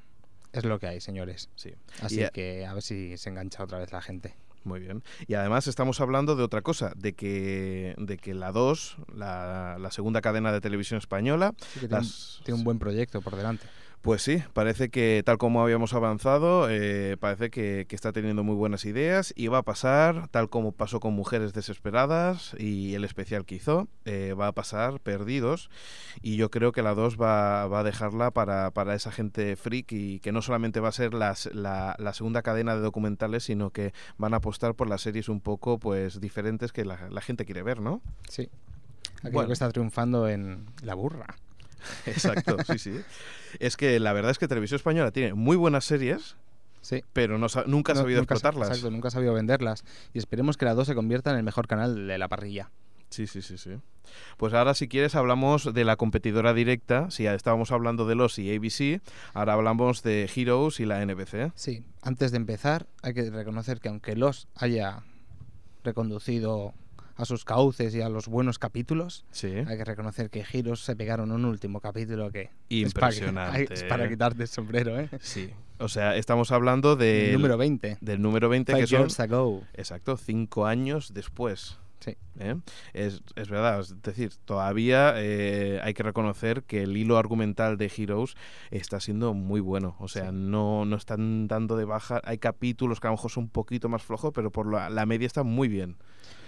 es 0.53 0.63
lo 0.63 0.79
que 0.79 0.87
hay, 0.87 1.01
señores. 1.01 1.49
Sí, 1.55 1.73
Así 2.01 2.21
Y 2.23 2.29
que 2.29 2.65
a 2.65 2.73
ver 2.73 2.81
si 2.83 3.17
se 3.17 3.29
engancha 3.29 3.63
otra 3.63 3.77
vez 3.79 3.91
la 3.91 4.01
gente. 4.01 4.35
muy 4.63 4.79
bien. 4.79 5.03
Y 5.27 5.33
además 5.35 5.67
estamos 5.67 6.01
hablando 6.01 6.35
de 6.35 6.43
otra 6.43 6.61
cosa, 6.61 6.91
de 6.95 7.13
que, 7.13 7.93
de 7.97 8.17
que 8.17 8.33
la 8.33 8.51
2, 8.51 8.97
la, 9.13 9.77
la 9.79 9.91
segunda 9.91 10.21
cadena 10.21 10.51
de 10.51 10.61
televisión 10.61 10.97
española, 10.97 11.53
Sí 11.73 11.79
que 11.81 11.87
tiene, 11.87 11.95
un- 11.95 12.01
las- 12.01 12.41
tiene 12.43 12.57
un 12.57 12.63
buen 12.63 12.79
proyecto 12.79 13.21
por 13.21 13.35
delante. 13.35 13.67
Pues 14.05 14.21
sí, 14.21 14.43
parece 14.53 14.89
que 14.89 15.23
tal 15.25 15.39
como 15.39 15.63
habíamos 15.63 15.95
avanzado, 15.95 16.67
eh, 16.69 17.17
parece 17.19 17.49
que, 17.49 17.87
que 17.89 17.95
está 17.95 18.11
teniendo 18.11 18.43
muy 18.43 18.53
buenas 18.53 18.85
ideas 18.85 19.33
y 19.35 19.47
va 19.47 19.57
a 19.57 19.63
pasar, 19.63 20.27
tal 20.27 20.47
como 20.47 20.73
pasó 20.73 20.99
con 20.99 21.15
Mujeres 21.15 21.53
Desesperadas 21.53 22.55
y 22.59 22.93
el 22.93 23.03
especial 23.03 23.45
que 23.45 23.55
hizo, 23.55 23.87
eh, 24.05 24.35
va 24.39 24.45
a 24.45 24.51
pasar 24.51 24.99
Perdidos 24.99 25.71
y 26.21 26.35
yo 26.35 26.51
creo 26.51 26.71
que 26.71 26.83
la 26.83 26.93
2 26.93 27.19
va, 27.19 27.65
va 27.65 27.79
a 27.79 27.83
dejarla 27.83 28.29
para, 28.29 28.69
para 28.69 28.93
esa 28.93 29.11
gente 29.11 29.55
freak 29.55 29.91
y 29.93 30.19
que 30.19 30.31
no 30.31 30.43
solamente 30.43 30.79
va 30.79 30.89
a 30.89 30.91
ser 30.91 31.15
las- 31.15 31.49
la, 31.55 31.95
la 31.97 32.13
segunda 32.13 32.43
cadena 32.43 32.75
de 32.75 32.81
documentales, 32.81 33.43
sino 33.45 33.71
que 33.71 33.91
van 34.19 34.35
a 34.35 34.37
apostar 34.37 34.75
por 34.75 34.87
las 34.87 35.01
series 35.01 35.29
un 35.29 35.41
poco 35.41 35.79
pues 35.79 36.21
diferentes 36.21 36.71
que 36.71 36.85
la, 36.85 37.09
la 37.09 37.21
gente 37.21 37.43
quiere 37.45 37.63
ver, 37.63 37.81
¿no? 37.81 38.03
Sí. 38.29 38.49
Aquello 39.21 39.33
Bueno. 39.33 39.47
que 39.47 39.53
está 39.53 39.67
triunfando 39.71 40.27
en 40.29 40.67
La 40.83 40.93
Burra. 40.93 41.25
Exacto, 42.05 42.57
sí, 42.71 42.77
sí. 42.79 43.01
Es 43.59 43.77
que 43.77 43.99
la 43.99 44.13
verdad 44.13 44.31
es 44.31 44.37
que 44.39 44.47
Televisión 44.47 44.75
Española 44.77 45.11
tiene 45.11 45.33
muy 45.33 45.55
buenas 45.57 45.85
series, 45.85 46.35
Sí. 46.81 47.03
pero 47.13 47.37
no, 47.37 47.47
nunca 47.67 47.91
ha 47.93 47.95
No- 47.95 48.01
sabido 48.01 48.19
nunca, 48.21 48.35
explotarlas. 48.35 48.69
Exacto, 48.69 48.91
nunca 48.91 49.07
ha 49.07 49.11
sabido 49.11 49.33
venderlas. 49.33 49.83
Y 50.13 50.19
esperemos 50.19 50.57
que 50.57 50.65
la 50.65 50.73
2 50.75 50.87
se 50.87 50.95
convierta 50.95 51.31
en 51.31 51.37
el 51.37 51.43
mejor 51.43 51.67
canal 51.67 52.07
de 52.07 52.17
la 52.17 52.27
parrilla. 52.27 52.69
Sí, 53.09 53.27
sí, 53.27 53.41
sí, 53.41 53.57
sí. 53.57 53.71
Pues 54.37 54.53
ahora, 54.53 54.73
si 54.75 54.87
quieres, 54.87 55.15
hablamos 55.15 55.73
de 55.73 55.83
la 55.85 55.95
competidora 55.95 56.53
directa. 56.53 57.09
Si 57.09 57.23
ya 57.23 57.33
estábamos 57.33 57.71
hablando 57.71 58.05
de 58.05 58.13
los 58.15 58.37
y 58.37 58.53
ABC, 58.55 59.01
ahora 59.33 59.53
hablamos 59.53 60.03
de 60.03 60.29
Heroes 60.35 60.79
y 60.79 60.85
la 60.85 61.01
NBC. 61.03 61.51
Sí, 61.55 61.83
antes 62.01 62.31
de 62.31 62.37
empezar, 62.37 62.87
hay 63.01 63.13
que 63.13 63.29
reconocer 63.31 63.79
que 63.79 63.89
aunque 63.89 64.15
los 64.15 64.47
haya 64.55 65.01
reconducido 65.83 66.73
a 67.17 67.25
sus 67.25 67.45
cauces 67.45 67.95
y 67.95 68.01
a 68.01 68.09
los 68.09 68.27
buenos 68.27 68.59
capítulos, 68.59 69.25
Sí. 69.31 69.47
hay 69.47 69.77
que 69.77 69.85
reconocer 69.85 70.29
que 70.29 70.43
Giros 70.43 70.81
se 70.83 70.95
pegaron 70.95 71.31
un 71.31 71.45
último 71.45 71.79
capítulo 71.79 72.29
que 72.31 72.49
Impresionante. 72.69 73.63
Es 73.63 73.67
para, 73.69 73.73
es 73.81 73.83
para 73.83 74.09
quitarte 74.09 74.41
el 74.43 74.47
sombrero, 74.49 74.99
¿eh? 74.99 75.09
Sí. 75.21 75.49
O 75.77 75.87
sea, 75.89 76.15
estamos 76.15 76.51
hablando 76.51 76.95
del 76.95 77.27
El 77.27 77.33
número 77.33 77.57
20. 77.57 77.97
del 78.01 78.21
número 78.21 78.49
20, 78.49 78.73
Five 78.73 78.83
que 78.87 79.07
son. 79.09 79.23
ago. 79.25 79.63
Exacto, 79.73 80.17
cinco 80.17 80.65
años 80.65 81.13
después. 81.13 81.77
Sí. 82.01 82.15
¿eh? 82.39 82.55
Es, 82.93 83.23
es 83.35 83.49
verdad, 83.49 83.79
es 83.79 83.99
decir, 84.03 84.31
todavía 84.45 85.13
eh, 85.15 85.79
hay 85.81 85.93
que 85.93 86.03
reconocer 86.03 86.63
que 86.63 86.83
el 86.83 86.95
hilo 86.95 87.17
argumental 87.17 87.77
de 87.77 87.91
Heroes 87.95 88.35
está 88.71 88.99
siendo 88.99 89.33
muy 89.33 89.59
bueno. 89.59 89.95
O 89.99 90.07
sea, 90.07 90.29
Sí. 90.29 90.35
no, 90.35 90.85
no 90.85 90.95
están 90.97 91.47
dando 91.47 91.75
de 91.77 91.85
baja. 91.85 92.21
Hay 92.25 92.37
capítulos 92.37 92.99
que 92.99 93.07
a 93.07 93.09
lo 93.09 93.15
mejor 93.15 93.31
son 93.31 93.45
un 93.45 93.49
poquito 93.49 93.89
más 93.89 94.03
flojos, 94.03 94.31
pero 94.35 94.51
por 94.51 94.71
la, 94.71 94.89
la 94.89 95.05
media 95.05 95.25
está 95.25 95.43
muy 95.43 95.67
bien. 95.67 95.95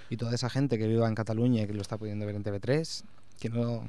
Y 0.09 0.17
toda 0.17 0.35
esa 0.35 0.49
gente 0.49 0.77
que 0.77 0.87
viva 0.87 1.07
en 1.07 1.15
Cataluña 1.15 1.63
y 1.63 1.67
que 1.67 1.73
lo 1.73 1.81
está 1.81 1.97
pudiendo 1.97 2.25
ver 2.25 2.35
en 2.35 2.43
TV3, 2.43 3.03
que 3.39 3.49
no, 3.49 3.87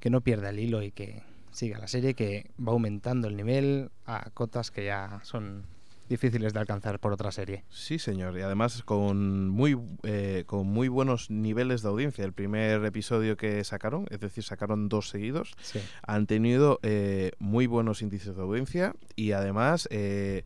que 0.00 0.10
no 0.10 0.20
pierda 0.20 0.50
el 0.50 0.58
hilo 0.58 0.82
y 0.82 0.90
que 0.90 1.22
siga 1.52 1.78
la 1.78 1.86
serie, 1.88 2.14
que 2.14 2.50
va 2.58 2.72
aumentando 2.72 3.28
el 3.28 3.36
nivel 3.36 3.90
a 4.06 4.30
cotas 4.30 4.70
que 4.70 4.86
ya 4.86 5.20
son 5.22 5.64
difíciles 6.08 6.52
de 6.52 6.58
alcanzar 6.60 6.98
por 6.98 7.12
otra 7.12 7.32
serie. 7.32 7.64
Sí, 7.70 7.98
señor. 7.98 8.36
Y 8.36 8.42
además 8.42 8.82
con 8.82 9.48
muy, 9.48 9.78
eh, 10.02 10.44
con 10.46 10.66
muy 10.66 10.88
buenos 10.88 11.30
niveles 11.30 11.80
de 11.82 11.88
audiencia. 11.88 12.24
El 12.24 12.34
primer 12.34 12.84
episodio 12.84 13.36
que 13.38 13.62
sacaron, 13.64 14.06
es 14.10 14.20
decir, 14.20 14.44
sacaron 14.44 14.88
dos 14.90 15.08
seguidos, 15.08 15.54
Sí. 15.62 15.78
han 16.02 16.26
tenido 16.26 16.80
eh, 16.82 17.32
muy 17.38 17.66
buenos 17.66 18.02
índices 18.02 18.36
de 18.36 18.42
audiencia 18.42 18.94
y 19.16 19.32
además 19.32 19.88
eh, 19.90 20.42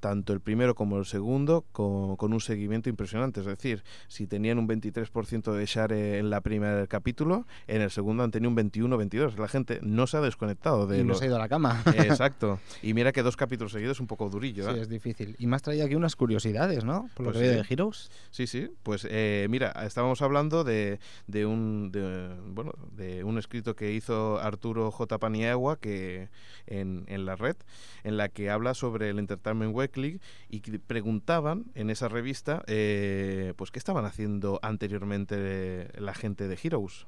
tanto 0.00 0.32
el 0.32 0.40
primero 0.40 0.74
como 0.74 0.98
el 0.98 1.04
segundo 1.06 1.64
con, 1.72 2.16
con 2.16 2.32
un 2.32 2.40
seguimiento 2.40 2.88
impresionante. 2.88 3.40
Es 3.40 3.46
decir, 3.46 3.82
si 4.08 4.26
tenían 4.26 4.58
un 4.58 4.68
23% 4.68 5.52
de 5.52 5.66
share 5.66 5.92
en 5.92 6.30
la 6.30 6.40
primer 6.40 6.88
capítulo, 6.88 7.46
en 7.66 7.82
el 7.82 7.90
segundo 7.90 8.22
han 8.22 8.30
tenido 8.30 8.50
un 8.50 8.56
21-22. 8.56 9.36
La 9.38 9.48
gente 9.48 9.80
no 9.82 10.06
se 10.06 10.16
ha 10.16 10.20
desconectado 10.20 10.86
de 10.86 10.98
y 10.98 11.02
no 11.02 11.08
los- 11.10 11.18
se 11.18 11.24
ha 11.24 11.28
ido 11.28 11.36
a 11.36 11.40
la 11.40 11.48
cama. 11.48 11.82
Exacto. 11.96 12.60
Y 12.82 12.94
mira 12.94 13.10
que 13.12 13.22
dos 13.22 13.36
capítulos 13.36 13.72
seguidos 13.72 13.96
es 13.96 14.00
un 14.00 14.06
poco 14.06 14.28
durillo. 14.28 14.70
Sí, 14.70 14.78
¿eh? 14.78 14.82
es 14.82 14.88
difícil. 14.88 15.34
Y 15.38 15.46
me 15.46 15.56
has 15.56 15.62
traído 15.62 15.84
aquí 15.86 15.94
unas 15.94 16.14
curiosidades, 16.16 16.84
¿no? 16.84 17.08
Por 17.14 17.26
lo 17.26 17.32
Pues 17.32 17.42
que 17.42 17.48
veo 17.50 17.62
sí. 17.62 17.68
de 17.68 17.74
Heroes. 17.74 18.10
Sí, 18.30 18.46
sí. 18.46 18.68
Pues 18.82 19.06
eh, 19.10 19.46
mira, 19.50 19.70
estábamos 19.86 20.22
hablando 20.22 20.62
de, 20.64 20.98
de 21.26 21.46
un 21.46 21.90
de, 21.92 22.28
bueno 22.46 22.72
de 22.92 23.24
un 23.24 23.38
escrito 23.38 23.74
que 23.74 23.92
hizo 23.92 24.38
Arturo 24.38 24.90
J. 24.90 25.18
Paniagua 25.18 25.78
que 25.80 26.28
en, 26.66 27.04
en 27.08 27.24
la 27.26 27.36
red, 27.36 27.56
en 28.04 28.16
la 28.16 28.28
que 28.28 28.50
habla 28.50 28.74
sobre 28.74 29.10
el 29.10 29.18
Entertainment 29.18 29.74
Weekly 29.74 29.85
Weekly 29.86 30.20
y 30.48 30.60
que 30.60 30.78
preguntaban 30.78 31.66
en 31.74 31.90
esa 31.90 32.08
revista 32.08 32.62
eh, 32.66 33.54
pues 33.56 33.70
qué 33.70 33.78
estaban 33.78 34.04
haciendo 34.04 34.58
anteriormente 34.62 35.88
la 35.98 36.14
gente 36.14 36.48
de 36.48 36.58
Heroes. 36.62 37.06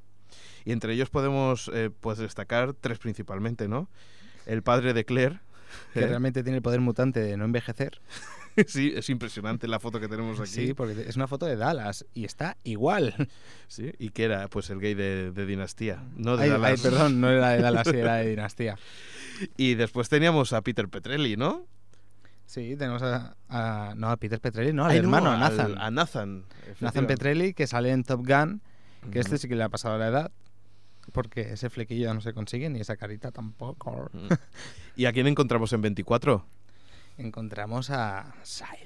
Y 0.65 0.73
entre 0.73 0.93
ellos 0.93 1.11
podemos 1.11 1.71
eh, 1.75 1.91
pues 2.01 2.19
destacar 2.19 2.75
tres 2.75 2.99
principalmente, 2.99 3.69
¿no? 3.69 3.89
El 4.47 4.63
padre 4.63 4.95
de 4.95 5.05
Claire. 5.05 5.41
Que 5.93 6.01
¿eh? 6.01 6.07
realmente 6.07 6.43
tiene 6.43 6.57
el 6.57 6.63
poder 6.63 6.81
mutante 6.81 7.21
de 7.21 7.37
no 7.37 7.45
envejecer. 7.45 8.01
sí, 8.67 8.93
es 8.97 9.11
impresionante 9.11 9.69
la 9.69 9.79
foto 9.79 10.01
que 10.01 10.09
tenemos 10.09 10.41
aquí. 10.41 10.49
Sí, 10.49 10.75
porque 10.75 11.03
es 11.07 11.17
una 11.17 11.27
foto 11.27 11.45
de 11.45 11.57
Dallas 11.57 12.07
y 12.15 12.25
está 12.25 12.57
igual. 12.65 13.15
Sí, 13.69 13.93
¿Y 13.99 14.09
qué 14.09 14.25
era? 14.25 14.49
Pues 14.49 14.71
el 14.71 14.81
gay 14.81 14.95
de, 14.95 15.31
de 15.31 15.45
Dinastía. 15.45 16.03
No 16.17 16.39
de 16.39 16.45
Ay, 16.45 16.51
Dallas. 16.51 16.71
ay, 16.71 16.91
perdón, 16.91 17.21
no 17.21 17.29
era 17.29 17.51
de 17.51 17.61
Dallas, 17.61 17.87
era 17.89 18.17
de 18.17 18.31
Dinastía. 18.31 18.79
Y 19.59 19.75
después 19.75 20.09
teníamos 20.09 20.55
a 20.55 20.63
Peter 20.63 20.89
Petrelli, 20.89 21.37
¿no? 21.37 21.67
Sí, 22.49 22.77
tenemos 22.77 23.03
a, 23.03 23.37
a- 23.51 23.93
no, 23.95 24.09
a 24.11 24.17
Peter 24.17 24.41
Petrelli, 24.41 24.73
no, 24.73 24.87
al 24.87 24.93
Ay, 24.93 24.97
no, 24.99 25.03
hermano, 25.05 25.31
a 25.31 25.35
al- 25.35 25.41
Nathan. 25.41 25.79
A 25.79 25.91
Nathan. 26.81 27.07
Petrelli, 27.07 27.53
que 27.53 27.67
sale 27.67 27.91
en 27.93 28.05
Top 28.05 28.27
Gun, 28.27 28.63
que 29.13 29.19
este 29.21 29.37
sí 29.37 29.49
que 29.49 29.55
le 29.55 29.65
ha 29.65 29.69
pasado 29.69 29.99
la 29.99 30.09
edad, 30.09 30.31
porque 31.13 31.53
ese 31.53 31.69
flequillo 31.69 32.05
ya 32.07 32.15
no 32.15 32.23
se 32.23 32.33
consigue, 32.33 32.71
ni 32.71 32.81
esa 32.81 32.97
carita 32.97 33.33
tampoco. 33.33 34.11
¿Y 34.97 35.05
a 35.05 35.13
quién 35.13 35.27
encontramos 35.27 35.75
en 35.75 35.83
24? 35.83 36.43
Encontramos 37.19 37.91
a 37.91 38.33
Sylar, 38.45 38.79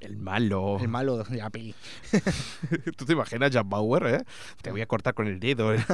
El 0.00 0.16
malo. 0.16 0.78
el 0.80 0.88
malo 0.88 1.18
de 1.22 1.36
la 1.36 1.50
peli. 1.50 1.74
¿Tú 2.96 3.04
te 3.04 3.12
imaginas 3.12 3.50
Jack 3.50 3.68
Bauer, 3.68 4.06
eh? 4.06 4.24
Te 4.62 4.70
voy 4.70 4.80
a 4.80 4.86
cortar 4.86 5.14
con 5.14 5.26
el 5.26 5.38
dedo. 5.38 5.74
eh. 5.74 5.84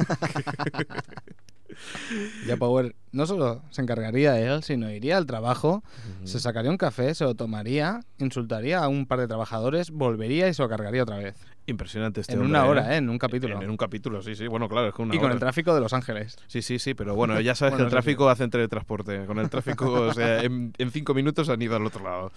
Ya 2.47 2.55
Power 2.57 2.95
no 3.11 3.27
solo 3.27 3.61
se 3.69 3.81
encargaría 3.81 4.31
de 4.31 4.47
él, 4.47 4.63
sino 4.63 4.89
iría 4.89 5.17
al 5.17 5.25
trabajo, 5.25 5.83
se 6.23 6.39
sacaría 6.39 6.71
un 6.71 6.77
café, 6.77 7.13
se 7.13 7.23
lo 7.25 7.35
tomaría, 7.35 7.99
insultaría 8.19 8.79
a 8.79 8.87
un 8.87 9.05
par 9.05 9.19
de 9.19 9.27
trabajadores, 9.27 9.91
volvería 9.91 10.47
y 10.47 10.53
se 10.53 10.63
lo 10.63 10.69
cargaría 10.69 11.03
otra 11.03 11.17
vez. 11.17 11.35
Impresionante 11.67 12.21
este 12.21 12.33
en 12.33 12.39
hombre, 12.39 12.49
una 12.57 12.65
hora, 12.65 12.93
¿eh? 12.93 12.97
En 12.97 13.09
un 13.09 13.19
capítulo. 13.19 13.57
En, 13.57 13.63
en 13.63 13.69
un 13.69 13.77
capítulo, 13.77 14.21
sí, 14.21 14.33
sí. 14.33 14.47
Bueno, 14.47 14.69
claro, 14.69 14.87
es 14.87 14.93
que 14.95 15.01
una 15.01 15.13
y 15.13 15.17
con 15.17 15.25
hora. 15.25 15.33
el 15.33 15.39
tráfico 15.41 15.75
de 15.75 15.81
Los 15.81 15.91
Ángeles. 15.93 16.37
Sí, 16.47 16.61
sí, 16.61 16.79
sí, 16.79 16.93
pero 16.93 17.13
bueno, 17.15 17.39
ya 17.41 17.53
sabes 17.53 17.73
Bueno, 17.73 17.83
que 17.83 17.83
el 17.83 17.89
sí. 17.89 17.95
tráfico 17.95 18.29
hace 18.29 18.47
teletransporte. 18.47 19.25
Con 19.25 19.37
el 19.37 19.49
tráfico, 19.49 19.91
o 19.91 20.13
sea, 20.13 20.41
en, 20.43 20.73
en 20.77 20.91
cinco 20.91 21.13
minutos 21.13 21.49
han 21.49 21.61
ido 21.61 21.75
al 21.75 21.85
otro 21.85 22.01
lado. 22.03 22.31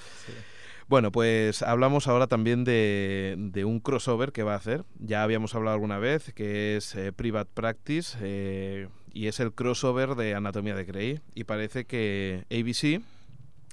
Bueno, 0.91 1.12
pues 1.12 1.62
hablamos 1.62 2.09
ahora 2.09 2.26
también 2.26 2.64
de, 2.64 3.62
un 3.64 3.78
crossover 3.78 4.32
que 4.32 4.43
va 4.43 4.55
a 4.55 4.57
hacer. 4.57 4.84
Ya 4.99 5.22
habíamos 5.22 5.55
hablado 5.55 5.74
alguna 5.74 6.01
vez, 6.01 6.32
que 6.34 6.76
es 6.76 6.97
eh, 6.97 7.12
Private 7.12 7.49
Practice, 7.55 8.18
eh, 8.20 8.88
y 9.12 9.28
es 9.28 9.38
el 9.38 9.53
crossover 9.53 10.16
de 10.16 10.34
Anatomía 10.34 10.74
de 10.74 10.84
Grey. 10.84 11.20
Y 11.32 11.45
parece 11.45 11.84
que 11.84 12.45
ABC 12.51 13.05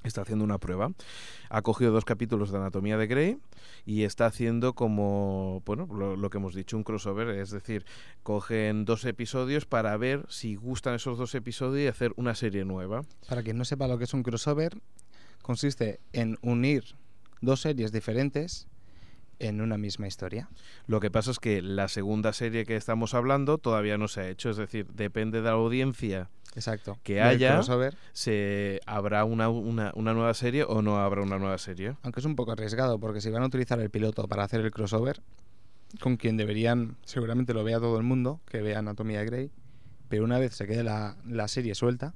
está 0.04 0.22
haciendo 0.22 0.46
una 0.46 0.60
prueba. 0.60 0.92
Ha 1.50 1.64
cogido 1.64 1.92
dos 1.92 2.06
capítulos 2.06 2.52
de 2.52 2.60
Anatomía 2.60 3.00
de 3.00 3.08
Grey 3.08 3.40
y 3.84 4.04
está 4.04 4.28
haciendo 4.28 4.74
como, 4.74 5.64
bueno, 5.66 5.88
lo, 5.92 6.16
lo 6.16 6.30
que 6.30 6.38
hemos 6.38 6.54
dicho, 6.54 6.78
un 6.78 6.84
crossover. 6.84 7.30
Es 7.30 7.50
decir, 7.50 7.84
cogen 8.22 8.86
dos 8.86 9.06
episodios 9.06 9.66
para 9.66 9.98
ver 9.98 10.24
si 10.30 10.54
gustan 10.54 10.94
esos 10.94 11.18
dos 11.18 11.34
episodios 11.34 11.84
y 11.84 11.88
hacer 11.88 12.14
una 12.16 12.36
serie 12.36 12.64
nueva. 12.64 13.02
Para 13.28 13.42
quien 13.42 13.58
no 13.58 13.66
sepa 13.66 13.88
lo 13.88 13.98
que 13.98 14.04
es 14.04 14.14
un 14.14 14.22
crossover, 14.22 14.78
consiste 15.42 16.00
en 16.14 16.38
unir 16.44 16.96
dos 17.42 17.62
series 17.62 17.92
diferentes 17.92 18.68
en 19.40 19.62
una 19.62 19.78
misma 19.78 20.08
historia. 20.08 20.50
Lo 20.88 21.00
que 21.00 21.12
pasa 21.12 21.30
es 21.32 21.40
que 21.40 21.62
la 21.62 21.88
segunda 21.90 22.34
serie 22.34 22.66
que 22.66 22.76
estamos 22.76 23.14
hablando 23.14 23.58
todavía 23.60 23.98
no 23.98 24.08
se 24.08 24.22
ha 24.22 24.30
hecho, 24.30 24.50
es 24.50 24.58
decir, 24.58 24.88
depende 24.94 25.40
de 25.42 25.46
la 25.46 25.52
audiencia, 25.52 26.30
Exacto. 26.56 26.98
Que 27.04 27.22
haya- 27.22 27.62
se 28.14 28.80
habrá 28.88 29.26
una, 29.26 29.48
una, 29.50 29.92
una 29.96 30.14
nueva 30.16 30.34
serie 30.34 30.64
o 30.64 30.82
no 30.82 30.98
habrá 30.98 31.22
una 31.22 31.38
nueva 31.38 31.60
serie. 31.60 31.96
aunque 32.02 32.20
es 32.20 32.26
un 32.26 32.36
poco 32.36 32.52
arriesgado, 32.52 33.00
porque 33.00 33.22
si 33.22 33.30
van 33.30 33.44
a 33.44 33.46
utilizar 33.46 33.80
el 33.80 33.92
piloto 33.92 34.28
para 34.28 34.44
hacer 34.44 34.62
el 34.62 34.72
crossover, 34.72 35.22
con 36.00 36.18
quien 36.18 36.36
deberían, 36.36 36.98
seguramente 37.06 37.54
lo 37.54 37.64
vea 37.64 37.80
todo 37.80 37.98
el 37.98 38.04
mundo, 38.04 38.42
que 38.50 38.62
vea 38.64 38.80
Anatomía 38.80 39.24
Grey, 39.24 39.52
pero 40.10 40.24
una 40.24 40.40
vez 40.40 40.56
se 40.56 40.68
quede 40.68 40.84
la, 40.84 41.18
la 41.26 41.48
serie 41.48 41.76
suelta, 41.76 42.14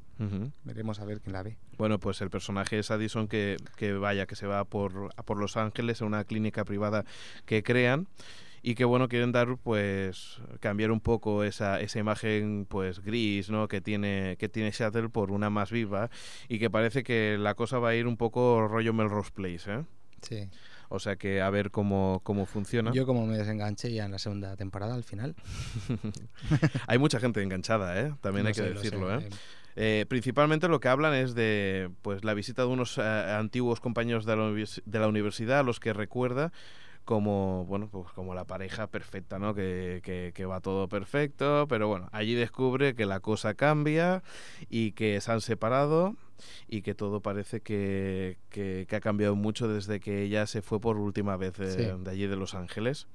veremos 0.64 1.00
a 1.00 1.06
ver 1.06 1.20
quién 1.20 1.34
la 1.34 1.44
ve. 1.44 1.58
Bueno, 1.78 2.00
pues 2.00 2.22
el 2.22 2.30
personaje 2.30 2.80
es 2.80 2.92
Addison 2.92 3.28
que, 3.28 3.58
que 3.76 3.94
vaya, 3.94 4.28
que 4.28 4.36
se 4.36 4.46
va 4.46 4.64
por, 4.66 5.10
a 5.16 5.24
por 5.24 5.38
Los 5.38 5.58
Ángeles 5.58 6.02
a 6.02 6.06
una 6.06 6.24
clínica 6.24 6.64
privada 6.64 7.06
que 7.46 7.64
crean 7.64 8.08
y 8.64 8.76
que 8.76 8.86
bueno 8.86 9.08
quieren 9.08 9.32
dar 9.32 9.58
pues 9.58 10.40
cambiar 10.60 10.92
un 10.92 11.00
poco 11.00 11.44
esa, 11.44 11.82
esa 11.82 12.00
imagen 12.00 12.68
pues 12.70 13.00
gris 13.00 13.50
no 13.50 13.68
que 13.68 13.82
tiene 13.82 14.36
que 14.38 14.50
tiene 14.50 14.72
Seattle 14.72 15.10
por 15.10 15.32
una 15.32 15.50
más 15.50 15.72
viva 15.72 16.12
y 16.48 16.60
que 16.60 16.70
parece 16.70 17.04
que 17.04 17.38
la 17.40 17.56
cosa 17.56 17.80
va 17.80 17.90
a 17.90 17.96
ir 17.96 18.06
un 18.06 18.18
poco 18.18 18.68
rollo 18.68 18.94
Melrose 18.94 19.32
Place 19.32 19.74
¿eh? 19.74 19.84
Sí. 20.22 20.50
O 20.92 21.00
sea 21.00 21.16
que 21.16 21.42
a 21.42 21.50
ver 21.50 21.72
cómo, 21.72 22.20
cómo 22.24 22.46
funciona 22.46 22.92
Yo 22.92 23.06
como 23.06 23.26
me 23.26 23.38
desenganché 23.38 23.94
ya 23.94 24.06
en 24.06 24.12
la 24.12 24.20
segunda 24.20 24.56
temporada 24.58 24.94
al 24.94 25.04
final. 25.04 25.36
hay 26.88 26.98
mucha 26.98 27.20
gente 27.20 27.42
enganchada 27.42 28.00
¿eh? 28.00 28.14
también 28.22 28.44
No 28.44 28.50
hay 28.50 28.54
que 28.54 28.62
sé, 28.62 28.70
lo 28.70 28.76
sé, 28.76 28.84
decirlo 28.84 29.18
¿eh? 29.20 29.24
eh, 29.24 29.30
Eh, 29.78 30.06
principalmente 30.10 30.68
lo 30.68 30.82
que 30.82 30.90
hablan 30.90 31.14
es 31.14 31.34
de 31.34 31.90
pues 32.02 32.26
la 32.26 32.34
visita 32.34 32.64
de 32.64 32.68
unos 32.68 32.98
eh, 32.98 33.02
antiguos 33.02 33.80
compañeros 33.80 34.26
de 34.26 34.36
la, 34.36 34.44
de 34.86 35.00
la 35.00 35.08
universidad 35.08 35.60
a 35.60 35.64
los 35.64 35.80
que 35.80 35.94
recuerda 35.94 36.52
como 37.06 37.66
bueno 37.66 37.90
pues 37.92 38.08
como 38.14 38.34
la 38.36 38.46
pareja 38.46 38.88
perfecta 38.88 39.40
no 39.40 39.54
que, 39.56 40.02
que- 40.04 40.32
que 40.36 40.46
va 40.46 40.62
todo 40.62 40.88
perfecto 40.88 41.66
pero 41.68 41.88
bueno 41.88 42.08
allí 42.12 42.34
descubre 42.36 42.96
que 42.96 43.06
la 43.06 43.20
cosa 43.20 43.54
cambia 43.56 44.24
y 44.70 44.92
que 44.92 45.20
se 45.20 45.32
han 45.32 45.42
separado 45.42 46.16
y 46.68 46.82
que 46.82 46.96
todo 46.96 47.22
parece 47.22 47.62
que, 47.62 48.38
que- 48.50 48.86
que 48.88 48.96
ha 48.96 49.00
cambiado 49.02 49.36
mucho 49.36 49.68
desde 49.68 50.00
que 50.00 50.22
ella 50.24 50.46
se 50.48 50.62
fue 50.62 50.80
por 50.80 50.98
última 50.98 51.38
vez 51.38 51.54
Sí. 51.56 51.84
de 52.00 52.10
allí 52.10 52.26
de 52.28 52.36
Los 52.36 52.56
Ángeles. 52.56 53.08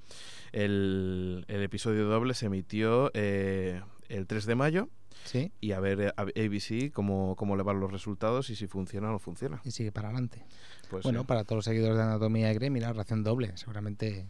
El, 0.52 1.44
el 1.48 1.62
episodio 1.62 2.06
doble 2.06 2.34
se 2.34 2.46
emitió 2.46 3.10
eh, 3.14 3.82
el 4.08 4.26
3 4.26 4.46
de 4.46 4.54
mayo 4.54 4.88
Sí, 5.26 5.52
y 5.60 5.72
a 5.72 5.80
ver 5.80 6.00
eh, 6.00 6.12
a 6.16 6.22
ABC 6.22 6.92
cómo, 6.92 7.36
cómo 7.36 7.56
le 7.56 7.62
van 7.62 7.80
los 7.80 7.92
resultados 7.92 8.48
y 8.50 8.56
si 8.56 8.66
funciona 8.66 9.08
o 9.08 9.12
no 9.12 9.18
funciona. 9.18 9.60
y 9.64 9.70
sigue 9.70 9.92
para 9.92 10.08
adelante. 10.08 10.44
Pues 10.88 11.02
bueno, 11.02 11.20
sí. 11.20 11.26
para 11.26 11.44
todos 11.44 11.58
los 11.58 11.64
seguidores 11.64 11.96
de 11.96 12.02
Anatomía 12.02 12.52
Grey, 12.52 12.70
mira, 12.70 12.92
ración 12.92 13.24
doble. 13.24 13.56
Seguramente, 13.56 14.26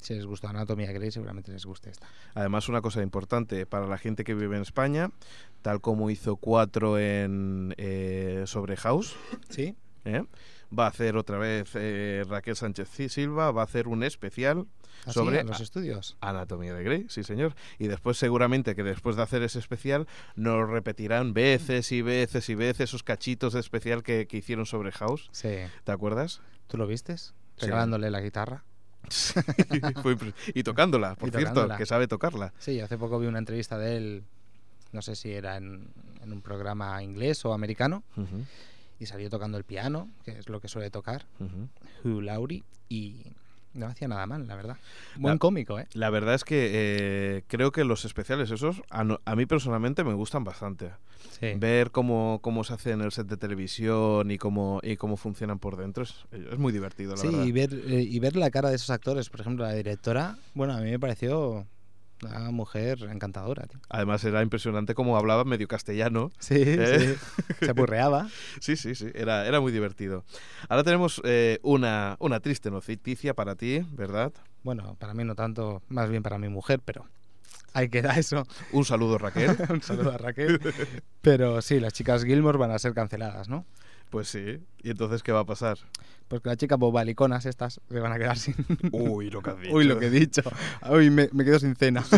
si 0.00 0.14
les 0.14 0.26
gustó 0.26 0.48
Anatomía 0.48 0.92
Grey, 0.92 1.10
seguramente 1.10 1.50
les 1.50 1.64
guste 1.64 1.90
esta. 1.90 2.06
Además, 2.34 2.68
una 2.68 2.82
cosa 2.82 3.02
importante 3.02 3.66
para 3.66 3.86
la 3.86 3.98
gente 3.98 4.24
que 4.24 4.34
vive 4.34 4.56
en 4.56 4.62
España, 4.62 5.10
tal 5.62 5.80
como 5.80 6.10
hizo 6.10 6.36
cuatro 6.36 6.98
en 6.98 7.74
eh, 7.78 8.44
sobre 8.46 8.76
House, 8.76 9.16
¿Sí? 9.48 9.74
¿eh? 10.04 10.24
va 10.76 10.84
a 10.84 10.88
hacer 10.88 11.16
otra 11.16 11.38
vez 11.38 11.70
eh, 11.74 12.24
Raquel 12.28 12.56
Sánchez 12.56 12.88
Silva, 13.08 13.50
va 13.50 13.62
a 13.62 13.64
hacer 13.64 13.88
un 13.88 14.02
especial 14.02 14.66
¿Así, 15.04 15.12
sobre 15.14 15.42
los 15.44 15.60
estudios. 15.60 16.16
Anatomía 16.20 16.74
de 16.74 16.82
Grey, 16.82 17.06
sí 17.08 17.22
señor. 17.24 17.54
Y 17.78 17.86
después 17.88 18.16
seguramente 18.18 18.74
que 18.74 18.82
después 18.82 19.16
de 19.16 19.22
hacer 19.22 19.42
ese 19.42 19.58
especial 19.58 20.06
nos 20.36 20.68
repetirán 20.68 21.32
veces 21.34 21.90
y 21.92 22.02
veces 22.02 22.48
y 22.48 22.54
veces 22.54 22.90
esos 22.90 23.02
cachitos 23.02 23.52
de 23.54 23.60
especial 23.60 24.02
que, 24.02 24.26
que 24.26 24.36
hicieron 24.38 24.66
sobre 24.66 24.92
House. 24.92 25.28
Sí. 25.32 25.54
¿Te 25.84 25.92
acuerdas? 25.92 26.40
¿Tú 26.66 26.76
lo 26.76 26.86
vistes? 26.86 27.34
Sí. 27.56 27.66
Regalándole 27.66 28.10
la 28.10 28.20
guitarra. 28.20 28.64
Impre- 29.08 30.34
y 30.54 30.62
tocándola, 30.62 31.14
por 31.14 31.28
Y 31.28 31.32
cierto, 31.32 31.48
tocándola. 31.50 31.76
que 31.76 31.86
sabe 31.86 32.08
tocarla. 32.08 32.52
Sí, 32.58 32.80
hace 32.80 32.98
poco 32.98 33.18
vi 33.18 33.26
una 33.26 33.38
entrevista 33.38 33.78
de 33.78 33.96
él, 33.96 34.24
no 34.92 35.02
sé 35.02 35.16
si 35.16 35.30
era 35.32 35.56
en, 35.56 35.88
en 36.22 36.32
un 36.32 36.42
programa 36.42 37.02
inglés 37.02 37.44
o 37.44 37.52
americano, 37.54 38.02
y 38.98 39.06
salió 39.06 39.30
tocando 39.30 39.56
el 39.58 39.64
piano, 39.64 40.10
que 40.24 40.32
es 40.38 40.48
lo 40.48 40.60
que 40.60 40.68
suele 40.68 40.90
tocar. 40.90 41.26
Hugh 42.04 42.20
Laurie, 42.22 42.64
y 42.88 43.22
no 43.78 43.86
hacía 43.86 44.08
nada 44.08 44.26
mal, 44.26 44.46
la 44.46 44.56
verdad. 44.56 44.76
Buen 45.16 45.34
La- 45.34 45.38
cómico, 45.38 45.78
¿eh? 45.78 45.86
La 45.94 46.10
verdad 46.10 46.34
es 46.34 46.44
que 46.44 46.70
eh, 46.72 47.42
creo 47.46 47.72
que 47.72 47.84
los 47.84 48.04
especiales 48.04 48.50
esos 48.50 48.82
a, 48.90 49.04
no- 49.04 49.20
a 49.24 49.36
mí 49.36 49.46
personalmente 49.46 50.04
me 50.04 50.14
gustan 50.14 50.44
bastante. 50.44 50.90
Sí. 51.38 51.52
Ver 51.56 51.90
cómo, 51.90 52.40
cómo 52.42 52.64
se 52.64 52.74
hace 52.74 52.90
en 52.92 53.00
el 53.00 53.12
set 53.12 53.26
de 53.28 53.36
televisión 53.36 54.30
y 54.30 54.38
cómo, 54.38 54.80
y 54.82 54.96
cómo 54.96 55.16
funcionan 55.16 55.58
por 55.58 55.76
dentro 55.76 56.02
es, 56.04 56.26
es 56.32 56.58
muy 56.58 56.72
divertido, 56.72 57.12
la 57.12 57.16
Sí, 57.22 57.28
verdad. 57.28 57.44
y 57.44 57.52
ver, 57.52 57.72
eh, 57.74 58.02
y 58.02 58.18
ver 58.18 58.36
la 58.36 58.50
cara 58.50 58.70
de 58.70 58.76
esos 58.76 58.90
actores, 58.90 59.28
por 59.30 59.40
ejemplo, 59.40 59.64
la 59.64 59.72
directora, 59.72 60.36
bueno, 60.54 60.74
a 60.74 60.80
mí 60.80 60.90
me 60.90 60.98
pareció 60.98 61.66
una 62.22 62.50
mujer 62.50 62.98
encantadora. 63.10 63.66
tío. 63.66 63.80
Además 63.88 64.24
era 64.24 64.42
impresionante 64.42 64.94
cómo 64.94 65.16
hablaba 65.16 65.44
medio 65.44 65.68
castellano. 65.68 66.30
Sí, 66.38 66.56
¿Eh? 66.58 67.16
sí. 67.18 67.56
Se 67.66 67.70
apurreaba. 67.70 68.28
Sí, 68.60 68.76
sí, 68.76 68.94
sí, 68.94 69.06
era, 69.14 69.46
era 69.46 69.60
muy 69.60 69.72
divertido. 69.72 70.24
Ahora 70.68 70.82
tenemos 70.84 71.20
eh, 71.24 71.58
una, 71.62 72.16
una 72.18 72.40
triste 72.40 72.70
noticia 72.70 73.34
para 73.34 73.54
ti, 73.54 73.84
¿verdad? 73.92 74.32
Bueno, 74.62 74.96
para 74.98 75.14
mí 75.14 75.24
no 75.24 75.34
tanto, 75.34 75.82
más 75.88 76.10
bien 76.10 76.22
para 76.22 76.38
mi 76.38 76.48
mujer, 76.48 76.80
pero 76.84 77.06
ahí 77.72 77.88
queda 77.88 78.18
eso. 78.18 78.46
Un 78.72 78.84
saludo, 78.84 79.18
Raquel. 79.18 79.56
Un 79.70 79.82
saludo 79.82 80.12
a 80.12 80.18
Raquel. 80.18 80.60
Pero 81.22 81.62
sí, 81.62 81.80
las 81.80 81.92
chicas 81.92 82.24
Gilmore 82.24 82.58
van 82.58 82.70
a 82.72 82.78
ser 82.78 82.94
canceladas, 82.94 83.48
¿no? 83.48 83.64
Pues 84.10 84.28
sí. 84.28 84.60
¿Y 84.82 84.90
entonces 84.90 85.22
qué 85.22 85.32
va 85.32 85.40
a 85.40 85.44
pasar? 85.44 85.78
Pues 86.28 86.40
que 86.42 86.48
las 86.50 86.58
chicas 86.58 86.78
bobaliconas 86.78 87.46
estas 87.46 87.80
se 87.88 88.00
van 88.00 88.12
a 88.12 88.18
quedar 88.18 88.38
sin... 88.38 88.54
Uy, 88.92 89.30
lo 89.30 89.42
que 89.42 89.50
has 89.50 89.58
dicho. 89.60 89.74
Uy, 89.74 89.84
lo 89.84 89.98
que 89.98 90.06
he 90.06 90.10
dicho. 90.10 90.42
Uy, 90.90 91.10
me, 91.10 91.28
me 91.32 91.44
quedo 91.44 91.58
sin 91.58 91.74
cena. 91.76 92.04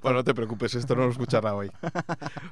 Bueno, 0.00 0.18
no 0.18 0.24
te 0.24 0.34
preocupes, 0.34 0.74
esto 0.74 0.94
no 0.94 1.04
lo 1.04 1.10
escuchará 1.10 1.54
hoy. 1.54 1.70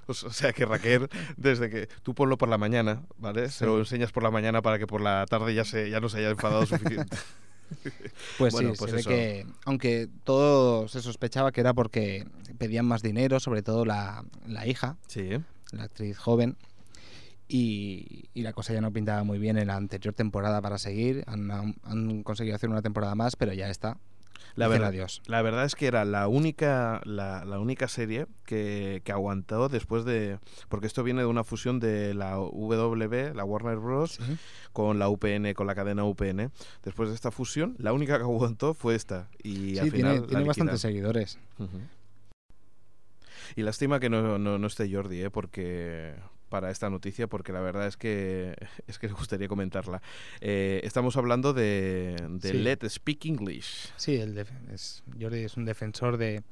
O 0.07 0.15
sea 0.15 0.53
que 0.53 0.67
Raquel, 0.67 1.09
desde 1.37 1.71
que 1.71 1.89
tú 2.03 2.15
ponlo 2.15 2.37
por 2.37 2.49
la 2.49 2.59
mañana, 2.59 3.03
¿vale? 3.19 3.49
Se 3.51 3.67
lo 3.67 3.79
enseñas 3.79 4.13
por 4.13 4.23
la 4.23 4.31
mañana 4.31 4.63
para 4.63 4.79
que 4.79 4.87
por 4.87 5.01
la 5.01 5.25
tarde 5.27 5.55
ya 5.55 5.65
se 5.65 5.91
ya 5.91 6.01
no 6.01 6.09
se 6.09 6.19
haya 6.19 6.31
enfadado 6.31 6.67
suficiente. 6.67 7.17
Pues 8.39 8.53
Bueno, 8.53 8.73
sí, 8.73 8.77
pues 8.79 8.91
se 8.91 8.97
ve 8.99 9.03
que, 9.05 9.47
aunque 9.65 10.09
todo 10.23 10.87
se 10.87 11.01
sospechaba 11.01 11.51
que 11.51 11.61
era 11.63 11.73
porque 11.73 12.27
pedían 12.59 12.85
más 12.87 13.01
dinero, 13.03 13.41
sobre 13.41 13.63
todo 13.63 13.85
la, 13.87 14.23
la 14.47 14.67
hija, 14.67 14.97
Sí. 15.09 15.31
la 15.73 15.85
actriz 15.85 16.17
joven, 16.19 16.57
y, 17.57 18.25
y 18.35 18.43
la 18.43 18.53
cosa 18.53 18.73
ya 18.75 18.81
no 18.81 18.93
pintaba 18.93 19.23
muy 19.23 19.39
bien 19.39 19.57
en 19.59 19.69
la 19.69 19.77
anterior 19.77 20.13
temporada 20.13 20.61
para 20.61 20.77
seguir. 20.77 21.23
Han, 21.29 22.23
conseguido 22.25 22.57
hacer 22.57 22.69
una 22.69 22.83
temporada 22.83 23.15
más, 23.15 23.37
pero 23.37 23.53
ya 23.53 23.71
está. 23.71 23.97
La 24.57 24.67
Dicen 24.67 24.81
verdad, 24.83 24.89
adiós. 24.89 25.23
la 25.27 25.43
verdad 25.43 25.65
es 25.65 25.75
que 25.77 25.87
era 25.87 26.05
la 26.05 26.27
única, 26.29 27.01
la, 27.05 27.45
la 27.45 27.59
única 27.61 27.87
serie 27.89 28.27
que, 28.45 29.03
que 29.05 29.13
aguantó 29.13 29.69
después 29.69 30.05
de... 30.05 30.39
Porque 30.69 30.87
esto 30.89 31.03
viene 31.05 31.21
de 31.23 31.27
una 31.27 31.45
fusión 31.45 31.79
de 31.81 32.13
la 32.15 32.33
W, 32.33 33.35
la 33.35 33.45
Warner 33.45 33.79
Bros., 33.79 34.13
Sí. 34.13 34.37
con 34.73 34.99
la 34.99 35.09
UPN, 35.09 35.55
con 35.55 35.67
la 35.69 35.75
cadena 35.77 36.05
UPN. 36.05 36.51
Después 36.85 37.09
de 37.09 37.15
esta 37.15 37.31
fusión, 37.31 37.77
la 37.79 37.93
única 37.93 38.17
que 38.17 38.23
aguantó 38.25 38.75
fue 38.75 38.95
esta. 38.97 39.29
Y 39.45 39.79
al 39.79 39.91
final 39.91 39.93
tiene, 39.93 40.21
la 40.21 40.27
tiene 40.27 40.45
bastantes 40.45 40.81
seguidores. 40.81 41.39
Y 43.57 43.63
lástima 43.63 44.01
que 44.01 44.09
no, 44.11 44.39
no, 44.39 44.59
no 44.59 44.67
esté 44.67 44.93
Jordi, 44.93 45.23
¿eh? 45.23 45.31
porque 45.31 46.15
para 46.49 46.71
esta 46.71 46.91
noticia, 46.91 47.27
porque 47.27 47.53
la 47.53 47.61
verdad 47.61 47.87
es 47.87 47.97
que 47.97 48.55
es 48.87 48.99
que 48.99 49.09
le 49.09 49.15
gustaría 49.15 49.49
comentarla. 49.49 50.03
Eh, 50.41 50.81
estamos 50.85 51.17
hablando 51.17 51.53
de, 51.53 52.17
de 52.29 52.51
Sí. 52.51 52.59
Let 52.59 52.89
Speak 52.89 53.27
English. 53.27 53.93
Sí, 53.97 54.17
el 54.17 54.39
es, 54.73 55.03
Jordi 55.21 55.41
es 55.41 55.57
un 55.57 55.65
defensor 55.65 56.17
de, 56.17 56.43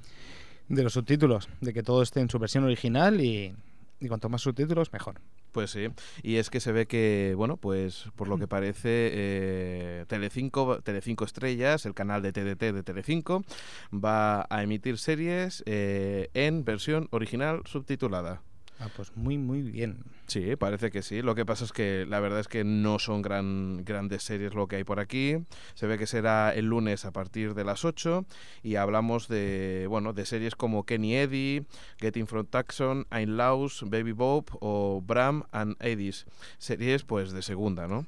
de 0.68 0.82
los 0.82 0.92
subtítulos, 0.94 1.48
de 1.60 1.72
que 1.72 1.82
todo 1.82 2.02
esté 2.02 2.20
en 2.20 2.30
su 2.30 2.38
versión 2.38 2.64
original 2.64 3.20
y, 3.20 3.54
y 4.00 4.08
cuanto 4.08 4.28
más 4.28 4.42
subtítulos, 4.42 4.92
mejor. 4.92 5.20
Pues 5.52 5.70
sí, 5.70 5.88
y 6.22 6.36
es 6.36 6.48
que 6.48 6.60
se 6.60 6.72
ve 6.72 6.86
que, 6.86 7.34
bueno, 7.36 7.58
pues 7.58 8.06
por 8.16 8.26
lo 8.28 8.38
que 8.38 8.46
parece, 8.48 9.10
eh, 9.12 10.04
Telecinco, 10.08 10.80
Telecinco 10.80 11.24
Estrellas, 11.24 11.84
el 11.84 11.94
canal 11.94 12.22
de 12.22 12.32
TDT 12.32 12.72
de 12.72 12.82
Telecinco, 12.82 13.44
va 13.92 14.46
a 14.48 14.62
emitir 14.62 14.98
series 14.98 15.62
eh, 15.66 16.30
en 16.32 16.64
versión 16.64 17.08
original 17.10 17.62
subtitulada. 17.66 18.42
Ah, 18.78 18.88
pues 18.96 19.16
muy, 19.16 19.38
muy 19.38 19.62
bien. 19.62 19.98
Sí, 20.26 20.56
parece 20.56 20.90
que 20.90 21.02
sí. 21.02 21.22
Lo 21.22 21.36
que 21.36 21.46
pasa 21.46 21.64
es 21.64 21.72
que 21.72 22.04
la 22.08 22.18
verdad 22.18 22.40
es 22.40 22.48
que 22.48 22.64
no 22.64 22.98
son 22.98 23.22
gran, 23.22 23.84
grandes 23.84 24.24
series 24.24 24.54
lo 24.54 24.66
que 24.66 24.76
hay 24.76 24.84
por 24.84 24.98
aquí. 24.98 25.36
Se 25.74 25.86
ve 25.86 25.98
que 25.98 26.06
será 26.08 26.52
el 26.52 26.66
lunes 26.66 27.04
a 27.04 27.12
partir 27.12 27.54
de 27.54 27.62
las 27.64 27.84
8 27.84 28.26
y 28.64 28.74
hablamos 28.76 29.28
de, 29.28 29.86
bueno, 29.88 30.12
de 30.12 30.26
series 30.26 30.56
como 30.56 30.84
Kenny 30.84 31.14
Eddy, 31.14 31.64
Getting 32.00 32.26
from 32.26 32.46
Tucson, 32.46 33.06
Ein 33.10 33.36
Laus, 33.36 33.84
Baby 33.88 34.12
Bob 34.12 34.46
o 34.60 35.00
Bram 35.06 35.44
and 35.52 35.76
Edis. 35.78 36.26
Series 36.58 37.04
pues 37.04 37.30
de 37.30 37.42
segunda, 37.42 37.86
¿no? 37.86 38.06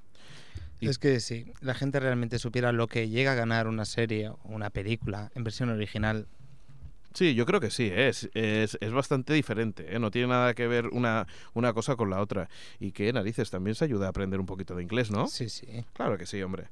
Y- 0.80 0.88
Es 0.88 0.98
que 0.98 1.20
si 1.20 1.46
la 1.60 1.74
gente 1.74 2.00
realmente 2.00 2.40
supiera 2.40 2.72
lo 2.72 2.88
que 2.88 3.08
llega 3.08 3.32
a 3.32 3.36
ganar 3.36 3.68
una 3.68 3.84
serie 3.84 4.30
o 4.30 4.38
una 4.44 4.70
película 4.70 5.30
en 5.36 5.44
versión 5.44 5.68
original, 5.68 6.26
Sí, 7.14 7.34
yo 7.34 7.46
creo 7.46 7.60
que 7.60 7.70
sí, 7.70 7.84
¿eh? 7.84 8.08
es, 8.08 8.28
es, 8.34 8.76
es 8.80 8.92
bastante 8.92 9.32
diferente, 9.32 9.86
¿eh? 9.94 9.98
no 10.00 10.10
tiene 10.10 10.28
nada 10.28 10.52
que 10.54 10.66
ver 10.66 10.88
una, 10.88 11.26
una 11.54 11.72
cosa 11.72 11.94
con 11.96 12.10
la 12.10 12.20
otra. 12.20 12.48
Y 12.80 12.90
que 12.92 13.12
narices 13.12 13.50
también 13.50 13.76
se 13.76 13.84
ayuda 13.84 14.06
a 14.06 14.08
aprender 14.10 14.40
un 14.40 14.46
poquito 14.46 14.74
de 14.74 14.82
inglés, 14.82 15.10
¿no? 15.10 15.28
sí, 15.28 15.48
sí. 15.48 15.66
Claro 15.92 16.18
que 16.18 16.26
sí, 16.26 16.42
hombre. 16.42 16.64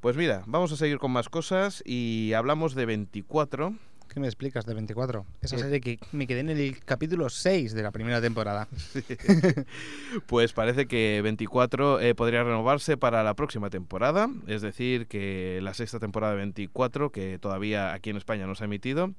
Pues 0.00 0.16
mira, 0.16 0.42
vamos 0.46 0.72
a 0.72 0.76
seguir 0.76 0.98
con 0.98 1.10
más 1.12 1.28
cosas 1.28 1.82
y 1.84 2.32
hablamos 2.32 2.74
de 2.74 2.86
24. 2.86 3.74
¿Qué 4.08 4.20
me 4.20 4.26
explicas 4.26 4.66
de 4.66 4.74
24? 4.74 5.24
Esa 5.40 5.56
Eh. 5.56 5.58
serie 5.58 5.80
que 5.80 5.98
me 6.12 6.26
quedé 6.26 6.40
en 6.40 6.50
el 6.50 6.78
capítulo 6.84 7.28
6 7.30 7.72
de 7.72 7.82
la 7.82 7.90
primera 7.92 8.20
temporada. 8.20 8.68
Pues 10.26 10.52
parece 10.52 10.86
que 10.86 11.20
24 11.22 12.00
eh, 12.00 12.14
podría 12.14 12.44
renovarse 12.44 12.96
para 12.96 13.22
la 13.22 13.34
próxima 13.34 13.70
temporada, 13.70 14.28
es 14.46 14.62
decir, 14.62 15.06
que 15.06 15.60
la 15.62 15.74
sexta 15.74 15.98
temporada 15.98 16.32
de 16.34 16.38
24, 16.38 17.10
que 17.10 17.38
todavía 17.38 17.92
aquí 17.94 18.10
en 18.10 18.16
España 18.16 18.46
no 18.46 18.54
se 18.54 18.64
ha 18.64 18.66
emitido, 18.66 19.14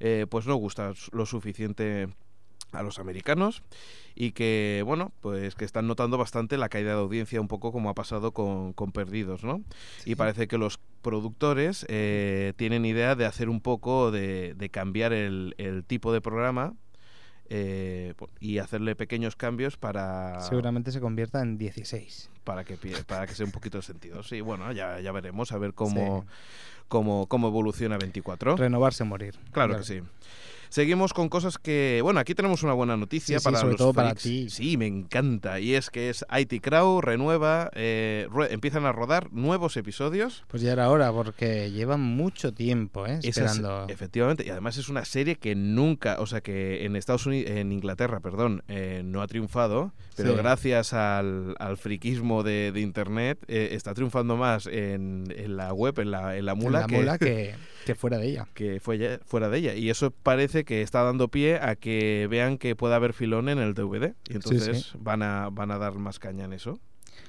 eh, 0.00 0.26
pues 0.28 0.46
no 0.46 0.54
gusta 0.56 0.92
lo 1.12 1.26
suficiente 1.26 2.08
a 2.72 2.82
los 2.82 2.98
americanos 2.98 3.62
y 4.14 4.32
que, 4.32 4.82
bueno, 4.84 5.12
pues 5.20 5.54
que 5.54 5.64
están 5.64 5.86
notando 5.86 6.18
bastante 6.18 6.56
la 6.56 6.68
caída 6.68 6.90
de 6.90 7.00
audiencia, 7.00 7.40
un 7.40 7.48
poco 7.48 7.72
como 7.72 7.90
ha 7.90 7.94
pasado 7.94 8.32
con, 8.32 8.72
con 8.72 8.92
Perdidos, 8.92 9.44
¿no? 9.44 9.62
Y 10.04 10.14
parece 10.14 10.48
que 10.48 10.58
los 10.58 10.78
productores 11.02 11.86
eh, 11.88 12.52
tienen 12.56 12.84
idea 12.84 13.14
de 13.14 13.26
hacer 13.26 13.48
un 13.48 13.60
poco, 13.60 14.10
de, 14.10 14.54
de 14.54 14.68
cambiar 14.68 15.12
el, 15.12 15.54
el 15.58 15.84
tipo 15.84 16.12
de 16.12 16.20
programa 16.20 16.74
eh, 17.50 18.14
y 18.38 18.58
hacerle 18.58 18.94
pequeños 18.94 19.34
cambios 19.36 19.76
para, 19.76 20.40
Seguramente 20.40 20.92
se 20.92 21.00
convierta 21.00 21.42
en 21.42 21.58
16. 21.58 22.30
para 22.44 22.64
que 22.64 22.76
para 23.06 23.26
que 23.26 23.34
sea 23.34 23.44
un 23.44 23.52
poquito 23.52 23.78
de 23.78 23.82
sentido. 23.82 24.22
Sí, 24.22 24.40
bueno, 24.40 24.70
ya, 24.72 25.00
ya 25.00 25.10
veremos 25.12 25.50
a 25.52 25.58
ver 25.58 25.74
cómo, 25.74 26.22
Sí. 26.26 26.28
cómo, 26.88 27.26
cómo 27.26 27.48
evoluciona 27.48 27.98
24. 27.98 28.56
Renovarse 28.56 29.02
morir. 29.04 29.34
Claro 29.52 29.78
que 29.78 29.84
sí. 29.84 30.00
Seguimos 30.70 31.12
con 31.12 31.28
cosas 31.28 31.58
que, 31.58 32.00
bueno, 32.02 32.20
aquí 32.20 32.34
tenemos 32.34 32.62
una 32.62 32.72
buena 32.72 32.96
noticia 32.96 33.38
Sí, 33.38 33.42
sí, 33.42 33.44
para 33.44 33.58
sobre 33.58 33.72
los 33.72 33.78
todo 33.78 33.92
para 33.92 34.10
freaks. 34.10 34.22
ti. 34.22 34.48
Sí, 34.50 34.76
me 34.76 34.86
encanta. 34.86 35.60
Y 35.60 35.74
es 35.74 35.90
que 35.90 36.08
es 36.10 36.24
IT 36.36 36.60
Crowd 36.62 37.00
renueva, 37.02 37.70
eh, 37.74 38.28
empiezan 38.50 38.86
a 38.86 38.92
rodar 38.92 39.32
nuevos 39.32 39.76
episodios. 39.76 40.44
Pues 40.48 40.62
ya 40.62 40.72
era 40.72 40.88
hora, 40.90 41.12
porque 41.12 41.70
llevan 41.70 42.00
mucho 42.00 42.54
tiempo 42.54 43.06
¿eh? 43.06 43.18
Esa 43.22 43.44
es- 43.46 43.52
esperando. 43.52 43.86
efectivamente, 43.92 44.44
y 44.46 44.50
además 44.50 44.76
es 44.78 44.88
una 44.88 45.04
serie 45.04 45.36
que 45.36 45.54
nunca, 45.54 46.16
o 46.20 46.26
sea, 46.26 46.40
que 46.40 46.84
en 46.84 46.96
Estados 46.96 47.26
Unidos, 47.26 47.50
en 47.50 47.72
Inglaterra, 47.72 48.20
perdón, 48.20 48.62
eh, 48.68 49.02
no 49.04 49.22
ha 49.22 49.26
triunfado, 49.26 49.92
pero 50.16 50.30
Sí. 50.30 50.36
gracias 50.36 50.92
al, 50.92 51.54
al 51.58 51.76
friquismo 51.76 52.42
de, 52.42 52.70
de 52.72 52.80
Internet 52.80 53.38
eh, 53.48 53.70
está 53.72 53.92
triunfando 53.94 54.36
más 54.36 54.66
en, 54.66 55.24
en 55.36 55.56
la 55.56 55.72
web, 55.72 55.98
en 55.98 56.10
la, 56.12 56.36
en 56.36 56.46
la 56.46 56.52
en 56.52 56.58
mula, 56.58 56.80
la 56.80 56.86
que, 56.86 56.96
mula 56.96 57.18
que, 57.18 57.54
que 57.86 57.94
fuera 57.94 58.18
de 58.18 58.28
ella. 58.28 58.48
que 58.54 58.80
fue 58.80 58.98
ya- 58.98 59.18
fuera 59.24 59.48
de 59.48 59.58
ella. 59.58 59.74
Y 59.74 59.90
eso 59.90 60.10
parece 60.10 60.64
que 60.64 60.82
está 60.82 61.02
dando 61.02 61.28
pie 61.28 61.56
a 61.56 61.76
que 61.76 62.26
vean 62.30 62.58
que 62.58 62.76
puede 62.76 62.94
haber 62.94 63.12
filón 63.12 63.48
en 63.48 63.58
el 63.58 63.74
DVD. 63.74 64.14
Y 64.28 64.34
entonces 64.34 64.92
Van, 64.98 65.22
a, 65.22 65.48
van 65.50 65.70
a 65.70 65.78
dar 65.78 65.94
más 65.94 66.18
caña 66.18 66.44
en 66.44 66.52
eso. 66.52 66.78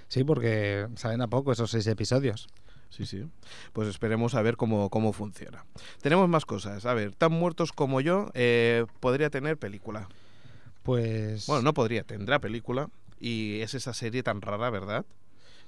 Sí, 0.07 0.23
porque 0.23 0.87
saben 0.95 1.21
a 1.21 1.27
poco 1.27 1.51
esos 1.51 1.71
seis 1.71 1.87
episodios. 1.87 2.47
Sí, 2.89 3.05
sí. 3.05 3.23
Pues 3.71 3.87
esperemos 3.87 4.35
a 4.35 4.41
ver 4.41 4.57
cómo, 4.57 4.89
cómo 4.89 5.13
funciona. 5.13 5.63
Tenemos 6.01 6.27
más 6.27 6.45
cosas. 6.45 6.85
A 6.85 6.93
ver, 6.93 7.15
Tan 7.15 7.31
Muertos 7.31 7.71
como 7.71 8.01
yo 8.01 8.29
eh, 8.33 8.85
podría 8.99 9.29
tener 9.29 9.57
película. 9.57 10.09
Pues. 10.83 11.47
Bueno, 11.47 11.61
no 11.61 11.73
podría, 11.73 12.03
tendrá 12.03 12.39
película. 12.39 12.89
Y 13.19 13.61
es 13.61 13.75
esa 13.75 13.93
serie 13.93 14.23
tan 14.23 14.41
rara, 14.41 14.69
¿verdad? 14.69 15.05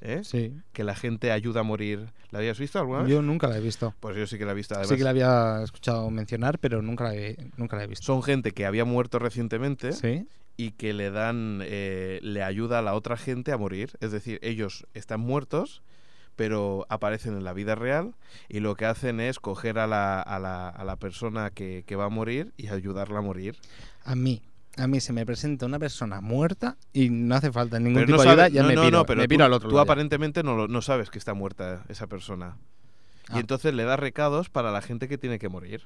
¿Eh? 0.01 0.21
Sí. 0.23 0.53
Que 0.73 0.83
la 0.83 0.95
gente 0.95 1.31
ayuda 1.31 1.61
a 1.61 1.63
morir. 1.63 2.07
¿La 2.31 2.39
habías 2.39 2.59
visto 2.59 2.79
alguna 2.79 2.99
vez? 3.03 3.09
Yo 3.11 3.21
nunca 3.21 3.47
la 3.47 3.57
he 3.57 3.61
visto. 3.61 3.93
Pues 3.99 4.17
yo 4.17 4.27
sí 4.27 4.37
que 4.37 4.45
la 4.45 4.51
he 4.51 4.55
visto. 4.55 4.73
Además, 4.75 4.89
Sí 4.89 4.97
que 4.97 5.03
la 5.03 5.09
había 5.11 5.61
escuchado 5.63 6.09
mencionar, 6.09 6.59
pero 6.59 6.81
nunca 6.81 7.05
la 7.05 7.15
he, 7.15 7.37
nunca 7.57 7.77
la 7.77 7.83
he 7.83 7.87
visto. 7.87 8.05
Son 8.05 8.21
gente 8.23 8.51
que 8.51 8.65
había 8.65 8.85
muerto 8.85 9.19
recientemente 9.19 9.91
Sí. 9.93 10.27
y 10.57 10.71
que 10.71 10.93
le 10.93 11.09
dan, 11.11 11.61
eh, 11.63 12.19
le 12.21 12.43
ayuda 12.43 12.79
a 12.79 12.81
la 12.81 12.95
otra 12.95 13.17
gente 13.17 13.51
a 13.51 13.57
morir. 13.57 13.91
Es 14.01 14.11
decir, 14.11 14.39
ellos 14.41 14.85
están 14.93 15.19
muertos, 15.21 15.81
pero 16.35 16.85
aparecen 16.89 17.35
en 17.37 17.43
la 17.43 17.53
vida 17.53 17.75
real 17.75 18.15
y 18.49 18.59
lo 18.59 18.75
que 18.75 18.85
hacen 18.85 19.19
es 19.19 19.39
coger 19.39 19.77
a 19.77 19.85
la, 19.87 20.19
a 20.19 20.39
la, 20.39 20.67
a 20.69 20.83
la 20.83 20.95
persona 20.95 21.51
que, 21.51 21.83
que 21.85 21.95
va 21.95 22.05
a 22.05 22.09
morir 22.09 22.51
y 22.57 22.67
ayudarla 22.69 23.19
a 23.19 23.21
morir. 23.21 23.55
A 24.03 24.15
mí. 24.15 24.41
A 24.77 24.87
mí 24.87 24.99
se 24.99 25.13
me 25.13 25.25
presenta 25.25 25.65
una 25.67 25.77
persona 25.77 26.19
muerta 26.19 26.77
y 26.93 27.09
no 27.09 27.35
hace 27.35 27.51
falta 27.51 27.77
ningún 27.79 27.93
Pero 27.93 28.05
tipo 28.07 28.17
no 28.17 28.23
de 28.23 28.29
ayuda, 28.29 28.43
sabe- 28.45 28.55
ya 28.55 28.61
no, 28.63 28.67
me 28.69 28.73
piro, 28.75 28.97
no, 28.97 29.05
pero 29.05 29.21
me 29.21 29.27
tú, 29.27 29.43
al 29.45 29.53
otro 29.53 29.69
tú 29.69 29.75
lado 29.75 29.83
aparentemente 29.83 30.41
no, 30.43 30.67
no 30.67 30.81
sabes 30.81 31.09
que 31.11 31.19
está 31.19 31.33
muerta 31.35 31.83
esa 31.89 32.07
persona. 32.07 32.57
Y 33.29 33.33
Ah. 33.35 33.39
entonces 33.39 33.73
le 33.73 33.83
da 33.83 33.95
recados 33.97 34.49
para 34.49 34.71
la 34.71 34.81
gente 34.81 35.07
que 35.07 35.17
tiene 35.19 35.37
que 35.39 35.47
morir. 35.49 35.83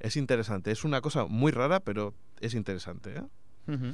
Es 0.00 0.16
interesante, 0.16 0.70
es 0.72 0.82
una 0.84 1.00
cosa 1.02 1.26
muy 1.26 1.52
rara, 1.52 1.80
pero 1.80 2.14
es 2.40 2.54
interesante. 2.54 3.14
¿eh? 3.68 3.92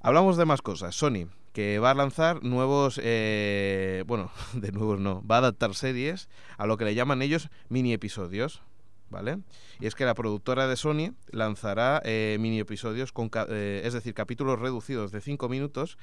Hablamos 0.00 0.36
de 0.38 0.44
más 0.46 0.62
cosas. 0.62 0.94
Sony, 0.94 1.26
que 1.52 1.78
va 1.78 1.90
a 1.90 1.94
lanzar 1.94 2.42
nuevos, 2.42 2.98
eh, 3.02 4.04
bueno, 4.06 4.30
de 4.54 4.72
nuevos 4.72 4.98
no, 5.00 5.22
va 5.26 5.36
a 5.36 5.38
adaptar 5.38 5.74
series 5.74 6.28
a 6.56 6.66
lo 6.66 6.76
que 6.78 6.84
le 6.86 6.94
llaman 6.94 7.20
ellos 7.22 7.48
mini 7.68 7.92
episodios, 7.92 8.62
¿vale? 9.10 9.38
Y 9.80 9.86
es 9.86 9.94
que 9.94 10.04
la 10.04 10.14
productora 10.14 10.66
de 10.66 10.76
Sony 10.76 11.12
lanzará 11.30 12.00
eh, 12.04 12.36
mini 12.40 12.60
episodios, 12.60 13.12
con, 13.12 13.30
eh, 13.48 13.82
es 13.84 13.92
decir, 13.92 14.14
capítulos 14.14 14.58
reducidos 14.58 15.12
de 15.12 15.20
5 15.20 15.48
minutos 15.48 15.98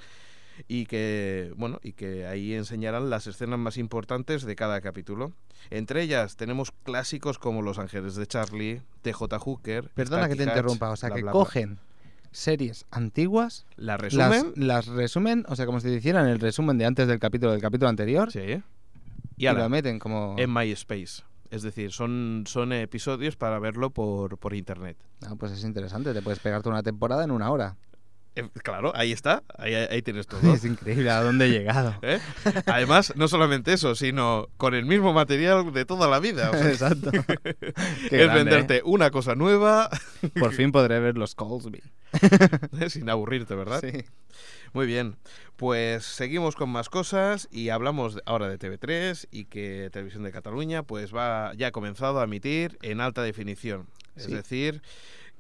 y 0.67 0.85
que, 0.87 1.53
bueno, 1.55 1.79
y 1.83 1.93
que 1.93 2.25
ahí 2.25 2.53
enseñarán 2.53 3.09
las 3.09 3.27
escenas 3.27 3.59
más 3.59 3.77
importantes 3.77 4.43
de 4.43 4.55
cada 4.55 4.81
capítulo. 4.81 5.31
Entre 5.69 6.01
ellas 6.01 6.35
tenemos 6.35 6.71
clásicos 6.71 7.37
como 7.37 7.61
Los 7.61 7.77
Ángeles 7.79 8.15
de 8.15 8.25
Charlie, 8.27 8.81
TJ 9.03 9.37
Hooker. 9.39 9.89
Perdona 9.93 10.27
que 10.27 10.35
te 10.35 10.43
interrumpa, 10.43 10.89
o 10.89 10.95
sea, 10.95 11.09
bla, 11.09 11.15
que 11.15 11.21
bla, 11.23 11.31
bla. 11.31 11.39
cogen 11.39 11.79
series 12.31 12.85
antiguas, 12.91 13.65
¿La 13.77 13.93
las, 13.93 14.01
resumen? 14.01 14.53
las 14.55 14.87
resumen, 14.87 15.45
o 15.47 15.55
sea, 15.55 15.65
como 15.65 15.79
si 15.79 15.89
hicieran 15.89 16.27
el 16.27 16.39
resumen 16.39 16.77
de 16.77 16.85
antes 16.85 17.07
del 17.07 17.19
capítulo 17.19 17.51
del 17.51 17.61
capítulo 17.61 17.89
anterior 17.89 18.31
Sí. 18.31 18.39
y, 18.39 18.63
Y 19.37 19.47
ahora, 19.47 19.63
lo 19.63 19.69
meten 19.69 19.97
como... 19.97 20.35
en 20.37 20.53
MySpace. 20.53 21.23
Es 21.49 21.61
decir, 21.61 21.91
son, 21.91 22.43
son 22.47 22.73
episodios 22.73 23.35
para 23.35 23.59
verlo 23.59 23.89
por, 23.89 24.37
por 24.37 24.53
internet. 24.53 24.97
Ah, 25.25 25.35
pues 25.37 25.51
es 25.51 25.63
interesante, 25.63 26.13
te 26.13 26.21
puedes 26.21 26.39
pegarte 26.39 26.69
una 26.69 26.83
temporada 26.83 27.23
en 27.23 27.31
una 27.31 27.51
hora. 27.51 27.77
Eh, 28.37 28.49
claro, 28.63 28.91
ahí 28.95 29.11
está. 29.11 29.43
Ahí, 29.57 29.73
ahí 29.73 30.01
tienes 30.01 30.27
todo. 30.27 30.37
Es 30.53 30.63
increíble 30.63 31.09
a 31.09 31.21
dónde 31.21 31.47
he 31.47 31.49
llegado. 31.49 31.95
¿eh? 32.01 32.19
Además, 32.65 33.13
no 33.15 33.27
solamente 33.27 33.73
eso, 33.73 33.95
sino 33.95 34.47
con 34.57 34.75
el 34.75 34.85
mismo 34.85 35.13
material 35.13 35.73
de 35.73 35.85
toda 35.85 36.07
la 36.07 36.19
vida. 36.19 36.51
o 36.51 36.53
sea, 36.53 36.67
Exacto. 36.71 37.11
Es 37.11 38.11
grande, 38.11 38.33
venderte 38.35 38.81
una 38.85 39.11
cosa 39.11 39.35
nueva 39.35 39.89
¿eh? 40.21 40.29
Por 40.39 40.53
fin 40.53 40.71
podré 40.71 40.99
ver 40.99 41.17
los 41.17 41.35
Colsby. 41.35 41.81
¿eh? 42.79 42.89
sin 42.89 43.09
aburrirte, 43.09 43.55
¿verdad? 43.55 43.81
Sí. 43.81 44.05
Muy 44.73 44.85
bien, 44.85 45.17
pues 45.55 46.05
seguimos 46.05 46.55
con 46.55 46.69
más 46.69 46.89
cosas 46.89 47.47
y 47.51 47.69
hablamos 47.69 48.19
ahora 48.25 48.47
de 48.47 48.59
TV3 48.59 49.27
y 49.31 49.45
que 49.45 49.89
Televisión 49.91 50.23
de 50.23 50.31
Cataluña 50.31 50.83
pues 50.83 51.15
va 51.15 51.53
ya 51.55 51.67
ha 51.67 51.71
comenzado 51.71 52.19
a 52.19 52.25
emitir 52.25 52.77
en 52.81 53.01
alta 53.01 53.23
definición. 53.23 53.87
Es 54.15 54.29
decir, 54.29 54.81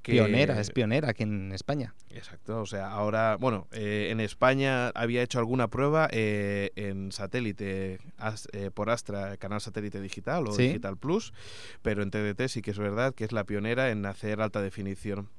que... 0.07 0.13
Pionera, 0.13 0.59
es 0.59 0.71
pionera 0.71 1.09
aquí 1.09 1.23
en 1.23 1.51
España. 1.51 1.93
Exacto, 2.09 2.61
o 2.61 2.65
sea, 2.65 2.89
ahora, 2.89 3.37
bueno, 3.39 3.67
eh, 3.71 4.07
en 4.11 4.19
España 4.19 4.87
había 4.89 5.21
hecho 5.21 5.37
alguna 5.39 5.67
prueba 5.67 6.07
eh, 6.11 6.71
en 6.75 7.11
satélite 7.11 7.99
as- 8.17 8.47
eh, 8.53 8.71
por 8.73 8.89
Astra, 8.89 9.37
canal 9.37 9.61
satélite 9.61 10.01
digital 10.01 10.47
o 10.47 10.51
Sí. 10.53 10.67
Digital 10.67 10.97
Plus, 10.97 11.33
pero 11.81 12.01
en 12.03 12.09
TDT 12.11 12.47
sí 12.47 12.61
que 12.61 12.71
es 12.71 12.79
verdad 12.79 13.13
que 13.13 13.23
es 13.25 13.31
la 13.31 13.43
pionera 13.43 13.91
en 13.91 14.05
hacer 14.05 14.41
alta 14.41 14.61
definición. 14.61 15.29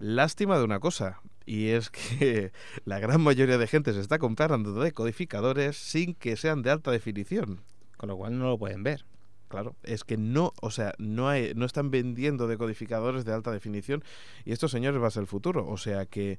Lástima 0.00 0.56
de 0.58 0.64
una 0.64 0.80
cosa, 0.80 1.20
y 1.44 1.68
es 1.68 1.90
que 1.90 2.52
la 2.84 2.98
gran 2.98 3.20
mayoría 3.20 3.58
de 3.58 3.66
gente 3.66 3.92
se 3.92 4.00
está 4.00 4.18
comprando 4.18 4.72
decodificadores 4.80 5.76
sin 5.76 6.14
que 6.14 6.36
sean 6.36 6.62
de 6.62 6.70
alta 6.70 6.90
definición. 6.90 7.60
Con 7.96 8.08
lo 8.08 8.16
cual 8.16 8.38
no 8.38 8.44
lo 8.50 8.58
pueden 8.58 8.82
ver. 8.82 9.04
Claro, 9.48 9.76
es 9.84 10.02
que 10.04 10.16
no, 10.16 10.52
o 10.60 10.70
sea, 10.70 10.92
no, 10.98 11.28
hay, 11.28 11.52
no 11.54 11.66
están 11.66 11.90
vendiendo 11.90 12.48
decodificadores 12.48 13.24
de 13.24 13.32
alta 13.32 13.52
definición 13.52 14.02
y 14.44 14.52
estos 14.52 14.70
señores 14.72 15.00
va 15.00 15.06
a 15.06 15.10
ser 15.10 15.20
el 15.22 15.26
futuro. 15.28 15.66
O 15.68 15.76
sea 15.76 16.04
que 16.06 16.38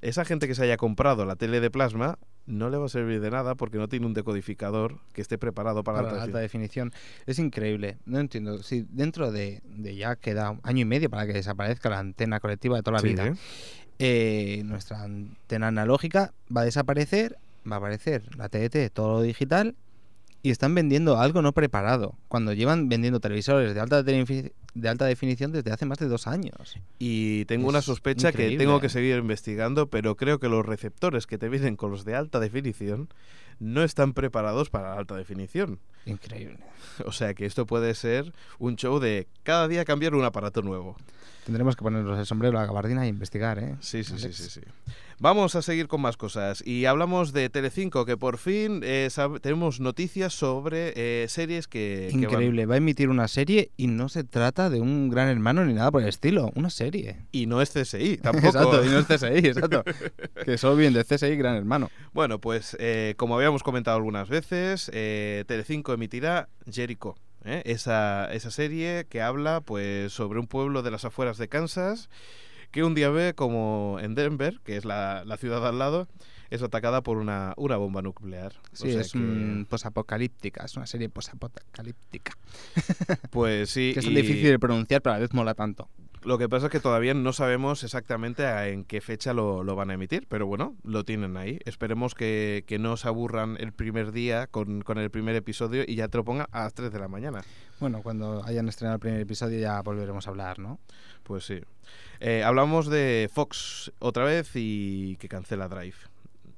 esa 0.00 0.24
gente 0.24 0.46
que 0.48 0.54
se 0.54 0.62
haya 0.64 0.76
comprado 0.76 1.24
la 1.24 1.36
tele 1.36 1.60
de 1.60 1.70
plasma 1.70 2.18
no 2.46 2.70
le 2.70 2.78
va 2.78 2.86
a 2.86 2.88
servir 2.88 3.20
de 3.20 3.30
nada 3.30 3.54
porque 3.56 3.76
no 3.78 3.88
tiene 3.88 4.06
un 4.06 4.14
decodificador 4.14 4.98
que 5.12 5.20
esté 5.20 5.36
preparado 5.38 5.84
para, 5.84 5.98
Para 5.98 6.08
alta 6.08 6.16
la 6.18 6.24
alta 6.24 6.38
definición. 6.38 6.88
definición. 6.90 7.24
Es 7.26 7.38
increíble. 7.38 7.98
No 8.06 8.18
entiendo. 8.18 8.62
Si 8.62 8.86
dentro 8.90 9.30
de, 9.30 9.60
de 9.64 9.96
ya 9.96 10.16
queda 10.16 10.50
un 10.52 10.60
año 10.62 10.80
y 10.80 10.84
medio 10.84 11.10
para 11.10 11.26
que 11.26 11.34
desaparezca 11.34 11.90
la 11.90 11.98
antena 11.98 12.40
colectiva 12.40 12.76
de 12.76 12.82
toda 12.82 12.94
la 12.96 13.00
Sí, 13.02 13.08
vida, 13.08 13.26
¿eh? 13.28 13.34
eh, 13.98 14.62
nuestra 14.64 15.02
antena 15.02 15.68
analógica 15.68 16.32
va 16.54 16.62
a 16.62 16.64
desaparecer, 16.64 17.36
va 17.70 17.76
a 17.76 17.78
aparecer 17.78 18.34
la 18.36 18.48
TDT, 18.48 18.92
todo 18.92 19.14
lo 19.14 19.22
digital, 19.22 19.74
y 20.42 20.50
están 20.50 20.74
vendiendo 20.74 21.18
algo 21.18 21.42
no 21.42 21.52
preparado, 21.52 22.14
cuando 22.28 22.52
llevan 22.52 22.88
vendiendo 22.88 23.20
televisores 23.20 23.74
de 23.74 23.80
alta, 23.80 24.02
de 24.02 24.88
alta 24.88 25.04
definición 25.04 25.52
desde 25.52 25.72
hace 25.72 25.86
más 25.86 25.98
de 25.98 26.06
dos 26.06 26.26
años. 26.26 26.76
Y 26.98 27.44
tengo 27.46 27.68
una 27.68 27.82
sospecha 27.82 28.32
que 28.32 28.56
tengo 28.56 28.80
que 28.80 28.88
seguir 28.88 29.16
investigando, 29.16 29.88
pero 29.88 30.16
creo 30.16 30.38
que 30.38 30.48
los 30.48 30.64
receptores 30.64 31.26
que 31.26 31.38
te 31.38 31.48
vienen 31.48 31.76
con 31.76 31.90
los 31.90 32.04
de 32.04 32.14
alta 32.14 32.40
definición 32.40 33.08
no 33.60 33.82
están 33.82 34.12
preparados 34.12 34.70
para 34.70 34.90
la 34.90 34.98
alta 34.98 35.14
definición. 35.16 35.78
Increíble. 36.06 36.58
O 37.04 37.12
sea 37.12 37.34
que 37.34 37.44
esto 37.46 37.66
puede 37.66 37.94
ser 37.94 38.32
un 38.58 38.76
show 38.76 38.98
de 38.98 39.26
cada 39.42 39.68
día 39.68 39.84
cambiar 39.84 40.14
un 40.14 40.24
aparato 40.24 40.62
nuevo. 40.62 40.96
Tendremos 41.44 41.76
que 41.76 41.82
ponernos 41.82 42.18
el 42.18 42.26
sombrero, 42.26 42.58
la 42.58 42.66
gabardina 42.66 43.04
e 43.06 43.08
investigar, 43.08 43.58
¿eh? 43.58 43.74
Sí, 43.80 44.04
sí, 44.04 44.18
sí, 44.18 44.32
sí, 44.34 44.50
sí. 44.50 44.60
Vamos 45.20 45.56
a 45.56 45.62
seguir 45.62 45.88
con 45.88 46.00
más 46.00 46.16
cosas. 46.16 46.62
Y 46.64 46.84
hablamos 46.84 47.32
de 47.32 47.48
Telecinco, 47.48 48.04
que 48.04 48.16
por 48.16 48.36
fin 48.38 48.82
eh, 48.84 49.08
tenemos 49.40 49.80
noticias 49.80 50.32
sobre 50.32 50.92
eh, 50.94 51.26
series 51.28 51.66
que, 51.66 52.08
que 52.10 52.16
van- 52.18 52.22
Increíble, 52.22 52.66
va 52.66 52.74
a 52.74 52.76
emitir 52.76 53.08
una 53.08 53.26
serie 53.26 53.72
y 53.76 53.86
no 53.88 54.08
se 54.10 54.22
trata 54.24 54.68
de 54.70 54.80
un 54.80 55.08
gran 55.08 55.28
hermano 55.28 55.64
ni 55.64 55.72
nada 55.72 55.90
por 55.90 56.02
el 56.02 56.08
estilo, 56.08 56.52
una 56.54 56.70
serie. 56.70 57.16
Y 57.32 57.46
no 57.46 57.62
es 57.62 57.70
CSI, 57.70 58.18
tampoco. 58.22 58.46
Exacto, 58.46 58.84
y 58.84 58.88
no 58.90 58.98
es 58.98 59.06
CSI, 59.06 59.48
exacto. 59.48 59.82
que 60.44 60.56
solo 60.58 60.76
bien 60.76 60.92
de 60.92 61.02
CSI 61.04 61.34
gran 61.34 61.56
hermano. 61.56 61.90
Bueno, 62.12 62.38
pues 62.38 62.76
eh, 62.78 63.14
como 63.16 63.38
habíamos 63.48 63.62
comentado 63.62 63.96
algunas 63.96 64.28
veces, 64.28 64.90
eh, 64.92 65.44
Telecinco 65.46 65.94
emitirá 65.94 66.48
Jericho. 66.70 67.16
¿eh? 67.44 67.62
Esa, 67.64 68.30
esa 68.32 68.50
serie 68.50 69.06
que 69.08 69.22
habla 69.22 69.62
pues 69.62 70.12
sobre 70.12 70.38
un 70.38 70.46
pueblo 70.46 70.82
de 70.82 70.90
las 70.90 71.04
afueras 71.06 71.38
de 71.38 71.48
Kansas 71.48 72.10
que 72.70 72.84
un 72.84 72.94
día 72.94 73.08
ve 73.08 73.32
como 73.34 73.96
en 74.02 74.14
Denver, 74.14 74.60
que 74.64 74.76
es 74.76 74.84
la, 74.84 75.24
la 75.24 75.38
ciudad 75.38 75.66
al 75.66 75.78
lado, 75.78 76.08
es 76.50 76.62
atacada 76.62 77.02
por 77.02 77.16
una, 77.16 77.54
una 77.56 77.78
bomba 77.78 78.02
nuclear. 78.02 78.52
O 78.72 78.76
Sí, 78.76 78.92
sea 78.92 79.00
es 79.00 79.12
que, 79.12 79.64
posapocalíptica, 79.68 80.66
es 80.66 80.76
una 80.76 80.86
serie 80.86 81.08
posapocalíptica. 81.08 82.36
Pues 83.30 83.70
sí. 83.70 83.92
Que 83.94 84.00
es 84.00 84.06
y 84.06 84.14
difícil 84.14 84.50
de 84.50 84.58
pronunciar, 84.58 85.00
pero 85.00 85.14
a 85.14 85.16
la 85.16 85.22
vez 85.22 85.32
mola 85.32 85.54
tanto. 85.54 85.88
Lo 86.28 86.36
que 86.36 86.46
pasa 86.46 86.66
es 86.66 86.72
que 86.72 86.78
todavía 86.78 87.14
no 87.14 87.32
sabemos 87.32 87.82
exactamente 87.84 88.44
en 88.70 88.84
qué 88.84 89.00
fecha 89.00 89.32
lo, 89.32 89.64
lo 89.64 89.76
van 89.76 89.88
a 89.88 89.94
emitir, 89.94 90.26
pero 90.28 90.46
bueno, 90.46 90.76
lo 90.84 91.02
tienen 91.02 91.38
ahí. 91.38 91.58
Esperemos 91.64 92.14
que, 92.14 92.64
que 92.66 92.78
no 92.78 92.98
se 92.98 93.08
aburran 93.08 93.56
el 93.58 93.72
primer 93.72 94.12
día 94.12 94.46
con, 94.46 94.82
con 94.82 94.98
el 94.98 95.10
primer 95.10 95.36
episodio 95.36 95.84
y 95.86 95.94
ya 95.94 96.08
te 96.08 96.18
lo 96.18 96.26
pongan 96.26 96.46
a 96.52 96.64
las 96.64 96.74
3 96.74 96.92
de 96.92 96.98
la 96.98 97.08
mañana. 97.08 97.40
Bueno, 97.80 98.02
cuando 98.02 98.44
hayan 98.44 98.68
estrenado 98.68 98.96
el 98.96 99.00
primer 99.00 99.20
episodio 99.22 99.58
ya 99.58 99.80
volveremos 99.80 100.26
a 100.26 100.30
hablar, 100.30 100.58
¿no? 100.58 100.78
Pues 101.22 101.46
sí. 101.46 101.62
Eh, 102.20 102.42
hablamos 102.44 102.88
de 102.88 103.30
Fox 103.32 103.90
otra 103.98 104.24
vez 104.24 104.50
y 104.52 105.16
que 105.16 105.30
cancela 105.30 105.66
Drive. 105.66 105.96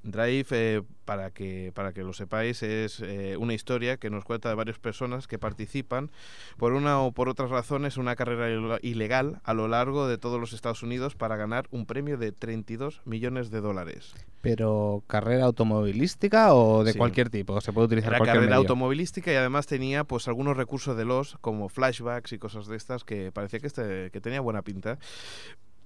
Drive, 0.03 0.47
eh, 0.53 0.83
para, 1.05 1.31
que, 1.31 1.73
para 1.75 1.93
que 1.93 2.03
lo 2.03 2.13
sepáis, 2.15 2.63
es 2.63 3.01
eh, 3.01 3.37
una 3.39 3.53
historia 3.53 3.99
que 3.99 4.09
nos 4.09 4.25
cuenta 4.25 4.49
de 4.49 4.55
varias 4.55 4.79
personas 4.79 5.27
que 5.27 5.39
participan 5.39 6.11
por 6.57 6.73
una 6.73 7.01
o 7.01 7.13
por 7.13 7.29
otras 7.29 7.51
razones 7.51 7.97
en 7.97 8.03
una 8.03 8.17
carrera 8.17 8.49
il- 8.49 8.79
ilegal 8.83 9.41
a 9.45 9.53
lo 9.53 9.69
largo 9.69 10.09
de 10.09 10.17
todos 10.17 10.41
los 10.41 10.53
Estados 10.55 10.83
Unidos 10.83 11.17
para 11.17 11.37
ganar 11.37 11.67
un 11.71 11.85
premio 11.85 12.17
de 12.17 12.33
32 12.33 13.03
millones 13.05 13.51
de 13.51 13.61
dólares. 13.61 14.15
Pero 14.41 15.05
carrera 15.07 15.45
automovilística 15.45 16.55
o 16.55 16.83
de 16.83 16.93
Sí. 16.93 16.99
cualquier 16.99 17.29
tipo, 17.29 17.61
se 17.61 17.73
puede 17.75 17.87
utilizar 17.89 18.13
Era 18.13 18.19
cualquier 18.19 18.37
carrera 18.37 18.51
medio. 18.57 18.61
automovilística 18.61 19.31
y 19.33 19.37
además 19.37 19.67
tenía 19.67 20.05
pues 20.05 20.29
algunos 20.29 20.57
recursos 20.57 20.97
de 20.97 21.05
los 21.05 21.37
como 21.43 21.69
flashbacks 21.69 22.33
y 22.33 22.39
cosas 22.39 22.67
de 22.69 22.77
estas 22.79 23.05
que 23.05 23.33
parecía 23.33 23.61
que, 23.61 23.67
este, 23.67 24.11
que 24.11 24.21
tenía 24.23 24.41
buena 24.41 24.63
pinta. 24.63 24.99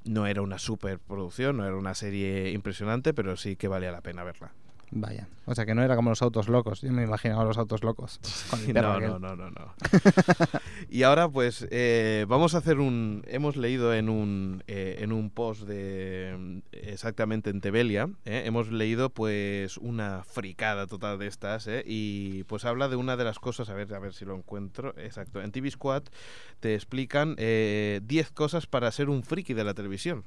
No 0.04 0.26
era 0.26 0.42
una 0.42 0.58
superproducción, 0.58 1.56
no 1.56 1.66
era 1.66 1.76
una 1.76 1.94
serie 1.94 2.50
impresionante, 2.50 3.14
pero 3.14 3.36
sí 3.36 3.56
que 3.56 3.68
valía 3.68 3.90
la 3.90 4.02
pena 4.02 4.22
verla. 4.22 4.52
Vaya, 4.96 5.26
o 5.44 5.56
sea 5.56 5.66
que 5.66 5.74
no 5.74 5.82
era 5.82 5.96
como 5.96 6.10
los 6.10 6.22
autos 6.22 6.48
locos, 6.48 6.80
yo 6.82 6.92
me 6.92 7.02
imaginaba 7.02 7.42
los 7.44 7.58
autos 7.58 7.82
locos. 7.82 8.20
No, 8.72 9.00
no, 9.00 9.18
no, 9.18 9.36
no, 9.36 9.50
no. 9.50 9.74
y 10.88 11.02
ahora 11.02 11.28
pues 11.28 11.66
eh, 11.70 12.24
vamos 12.28 12.54
a 12.54 12.58
hacer 12.58 12.78
un... 12.78 13.22
Hemos 13.26 13.56
leído 13.56 13.92
en 13.92 14.08
un, 14.08 14.62
eh, 14.66 14.98
en 15.00 15.12
un 15.12 15.30
post 15.30 15.62
de... 15.62 16.62
Exactamente 16.72 17.50
en 17.50 17.60
Tebelia, 17.60 18.08
¿eh? 18.24 18.44
hemos 18.46 18.70
leído 18.70 19.10
pues 19.10 19.76
una 19.78 20.22
fricada 20.24 20.86
total 20.86 21.18
de 21.18 21.26
estas 21.26 21.66
¿eh? 21.66 21.82
y 21.84 22.44
pues 22.44 22.64
habla 22.64 22.88
de 22.88 22.96
una 22.96 23.16
de 23.16 23.24
las 23.24 23.38
cosas, 23.38 23.68
a 23.70 23.74
ver, 23.74 23.92
a 23.94 23.98
ver 23.98 24.14
si 24.14 24.24
lo 24.24 24.36
encuentro, 24.36 24.94
exacto. 24.96 25.42
En 25.42 25.50
TV 25.50 25.70
Squad 25.70 26.04
te 26.60 26.74
explican 26.74 27.34
eh, 27.38 28.00
10 28.04 28.30
cosas 28.30 28.66
para 28.66 28.90
ser 28.92 29.08
un 29.08 29.24
friki 29.24 29.54
de 29.54 29.64
la 29.64 29.74
televisión. 29.74 30.24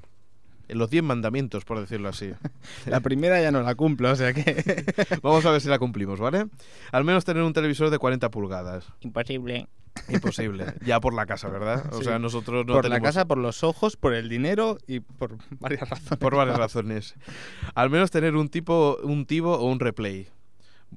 Los 0.70 0.89
10 0.89 1.03
mandamientos, 1.03 1.65
por 1.65 1.80
decirlo 1.80 2.09
así. 2.09 2.32
La 2.86 2.99
primera 2.99 3.41
ya 3.41 3.51
no 3.51 3.61
la 3.61 3.76
cumplo, 3.76 4.11
o 4.11 4.15
sea 4.15 4.34
que... 4.34 4.86
Vamos 5.22 5.45
a 5.45 5.51
ver 5.51 5.61
si 5.61 5.70
la 5.70 5.80
cumplimos, 5.80 6.20
¿vale? 6.20 6.47
Al 6.91 7.03
menos 7.03 7.24
tener 7.26 7.43
un 7.43 7.53
televisor 7.53 7.89
de 7.89 7.97
40 7.97 8.30
pulgadas. 8.32 8.88
Imposible. 9.01 9.68
Imposible. 10.09 10.65
Ya 10.86 10.99
por 10.99 11.13
la 11.15 11.26
casa, 11.26 11.49
¿verdad? 11.49 11.91
O 11.91 11.97
Sí. 11.99 12.03
sea, 12.05 12.20
nosotros 12.20 12.65
no 12.68 12.74
por 12.74 12.84
la 12.86 12.95
tenemos- 12.97 13.07
casa, 13.07 13.26
por 13.26 13.39
los 13.39 13.63
ojos, 13.63 13.97
por 13.97 14.13
el 14.13 14.30
dinero 14.30 14.78
y 14.88 14.99
por 14.99 15.38
varias 15.59 15.89
razones. 15.89 16.20
Por 16.20 16.36
varias 16.36 16.57
razones. 16.57 17.15
Al 17.74 17.89
menos 17.89 18.11
tener 18.11 18.36
un 18.36 18.49
tipo, 18.49 18.97
un 19.03 19.26
tivo 19.26 19.55
o 19.57 19.65
un 19.72 19.80
replay. 19.80 20.28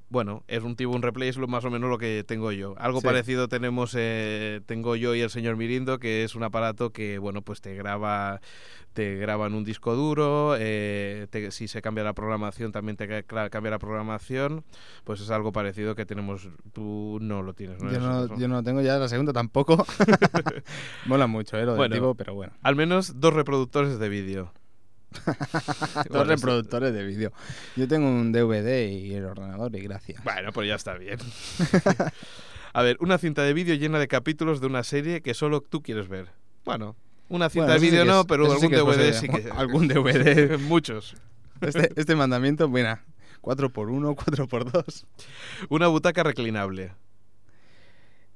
Bueno, 0.08 0.44
es 0.48 0.62
un 0.62 0.76
tivo, 0.76 0.94
un 0.94 1.02
replay 1.02 1.28
es 1.28 1.36
lo 1.36 1.48
más 1.48 1.64
o 1.64 1.70
menos 1.70 1.90
lo 1.90 1.98
que 1.98 2.24
tengo 2.26 2.52
yo. 2.52 2.74
Algo 2.78 3.00
Sí. 3.00 3.06
parecido 3.06 3.48
tenemos, 3.48 3.94
eh, 3.98 4.60
tengo 4.66 4.94
yo 4.96 5.14
y 5.16 5.20
el 5.20 5.30
señor 5.30 5.56
Mirindo, 5.56 5.98
que 5.98 6.22
es 6.24 6.34
un 6.36 6.42
aparato 6.44 6.90
que, 6.90 7.18
bueno, 7.18 7.42
pues 7.42 7.60
te 7.60 7.74
graba, 7.74 8.40
te 8.92 9.16
graba 9.16 9.46
en 9.48 9.54
un 9.54 9.64
disco 9.64 9.94
duro. 9.96 10.54
eh, 10.58 11.26
te- 11.30 11.50
si 11.50 11.66
se 11.68 11.82
cambia 11.82 12.04
la 12.04 12.12
programación, 12.12 12.70
también 12.72 12.96
te 12.96 13.24
cambia 13.24 13.70
la 13.70 13.78
programación. 13.80 14.64
Pues 15.04 15.20
es 15.20 15.30
algo 15.30 15.50
parecido 15.52 15.94
que 15.96 16.06
tenemos. 16.06 16.48
Tú 16.72 17.18
no 17.20 17.42
lo 17.42 17.52
tienes, 17.54 17.82
¿no? 17.82 17.90
Yo 17.92 17.98
no, 18.00 18.38
yo 18.38 18.46
no 18.48 18.62
tengo 18.62 18.80
ya 18.82 18.96
la 18.98 19.08
segunda 19.08 19.32
tampoco. 19.32 19.84
Mola 21.06 21.26
mucho, 21.26 21.56
¿eh? 21.56 21.64
Lo 21.64 21.72
del 21.72 21.78
Bueno. 21.78 21.94
tipo, 21.94 22.14
pero 22.14 22.34
bueno. 22.34 22.52
Al 22.62 22.76
menos 22.76 23.20
dos 23.20 23.34
reproductores 23.34 23.98
de 23.98 24.08
vídeo. 24.08 24.52
Dos 25.24 26.06
Bueno, 26.08 26.24
reproductores 26.24 26.92
de 26.92 27.04
vídeo. 27.04 27.32
Yo 27.76 27.88
tengo 27.88 28.08
un 28.08 28.32
DVD 28.32 28.88
y 28.88 29.14
el 29.14 29.24
ordenador 29.24 29.74
y 29.74 29.80
gracias. 29.80 30.22
Bueno, 30.24 30.52
pues 30.52 30.68
ya 30.68 30.74
está 30.76 30.94
bien. 30.94 31.18
A 32.72 32.82
ver, 32.82 32.96
una 33.00 33.18
cinta 33.18 33.42
de 33.42 33.52
vídeo 33.52 33.74
llena 33.74 33.98
de 33.98 34.06
capítulos 34.08 34.60
de 34.60 34.68
una 34.68 34.84
serie 34.84 35.22
que 35.22 35.34
solo 35.34 35.60
tú 35.60 35.82
quieres 35.82 36.08
ver. 36.08 36.28
Bueno, 36.64 36.94
Una 37.28 37.48
cinta 37.50 37.66
Bueno, 37.66 37.74
de 37.74 37.80
sí 37.80 37.86
vídeo 37.90 38.04
que 38.04 38.08
no, 38.10 38.20
es- 38.20 38.26
pero 38.26 38.46
sí 38.46 38.52
algún 38.52 38.74
es 38.74 38.80
DVD 38.80 39.12
sí 39.14 39.28
que... 39.28 39.50
Algún 39.56 39.88
DVD. 39.88 40.58
Muchos. 40.58 41.16
Este, 41.60 41.90
este 41.96 42.14
mandamiento, 42.16 42.68
mira, 42.68 43.04
4x1, 43.42 44.14
4x2. 44.14 45.04
Una 45.68 45.88
butaca 45.88 46.22
reclinable. 46.22 46.92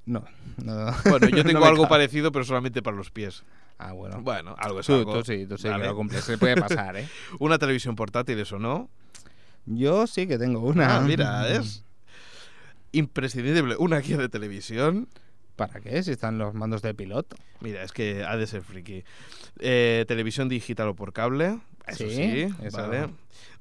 No, 0.07 0.25
no. 0.63 0.93
Bueno, 1.09 1.29
yo 1.29 1.37
no 1.39 1.45
tengo 1.45 1.61
me 1.61 1.67
algo 1.67 1.89
parecido, 1.89 2.31
pero 2.33 2.45
solamente 2.45 2.83
para 2.83 2.97
los 2.97 3.11
pies. 3.11 3.43
Ah, 3.79 3.93
bueno. 3.93 4.21
Bueno, 4.23 4.55
algo 4.59 4.81
es 4.81 4.87
Tú, 4.87 4.95
algo. 4.95 5.13
tú 5.15 5.25
sí, 5.25 5.47
tú 5.47 5.59
sí, 5.59 5.69
Vale. 5.69 5.83
que 5.83 5.89
lo 5.89 5.97
cumples. 5.97 6.25
Se 6.25 6.39
puede 6.39 6.57
pasar, 6.57 6.97
¿eh? 6.97 7.09
Una 7.41 7.59
televisión 7.59 7.97
portátil, 7.97 8.39
eso 8.39 8.59
no. 8.59 8.89
Yo 9.67 10.07
sí 10.07 10.27
que 10.27 10.39
tengo 10.39 10.61
una. 10.61 10.97
Ah, 10.97 11.01
mira, 11.01 11.49
es 11.55 11.85
imprescindible. 12.93 13.77
Una 13.79 13.99
guía 13.99 14.17
de 14.19 14.29
televisión. 14.29 15.09
¿Para 15.57 15.81
qué? 15.81 16.03
Si 16.03 16.11
están 16.11 16.39
los 16.39 16.53
mandos 16.55 16.83
de 16.83 16.95
piloto. 16.95 17.37
Mira, 17.61 17.83
es 17.83 17.93
que 17.93 18.25
ha 18.25 18.37
de 18.37 18.47
ser 18.47 18.63
friki. 18.63 19.05
Eh, 19.61 20.05
televisión 20.09 20.49
digital 20.49 20.89
o 20.89 20.95
por 20.95 21.13
cable. 21.13 21.61
Eso 21.87 22.09
sí, 22.09 22.49
vale. 22.73 23.09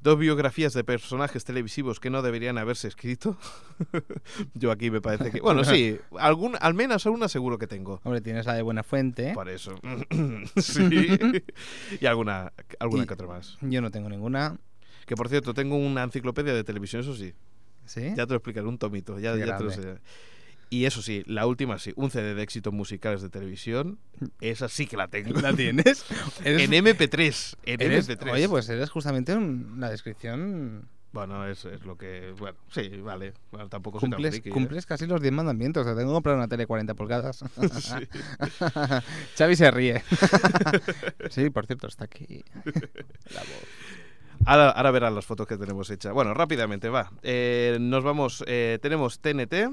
Dos 0.01 0.19
biografías 0.19 0.73
de 0.73 0.83
personajes 0.83 1.45
televisivos 1.45 1.99
que 1.99 2.09
no 2.09 2.21
deberían 2.21 2.57
haberse 2.57 2.87
escrito. 2.89 3.37
Yo 4.53 4.71
aquí 4.71 4.91
me 4.91 5.01
parece 5.01 5.31
que. 5.31 5.39
Bueno, 5.39 5.63
sí, 5.63 5.97
algún, 6.19 6.57
al 6.59 6.73
menos 6.73 7.05
una 7.05 7.29
seguro 7.29 7.57
que 7.57 7.67
tengo. 7.67 8.01
Hombre, 8.03 8.21
tienes 8.21 8.45
la 8.45 8.53
de 8.53 8.61
buena 8.61 8.83
fuente. 8.83 9.33
Por 9.33 9.47
eso. 9.49 9.75
sí. 10.57 11.17
Y 12.01 12.05
alguna, 12.05 12.51
alguna 12.79 13.03
Y- 13.03 13.07
que 13.07 13.13
otra 13.13 13.27
más. 13.27 13.57
Yo 13.61 13.81
no 13.81 13.91
tengo 13.91 14.09
ninguna. 14.09 14.57
Que 15.05 15.15
por 15.15 15.29
cierto, 15.29 15.53
tengo 15.53 15.75
una 15.77 16.03
enciclopedia 16.03 16.53
de 16.53 16.63
televisión, 16.63 17.01
eso 17.01 17.15
sí. 17.15 17.33
¿Sí? 17.85 18.13
Ya 18.15 18.25
te 18.25 18.31
lo 18.33 18.35
explicaré, 18.37 18.65
un 18.67 18.77
tomito. 18.77 19.19
Ya, 19.19 19.35
ya 19.35 19.57
te 19.57 19.63
lo 19.63 19.71
sé. 19.71 19.97
Y 20.73 20.85
eso 20.85 21.03
sí, 21.03 21.21
la 21.27 21.45
última 21.45 21.77
sí, 21.77 21.93
un 21.95 22.09
CD 22.09 22.33
de 22.33 22.41
éxitos 22.41 22.73
musicales 22.73 23.21
de 23.21 23.29
televisión. 23.29 23.99
Esa 24.41 24.67
sí 24.69 24.87
que 24.87 24.97
la 24.97 25.07
tengo. 25.07 25.39
¿La 25.39 25.53
tienes? 25.53 26.03
En 26.43 26.57
MP3. 26.71 27.55
En 27.65 27.79
eres- 27.81 28.09
MP3. 28.09 28.31
Oye, 28.31 28.49
pues 28.49 28.67
eres 28.69 28.89
justamente 28.89 29.35
un- 29.35 29.75
la 29.79 29.91
descripción. 29.91 30.87
Bueno, 31.11 31.45
es, 31.45 31.63
es 31.65 31.85
lo 31.85 31.95
que. 31.95 32.33
Bueno, 32.39 32.57
sí, 32.71 32.89
vale. 33.03 33.33
Bueno, 33.51 33.69
tampoco 33.69 33.99
Cumples, 33.99 34.31
friki, 34.33 34.49
¿eh? 34.49 34.51
cumples 34.51 34.87
casi 34.87 35.05
los 35.05 35.21
10 35.21 35.31
mandamientos. 35.31 35.85
Te 35.85 35.91
tengo 35.93 36.09
que 36.09 36.13
comprar 36.15 36.35
una 36.37 36.47
tele 36.47 36.65
40 36.65 36.95
pulgadas. 36.95 37.43
Xavi 39.37 39.55
se 39.55 39.69
ríe. 39.69 40.03
sí, 41.29 41.51
por 41.51 41.67
cierto, 41.67 41.85
está 41.85 42.05
aquí. 42.05 42.43
La 43.31 43.41
voz. 43.41 43.67
Ahora, 44.45 44.71
ahora 44.71 44.89
verán 44.91 45.13
las 45.15 45.25
fotos 45.25 45.45
que 45.47 45.55
tenemos 45.57 45.89
hechas. 45.91 46.13
Bueno, 46.13 46.33
rápidamente, 46.33 46.89
va. 46.89 47.11
Eh, 47.21 47.77
nos 47.79 48.03
vamos. 48.03 48.43
eh, 48.47 48.79
tenemos 48.81 49.19
TNT, 49.19 49.69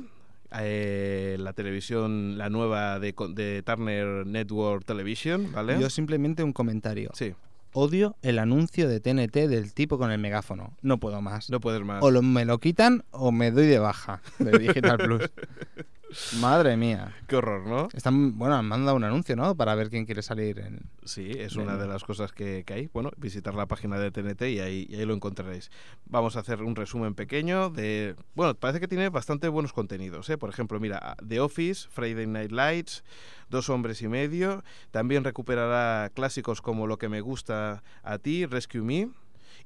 eh, 0.59 1.36
la 1.38 1.53
televisión, 1.53 2.38
la 2.38 2.51
nueva 2.51 2.98
de, 3.01 3.14
de 3.34 3.62
Turner 3.62 4.26
Network 4.26 4.84
Television, 4.84 5.53
¿vale? 5.53 5.80
Yo 5.80 5.90
simplemente 5.90 6.42
un 6.42 6.53
comentario. 6.53 7.11
Sí, 7.14 7.34
Odio 7.72 8.16
el 8.22 8.40
anuncio 8.40 8.88
de 8.88 8.98
TNT 8.98 9.46
del 9.48 9.72
tipo 9.74 9.96
con 9.96 10.11
el 10.11 10.18
megáfono. 10.18 10.76
No 10.82 10.98
puedo 10.98 11.20
más. 11.22 11.51
no 11.51 11.61
puedes 11.61 11.82
más. 11.82 12.03
O 12.03 12.11
lo- 12.11 12.20
me 12.22 12.44
lo 12.44 12.59
quitan 12.59 13.05
o 13.12 13.30
me 13.30 13.53
doy 13.53 13.66
de 13.68 13.78
baja 13.78 14.20
de 14.40 14.59
Digital 14.59 14.98
Plus. 14.98 15.22
Madre 16.40 16.76
mía. 16.76 17.14
Qué 17.26 17.36
horror, 17.36 17.66
¿no? 17.66 17.88
Están, 17.92 18.38
bueno, 18.38 18.56
han 18.56 18.66
mandado 18.66 18.96
un 18.96 19.04
anuncio, 19.04 19.36
¿no? 19.36 19.54
Para 19.54 19.74
ver 19.74 19.90
quién 19.90 20.06
quiere 20.06 20.22
salir 20.22 20.58
en... 20.58 20.82
Sí, 21.04 21.30
es 21.30 21.56
una 21.56 21.76
de 21.76 21.86
las 21.86 22.04
cosas 22.04 22.32
que, 22.32 22.64
que 22.64 22.74
hay. 22.74 22.86
Bueno, 22.92 23.11
visitar 23.16 23.54
la 23.54 23.66
página 23.66 23.98
de 23.98 24.11
TNT 24.11 24.42
y 24.42 24.61
ahí, 24.61 24.86
y 24.88 24.96
ahí 24.96 25.06
lo 25.06 25.14
encontraréis. 25.14 25.70
Vamos 26.06 26.36
a 26.36 26.40
hacer 26.40 26.62
un 26.62 26.76
resumen 26.76 27.14
pequeño 27.14 27.70
de... 27.70 28.16
Bueno, 28.34 28.54
parece 28.54 28.80
que 28.80 28.88
tiene 28.88 29.08
bastante 29.08 29.48
buenos 29.48 29.72
contenidos. 29.72 30.28
¿eh? 30.30 30.38
Por 30.38 30.50
ejemplo, 30.50 30.80
mira, 30.80 31.16
The 31.26 31.40
Office, 31.40 31.88
Friday 31.90 32.26
Night 32.26 32.52
Lights, 32.52 33.04
Dos 33.48 33.68
Hombres 33.68 34.02
y 34.02 34.08
Medio. 34.08 34.64
También 34.90 35.24
recuperará 35.24 36.11
clásicos 36.11 36.61
como 36.62 36.86
Lo 36.86 36.98
que 36.98 37.08
me 37.08 37.20
gusta 37.20 37.82
a 38.02 38.18
ti, 38.18 38.46
Rescue 38.46 38.82
Me. 38.82 39.08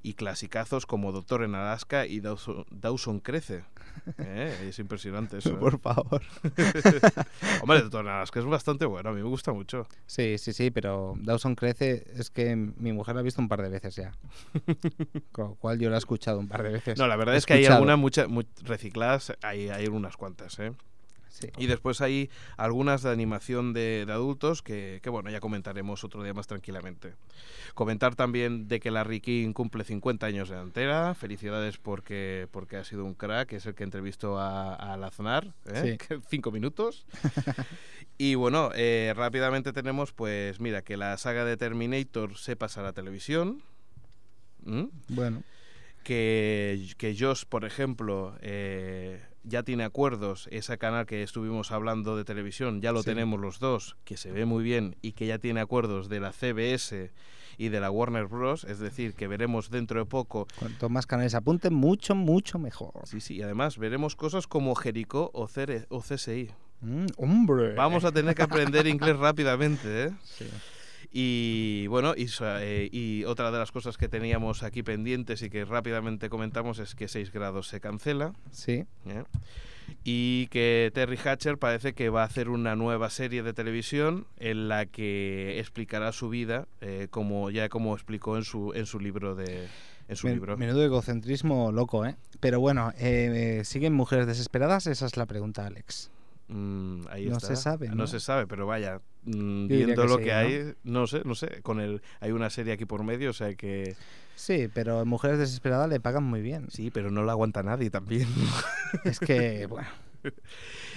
Y 0.06 0.12
clasicazos 0.14 0.84
como 0.84 1.12
Doctor 1.12 1.42
en 1.44 1.54
Alaska 1.54 2.04
y 2.06 2.20
Dawson, 2.20 2.66
Dawson 2.70 3.20
Crece. 3.20 3.64
¿Eh? 4.18 4.66
Es 4.68 4.78
impresionante 4.78 5.38
eso. 5.38 5.48
¿eh? 5.54 5.56
Por 5.58 5.80
favor. 5.80 6.20
Hombre, 7.62 7.80
Doctor 7.80 8.04
en 8.04 8.10
Alaska 8.12 8.38
es 8.40 8.44
bastante 8.44 8.84
bueno, 8.84 9.08
a 9.08 9.12
mí 9.12 9.22
me 9.22 9.28
gusta 9.28 9.52
mucho. 9.52 9.86
Sí, 10.06 10.36
sí, 10.36 10.52
sí, 10.52 10.70
pero 10.70 11.14
Dawson 11.16 11.54
crece. 11.54 12.04
Es 12.16 12.28
que 12.30 12.54
mi 12.54 12.92
mujer 12.92 13.14
la 13.14 13.20
ha 13.20 13.24
visto 13.24 13.40
un 13.40 13.48
par 13.48 13.62
de 13.62 13.70
veces 13.70 13.96
ya. 13.96 14.12
Con 15.32 15.48
lo 15.48 15.54
cual 15.54 15.78
yo 15.78 15.88
la 15.88 15.96
he 15.96 15.98
escuchado 15.98 16.38
un 16.38 16.48
par 16.48 16.62
de 16.62 16.68
veces. 16.70 16.98
No, 16.98 17.06
la 17.06 17.16
verdad 17.16 17.36
es 17.36 17.46
que 17.46 17.54
hay 17.54 17.64
algunas 17.64 17.98
muchas 17.98 18.28
mu- 18.28 18.42
recicladas, 18.62 19.32
hay, 19.42 19.70
hay 19.70 19.86
unas 19.86 20.16
cuantas, 20.18 20.58
¿eh? 20.58 20.72
Sí. 21.34 21.48
Y 21.58 21.66
después 21.66 22.00
hay 22.00 22.30
algunas 22.56 23.02
de 23.02 23.10
animación 23.10 23.72
de, 23.72 24.04
de 24.06 24.12
adultos 24.12 24.62
que, 24.62 25.00
que, 25.02 25.10
bueno, 25.10 25.30
ya 25.30 25.40
comentaremos 25.40 26.04
otro 26.04 26.22
día 26.22 26.32
más 26.32 26.46
tranquilamente. 26.46 27.14
Comentar 27.74 28.14
también 28.14 28.68
de 28.68 28.78
que 28.78 28.92
Larry 28.92 29.20
King 29.20 29.52
cumple 29.52 29.82
50 29.82 30.26
años 30.26 30.48
de 30.48 30.56
antera. 30.56 31.14
Felicidades 31.14 31.76
porque, 31.78 32.46
porque 32.52 32.76
ha 32.76 32.84
sido 32.84 33.04
un 33.04 33.14
crack, 33.14 33.52
es 33.52 33.66
el 33.66 33.74
que 33.74 33.82
entrevistó 33.82 34.38
a, 34.38 34.74
a 34.74 34.96
Laznar, 34.96 35.54
¿eh? 35.66 35.98
Cinco 36.28 36.52
minutos. 36.52 37.04
y 38.16 38.36
bueno, 38.36 38.70
eh, 38.76 39.12
rápidamente 39.16 39.72
tenemos, 39.72 40.12
pues 40.12 40.60
mira, 40.60 40.82
que 40.82 40.96
la 40.96 41.16
saga 41.18 41.44
de 41.44 41.56
Terminator 41.56 42.38
se 42.38 42.54
pasa 42.54 42.80
a 42.80 42.84
la 42.84 42.92
televisión. 42.92 43.60
¿Mm? 44.62 44.84
Bueno, 45.08 45.42
que, 46.04 46.90
que 46.96 47.16
Josh, 47.18 47.44
por 47.48 47.64
ejemplo, 47.64 48.36
eh, 48.40 49.20
ya 49.44 49.62
tiene 49.62 49.84
acuerdos, 49.84 50.48
ese 50.50 50.76
canal 50.78 51.06
que 51.06 51.22
estuvimos 51.22 51.70
hablando 51.70 52.16
de 52.16 52.24
televisión, 52.24 52.80
ya 52.80 52.92
lo 52.92 53.00
Sí. 53.02 53.10
tenemos 53.10 53.38
los 53.40 53.58
dos, 53.58 53.96
que 54.04 54.16
se 54.16 54.30
ve 54.32 54.44
muy 54.46 54.64
bien 54.64 54.96
y 55.02 55.12
que 55.12 55.26
ya 55.26 55.38
tiene 55.38 55.60
acuerdos 55.60 56.08
de 56.08 56.20
la 56.20 56.32
CBS 56.32 57.10
y 57.56 57.68
de 57.68 57.78
la 57.80 57.90
Warner 57.90 58.26
Bros. 58.26 58.64
Es 58.64 58.78
decir, 58.80 59.14
que 59.14 59.28
veremos 59.28 59.70
dentro 59.70 60.00
de 60.00 60.06
poco. 60.06 60.46
cuanto 60.58 60.88
más 60.88 61.06
canales 61.06 61.34
apunten, 61.34 61.72
mucho, 61.74 62.14
mucho 62.14 62.58
mejor. 62.58 62.92
Sí, 63.04 63.20
sí, 63.20 63.36
y 63.36 63.42
además 63.42 63.78
veremos 63.78 64.16
cosas 64.16 64.46
como 64.46 64.74
CR 64.74 65.28
o 65.30 65.46
CSI. 65.46 66.50
Mm, 66.80 67.06
¡Hombre! 67.18 67.74
Vamos 67.74 68.04
a 68.04 68.12
tener 68.12 68.34
que 68.34 68.42
aprender 68.42 68.86
inglés 68.86 69.16
rápidamente, 69.18 70.04
¿eh? 70.06 70.10
Sí. 70.24 70.46
Y 71.16 71.86
bueno, 71.86 72.14
y, 72.16 72.26
eh, 72.42 72.88
y 72.90 73.22
otra 73.24 73.52
de 73.52 73.58
las 73.60 73.70
cosas 73.70 73.96
que 73.96 74.08
teníamos 74.08 74.64
aquí 74.64 74.82
pendientes 74.82 75.42
y 75.42 75.48
que 75.48 75.64
rápidamente 75.64 76.28
comentamos 76.28 76.80
es 76.80 76.96
que 76.96 77.06
6 77.06 77.30
grados 77.32 77.68
se 77.68 77.80
cancela. 77.80 78.32
Sí. 78.50 78.84
¿eh? 79.06 79.22
Y 80.02 80.48
que 80.48 80.90
Terry 80.92 81.16
Hatcher 81.16 81.56
parece 81.58 81.92
que 81.92 82.08
va 82.08 82.22
a 82.22 82.26
hacer 82.26 82.48
una 82.48 82.74
nueva 82.74 83.10
serie 83.10 83.44
de 83.44 83.52
televisión 83.52 84.26
en 84.38 84.66
la 84.68 84.86
que 84.86 85.60
explicará 85.60 86.10
su 86.10 86.30
vida, 86.30 86.66
eh, 86.80 87.06
como 87.10 87.48
ya 87.50 87.68
como 87.68 87.94
explicó 87.94 88.36
en 88.36 88.42
su 88.42 88.72
en 88.74 88.86
su 88.86 88.98
libro 88.98 89.36
de 89.36 89.68
en 90.08 90.16
su 90.16 90.26
Men- 90.26 90.34
libro. 90.36 90.56
Menudo 90.56 90.82
egocentrismo 90.84 91.70
loco, 91.70 92.04
¿eh? 92.06 92.16
Pero 92.40 92.58
bueno, 92.58 92.92
eh, 92.98 93.62
¿siguen 93.64 93.92
mujeres 93.92 94.26
desesperadas? 94.26 94.88
Esa 94.88 95.06
es 95.06 95.16
la 95.16 95.26
pregunta, 95.26 95.64
Alex. 95.64 96.10
Mm, 96.54 97.06
ahí 97.10 97.26
No 97.28 97.36
está. 97.36 97.48
se 97.48 97.56
sabe, 97.56 97.90
No 97.90 97.94
¿no? 97.94 98.06
se 98.06 98.20
sabe, 98.20 98.46
pero 98.46 98.66
vaya, 98.66 99.00
mm, 99.24 99.66
viendo 99.66 100.02
que 100.02 100.08
lo 100.08 100.18
sí, 100.18 100.22
que 100.24 100.32
hay, 100.32 100.74
no 100.84 101.06
sé, 101.06 101.22
no 101.24 101.34
sé, 101.34 101.62
con 101.62 101.80
el 101.80 102.00
hay 102.20 102.30
una 102.32 102.50
serie 102.50 102.72
aquí 102.74 102.84
por 102.84 103.02
medio, 103.02 103.30
o 103.30 103.32
sea 103.32 103.54
que 103.54 103.96
Sí, 104.36 104.68
pero 104.72 105.04
mujeres 105.04 105.38
desesperadas 105.38 105.88
le 105.88 106.00
pagan 106.00 106.24
muy 106.24 106.42
bien. 106.42 106.70
sí, 106.70 106.90
pero 106.90 107.10
no 107.10 107.22
la 107.24 107.32
aguanta 107.32 107.62
nadie 107.62 107.90
también. 107.90 108.28
Es 109.04 109.18
que, 109.20 109.66
bueno, 109.66 109.88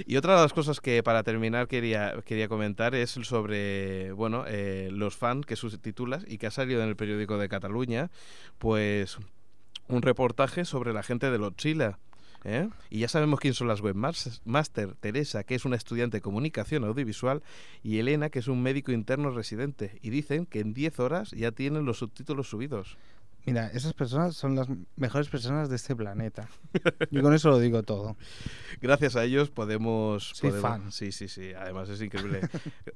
Y 0.05 0.15
otra 0.17 0.35
de 0.35 0.41
las 0.41 0.53
cosas 0.53 0.79
que 0.79 1.03
para 1.03 1.23
terminar 1.23 1.67
quería, 1.67 2.21
quería 2.25 2.47
comentar 2.47 2.95
es 2.95 3.11
sobre 3.11 4.11
bueno 4.13 4.45
eh, 4.47 4.89
los 4.91 5.15
fans 5.17 5.45
que 5.45 5.55
subtitulas 5.55 6.23
y 6.27 6.37
que 6.37 6.47
ha 6.47 6.51
salido 6.51 6.81
en 6.83 6.89
el 6.89 6.95
periódico 6.95 7.37
de 7.37 7.49
Cataluña, 7.49 8.09
pues 8.57 9.17
un 9.87 10.01
reportaje 10.01 10.65
sobre 10.65 10.93
la 10.93 11.03
gente 11.03 11.31
de 11.31 11.37
Lotzila. 11.39 11.99
¿Eh? 12.43 12.69
Y 12.89 12.99
ya 12.99 13.07
sabemos 13.07 13.39
quién 13.39 13.53
son 13.53 13.67
las 13.67 13.81
webmaster, 13.81 14.95
Teresa, 14.99 15.43
que 15.43 15.55
es 15.55 15.65
una 15.65 15.75
estudiante 15.75 16.17
de 16.17 16.21
comunicación 16.21 16.83
audiovisual, 16.83 17.41
y 17.83 17.99
Elena, 17.99 18.29
que 18.29 18.39
es 18.39 18.47
un 18.47 18.61
médico 18.61 18.91
interno 18.91 19.29
residente. 19.31 19.99
Y 20.01 20.09
dicen 20.09 20.45
que 20.45 20.59
en 20.59 20.73
10 20.73 20.99
horas 20.99 21.31
ya 21.31 21.51
tienen 21.51 21.85
los 21.85 21.97
subtítulos 21.99 22.49
subidos. 22.49 22.97
mira, 23.45 23.67
esas 23.67 23.93
personas 23.93 24.35
son 24.35 24.55
las 24.55 24.67
mejores 24.97 25.29
personas 25.29 25.69
de 25.69 25.77
este 25.77 25.95
planeta. 25.95 26.49
Yo 27.11 27.21
con 27.21 27.33
eso 27.33 27.49
lo 27.49 27.59
digo 27.59 27.81
todo. 27.83 28.17
Gracias 28.81 29.15
a 29.15 29.23
ellos 29.23 29.49
podemos... 29.49 30.31
Soy 30.35 30.49
podemos- 30.51 30.61
fan. 30.61 30.91
Sí, 30.91 31.11
sí, 31.13 31.27
sí. 31.29 31.53
Además 31.53 31.87
es 31.89 32.01
increíble. 32.01 32.41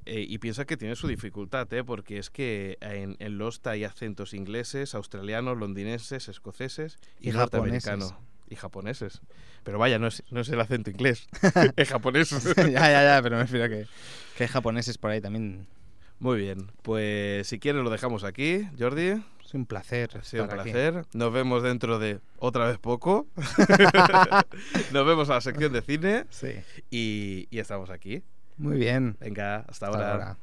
Eh, 0.06 0.26
y 0.28 0.40
piensa 0.40 0.66
que 0.66 0.76
tiene 0.78 0.96
su 0.96 1.08
dificultad, 1.08 1.72
¿eh? 1.74 1.84
Porque 1.86 2.18
es 2.18 2.30
que 2.30 2.78
en, 2.82 3.16
en 3.20 3.38
Lost 3.38 3.66
hay 3.68 3.84
acentos 3.86 4.34
ingleses, 4.34 4.94
australianos, 4.96 5.58
londinenses, 5.58 6.28
escoceses 6.28 6.98
y, 7.20 7.30
Y 7.30 7.32
norteamericanos. 7.32 8.10
japoneses. 8.12 8.31
Y 8.52 8.56
japoneses. 8.58 9.22
Pero 9.64 9.80
vaya, 9.80 9.98
no 9.98 10.08
es, 10.08 10.24
no 10.30 10.42
es 10.42 10.50
el 10.50 10.60
acento 10.60 10.90
inglés. 10.92 11.28
es 11.78 11.90
japonés. 11.90 12.30
ya, 12.58 12.66
ya, 12.66 13.04
ya, 13.04 13.20
pero 13.24 13.38
me 13.38 13.44
refiero 13.44 13.66
a 13.66 13.70
que, 13.70 13.88
que 14.38 14.44
hay 14.44 14.50
japoneses 14.50 14.98
por 14.98 15.10
ahí 15.10 15.22
también. 15.22 15.68
Muy 16.20 16.38
bien. 16.38 16.70
Pues 16.82 17.48
si 17.48 17.60
quieres 17.60 17.82
lo 17.82 17.90
dejamos 17.90 18.26
aquí, 18.26 18.68
Jordi. 18.78 19.24
Es 19.44 19.54
un 19.54 19.66
placer. 19.66 20.10
Ha 20.20 20.24
sido 20.24 20.44
un 20.44 20.52
aquí. 20.52 20.70
placer. 20.72 21.06
Nos 21.14 21.32
vemos 21.32 21.64
dentro 21.64 21.98
de 21.98 22.20
otra 22.40 22.68
vez 22.68 22.78
poco. 22.78 23.26
Nos 24.92 25.06
vemos 25.06 25.30
a 25.30 25.36
la 25.36 25.42
sección 25.42 25.72
de 25.74 25.82
cine 25.82 26.26
Sí. 26.30 26.54
y, 26.90 27.48
y 27.50 27.60
estamos 27.60 27.90
aquí. 27.90 28.22
Muy 28.58 28.78
bien. 28.78 29.16
Venga, 29.22 29.66
hasta, 29.68 29.88
Hasta 29.88 29.88
ahora. 29.88 30.12
ahora. 30.12 30.38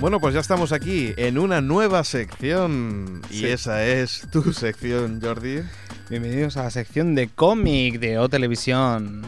Bueno, 0.00 0.20
pues 0.20 0.32
ya 0.32 0.40
estamos 0.40 0.70
aquí 0.70 1.12
en 1.16 1.38
una 1.38 1.60
nueva 1.60 2.04
sección. 2.04 3.20
Y 3.30 3.46
esa 3.46 3.84
es 3.84 4.28
tu 4.30 4.52
sección, 4.52 5.20
Jordi. 5.20 5.60
Bienvenidos 6.08 6.56
a 6.56 6.62
la 6.62 6.70
sección 6.70 7.16
de 7.16 7.28
cómic 7.28 7.98
de 7.98 8.16
O 8.18 8.28
Televisión 8.28 9.22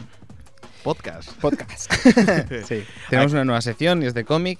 Podcast. 0.83 1.29
Podcast. 1.41 1.93
sí, 2.67 2.83
tenemos 3.09 3.33
una 3.33 3.43
nueva 3.43 3.61
sección 3.61 4.01
y 4.01 4.05
es 4.05 4.13
de 4.13 4.23
cómic. 4.23 4.59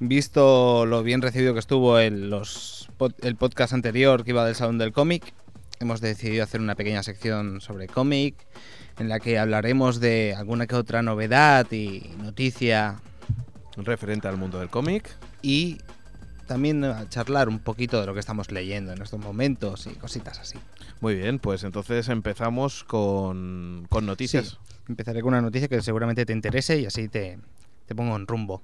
Visto 0.00 0.84
lo 0.84 1.02
bien 1.02 1.22
recibido 1.22 1.54
que 1.54 1.60
estuvo 1.60 1.98
el, 1.98 2.28
los, 2.28 2.90
el 3.22 3.36
podcast 3.36 3.72
anterior 3.72 4.24
que 4.24 4.30
iba 4.30 4.44
del 4.44 4.54
Salón 4.54 4.78
del 4.78 4.92
Cómic, 4.92 5.32
hemos 5.80 6.02
decidido 6.02 6.44
hacer 6.44 6.60
una 6.60 6.74
pequeña 6.74 7.02
sección 7.02 7.62
sobre 7.62 7.88
cómic 7.88 8.34
en 8.98 9.08
la 9.08 9.18
que 9.18 9.38
hablaremos 9.38 9.98
de 9.98 10.34
alguna 10.36 10.66
que 10.66 10.74
otra 10.76 11.02
novedad 11.02 11.66
y 11.72 12.10
noticia 12.18 13.00
Referente 13.76 14.28
al 14.28 14.36
mundo 14.36 14.58
del 14.58 14.68
cómic. 14.68 15.08
y 15.40 15.78
también 16.46 16.84
a 16.84 17.08
charlar 17.08 17.48
un 17.48 17.60
poquito 17.60 17.98
de 17.98 18.06
lo 18.06 18.12
que 18.12 18.20
estamos 18.20 18.50
leyendo 18.50 18.92
en 18.92 19.00
estos 19.00 19.20
momentos 19.20 19.86
y 19.86 19.94
cositas 19.94 20.38
así. 20.38 20.58
Muy 21.00 21.14
bien, 21.14 21.38
pues 21.38 21.64
entonces 21.64 22.08
empezamos 22.08 22.84
con, 22.84 23.86
con 23.88 24.04
noticias. 24.04 24.48
Sí, 24.48 24.56
empezaré 24.88 25.22
con 25.22 25.28
una 25.28 25.40
noticia 25.40 25.68
que 25.68 25.80
seguramente 25.80 26.26
te 26.26 26.32
interese 26.32 26.78
y 26.78 26.86
así 26.86 27.08
te, 27.08 27.38
te 27.86 27.94
pongo 27.94 28.16
en 28.16 28.26
rumbo. 28.26 28.62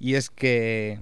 Y 0.00 0.14
es 0.14 0.30
que 0.30 0.98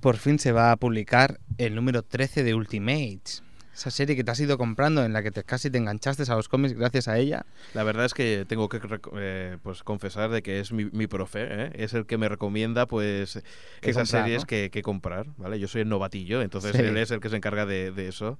por 0.00 0.16
fin 0.16 0.38
se 0.38 0.50
va 0.50 0.72
a 0.72 0.76
publicar 0.76 1.38
el 1.58 1.74
número 1.74 2.02
13 2.02 2.42
de 2.42 2.54
Ultimates. 2.54 3.44
Esa 3.74 3.90
serie 3.90 4.14
que 4.16 4.22
te 4.22 4.30
has 4.30 4.38
ido 4.40 4.58
comprando 4.58 5.02
en 5.04 5.12
la 5.14 5.22
que 5.22 5.30
te, 5.30 5.44
casi 5.44 5.70
te 5.70 5.78
enganchaste 5.78 6.30
a 6.30 6.34
los 6.36 6.48
cómics 6.48 6.74
gracias 6.74 7.08
a 7.08 7.16
ella. 7.18 7.46
La 7.72 7.82
verdad 7.84 8.04
es 8.04 8.12
que 8.12 8.44
tengo 8.46 8.68
que 8.68 8.80
eh, 9.16 9.56
pues 9.62 9.82
confesar 9.82 10.30
de 10.30 10.42
que 10.42 10.60
es 10.60 10.72
mi, 10.72 10.84
mi 10.92 11.06
profe, 11.06 11.46
¿eh? 11.48 11.70
es 11.74 11.94
el 11.94 12.04
que 12.04 12.18
me 12.18 12.28
recomienda 12.28 12.84
pues 12.86 13.36
esas 13.36 13.42
comprar, 13.82 14.06
series 14.06 14.42
¿no? 14.42 14.46
que, 14.46 14.70
que 14.70 14.82
comprar, 14.82 15.26
¿vale? 15.38 15.58
Yo 15.58 15.68
soy 15.68 15.80
el 15.82 15.88
novatillo, 15.88 16.42
entonces 16.42 16.72
Sí. 16.76 16.82
él 16.82 16.96
es 16.98 17.10
el 17.10 17.20
que 17.20 17.30
se 17.30 17.36
encarga 17.36 17.64
de, 17.64 17.92
de 17.92 18.08
eso. 18.08 18.38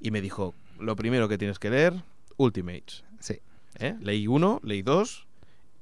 Y 0.00 0.10
me 0.12 0.22
dijo, 0.22 0.54
lo 0.78 0.96
primero 0.96 1.28
que 1.28 1.36
tienes 1.36 1.58
que 1.58 1.68
leer, 1.68 1.92
Ultimates. 2.38 3.04
Sí. 3.18 3.38
¿eh? 3.78 3.96
Leí 4.00 4.26
uno, 4.26 4.60
leí 4.64 4.80
dos 4.80 5.26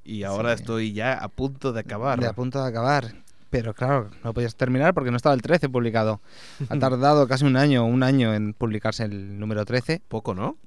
y 0.03 0.23
ahora 0.23 0.55
Sí. 0.57 0.61
estoy 0.63 0.91
ya 0.91 1.13
a 1.13 1.29
punto 1.29 1.71
de 1.71 1.79
acabar. 1.79 2.19
De 2.19 2.27
a 2.27 2.33
punto 2.33 2.61
de 2.61 2.67
acabar. 2.67 3.13
Pero 3.49 3.73
claro, 3.73 4.09
no 4.23 4.33
podías 4.33 4.55
terminar 4.55 4.93
porque 4.93 5.11
no 5.11 5.17
estaba 5.17 5.33
el 5.35 5.41
13 5.41 5.69
publicado. 5.69 6.21
Ha 6.69 6.75
tardado 6.79 7.27
casi 7.27 7.45
un 7.45 7.57
año, 7.57 7.85
un 7.85 8.03
año 8.03 8.33
en 8.33 8.53
publicarse 8.53 9.03
el 9.03 9.39
número 9.39 9.65
13. 9.65 10.01
Poco, 10.07 10.35
¿no? 10.35 10.57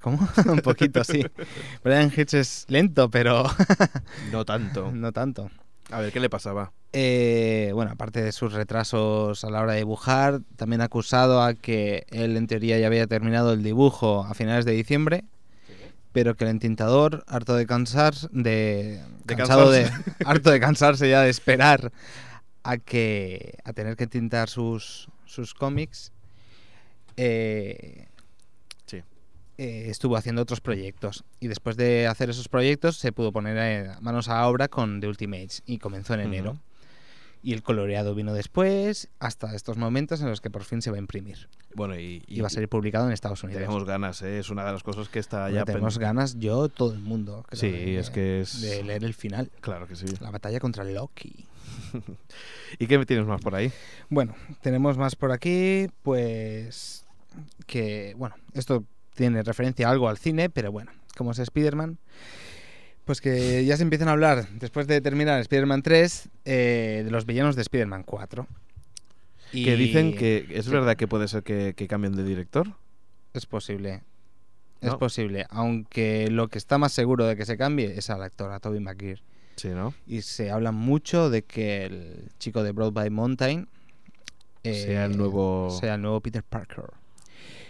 ¿Cómo? 0.00 0.28
un 0.50 0.58
poquito, 0.60 1.02
sí. 1.04 1.24
Brian 1.84 2.12
Hitch 2.14 2.34
es 2.34 2.66
lento, 2.68 3.10
pero 3.10 3.44
No 4.32 4.44
tanto. 4.44 4.90
no 4.92 5.12
tanto. 5.12 5.50
A 5.90 6.00
ver, 6.00 6.12
¿qué 6.12 6.20
le 6.20 6.30
pasaba? 6.30 6.72
Eh, 6.92 7.70
bueno, 7.74 7.90
aparte 7.92 8.22
de 8.22 8.32
sus 8.32 8.52
retrasos 8.52 9.44
a 9.44 9.50
la 9.50 9.60
hora 9.60 9.72
de 9.72 9.78
dibujar, 9.78 10.40
también 10.56 10.80
ha 10.80 10.84
acusado 10.84 11.42
a 11.42 11.54
que 11.54 12.06
él 12.10 12.36
en 12.36 12.46
teoría 12.46 12.78
ya 12.78 12.86
había 12.86 13.06
terminado 13.06 13.52
el 13.52 13.62
dibujo 13.62 14.24
a 14.24 14.34
finales 14.34 14.64
de 14.64 14.72
diciembre, 14.72 15.24
pero 16.14 16.36
que 16.36 16.44
el 16.44 16.50
entintador, 16.50 17.24
harto 17.26 17.56
de 17.56 17.66
cansar, 17.66 18.14
de, 18.30 19.02
De 19.24 19.36
cansado 19.36 19.70
de, 19.72 19.82
cansarse. 19.82 20.12
harto 20.24 20.50
de 20.52 20.60
cansarse 20.60 21.10
ya 21.10 21.22
de 21.22 21.28
esperar 21.28 21.92
a 22.62 22.78
que 22.78 23.58
a 23.64 23.72
tener 23.72 23.96
que 23.96 24.06
tintar 24.06 24.48
sus, 24.48 25.08
sus 25.26 25.52
cómics, 25.54 26.12
eh, 27.16 28.06
Sí. 28.86 28.98
eh, 29.58 29.86
estuvo 29.88 30.16
haciendo 30.16 30.40
otros 30.42 30.60
proyectos 30.60 31.24
y 31.40 31.48
después 31.48 31.76
de 31.76 32.06
hacer 32.06 32.30
esos 32.30 32.48
proyectos 32.48 32.96
se 32.96 33.10
pudo 33.12 33.32
poner 33.32 33.56
eh, 33.58 33.90
manos 34.00 34.28
a 34.28 34.46
obra 34.46 34.68
con 34.68 35.00
The 35.00 35.08
Ultimates 35.08 35.62
y 35.66 35.78
comenzó 35.78 36.14
en 36.14 36.20
enero. 36.20 36.58
Y 37.46 37.52
el 37.52 37.62
coloreado 37.62 38.14
vino 38.14 38.32
después, 38.32 39.10
hasta 39.18 39.54
estos 39.54 39.76
momentos 39.76 40.22
en 40.22 40.30
los 40.30 40.40
que 40.40 40.48
por 40.48 40.64
fin 40.64 40.80
se 40.80 40.90
va 40.90 40.96
a 40.96 40.98
imprimir. 40.98 41.50
Bueno, 41.74 41.94
y, 41.94 42.22
Y, 42.26 42.40
va 42.40 42.46
a 42.46 42.50
ser 42.50 42.66
publicado 42.70 43.06
en 43.06 43.12
Estados 43.12 43.42
Unidos. 43.44 43.60
tenemos 43.60 43.84
ganas, 43.84 44.22
¿eh? 44.22 44.38
es 44.38 44.48
una 44.48 44.64
de 44.64 44.72
las 44.72 44.82
cosas 44.82 45.10
que 45.10 45.18
está 45.18 45.42
Bueno, 45.42 45.56
ya 45.56 45.64
tenemos 45.66 45.98
ganas, 45.98 46.38
yo, 46.38 46.70
todo 46.70 46.94
el 46.94 47.00
mundo. 47.00 47.44
creo, 47.46 47.60
Sí, 47.60 47.70
de- 47.70 47.98
es 47.98 48.08
que 48.08 48.40
es- 48.40 48.62
De 48.62 48.82
leer 48.82 49.04
el 49.04 49.12
final. 49.12 49.50
Claro 49.60 49.86
que 49.86 49.94
sí. 49.94 50.06
La 50.20 50.30
batalla 50.30 50.58
contra 50.58 50.84
Loki. 50.84 51.44
¿Y 52.78 52.86
qué 52.86 53.04
tienes 53.04 53.26
más 53.26 53.42
por 53.42 53.54
ahí? 53.54 53.70
Bueno, 54.08 54.34
tenemos 54.62 54.96
más 54.96 55.14
por 55.14 55.30
aquí, 55.30 55.88
pues 56.02 57.04
que, 57.66 58.14
bueno, 58.16 58.36
esto 58.54 58.84
tiene 59.14 59.42
referencia 59.42 59.90
algo 59.90 60.08
al 60.08 60.16
cine, 60.16 60.48
pero 60.48 60.72
bueno, 60.72 60.92
como 61.16 61.32
es 61.32 61.38
Spider-Man, 61.38 61.98
pues 63.04 63.20
que 63.20 63.64
ya 63.64 63.76
se 63.76 63.82
empiezan 63.82 64.08
a 64.08 64.12
hablar, 64.12 64.48
después 64.58 64.86
de 64.86 65.00
terminar 65.00 65.40
Spider-Man 65.40 65.82
3, 65.82 66.28
eh, 66.44 67.02
de 67.04 67.10
los 67.10 67.26
villanos 67.26 67.56
de 67.56 67.62
Spider-Man 67.62 68.02
4. 68.04 68.46
Y 69.52 69.64
Que 69.64 69.76
dicen 69.76 70.16
que 70.16 70.46
es 70.50 70.68
verdad 70.68 70.96
que 70.96 71.06
puede 71.06 71.28
ser 71.28 71.42
que, 71.42 71.74
que 71.76 71.86
cambien 71.86 72.16
de 72.16 72.24
director. 72.24 72.66
Es 73.34 73.46
posible. 73.46 74.02
Es 74.80 74.94
posible, 74.96 75.46
aunque 75.48 76.28
lo 76.30 76.48
que 76.48 76.58
está 76.58 76.76
más 76.76 76.92
seguro 76.92 77.24
de 77.24 77.36
que 77.36 77.46
se 77.46 77.56
cambie 77.56 77.94
es 77.96 78.10
al 78.10 78.22
actor, 78.22 78.52
a 78.52 78.60
Toby 78.60 78.80
McGuire. 78.80 79.22
Sí, 79.56 79.68
¿no? 79.68 79.94
Y 80.06 80.20
se 80.22 80.50
habla 80.50 80.72
mucho 80.72 81.30
de 81.30 81.42
que 81.42 81.84
el 81.86 82.28
chico 82.38 82.62
de 82.62 82.72
Broadway 82.72 83.08
Mountain 83.08 83.66
eh, 84.62 84.74
Sea 84.86 85.04
el 85.06 85.16
nuevo- 85.16 85.70
sea 85.70 85.94
el 85.94 86.02
nuevo 86.02 86.20
Peter 86.20 86.42
Parker. 86.42 86.84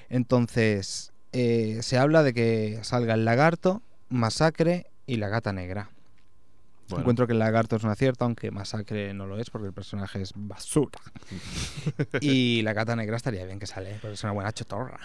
Entonces, 0.09 1.13
eh, 1.33 1.79
se 1.83 1.99
habla 1.99 2.23
de 2.23 2.33
que 2.35 2.79
salga 2.83 3.15
el 3.15 3.25
lagarto, 3.25 3.83
Masacre 4.09 4.87
y 5.07 5.17
la 5.17 5.29
gata 5.29 5.53
negra. 5.53 5.91
Bueno, 6.89 7.01
Encuentro 7.03 7.27
que 7.27 7.33
el 7.33 7.39
lagarto 7.39 7.77
es 7.77 7.85
un 7.85 7.91
acierto, 7.91 8.25
aunque 8.27 8.51
Masacre 8.51 9.15
no 9.15 9.27
lo 9.27 9.39
es 9.39 9.49
porque 9.49 9.69
el 9.69 9.73
personaje 9.73 10.21
es 10.21 10.33
basura. 10.37 10.99
y 12.21 12.61
la 12.63 12.73
gata 12.75 12.95
negra 12.95 13.17
estaría 13.17 13.45
bien 13.47 13.59
que 13.59 13.67
sale, 13.67 13.99
porque 14.03 14.15
es 14.15 14.23
una 14.23 14.33
buena 14.33 14.53
chotorra. 14.53 14.99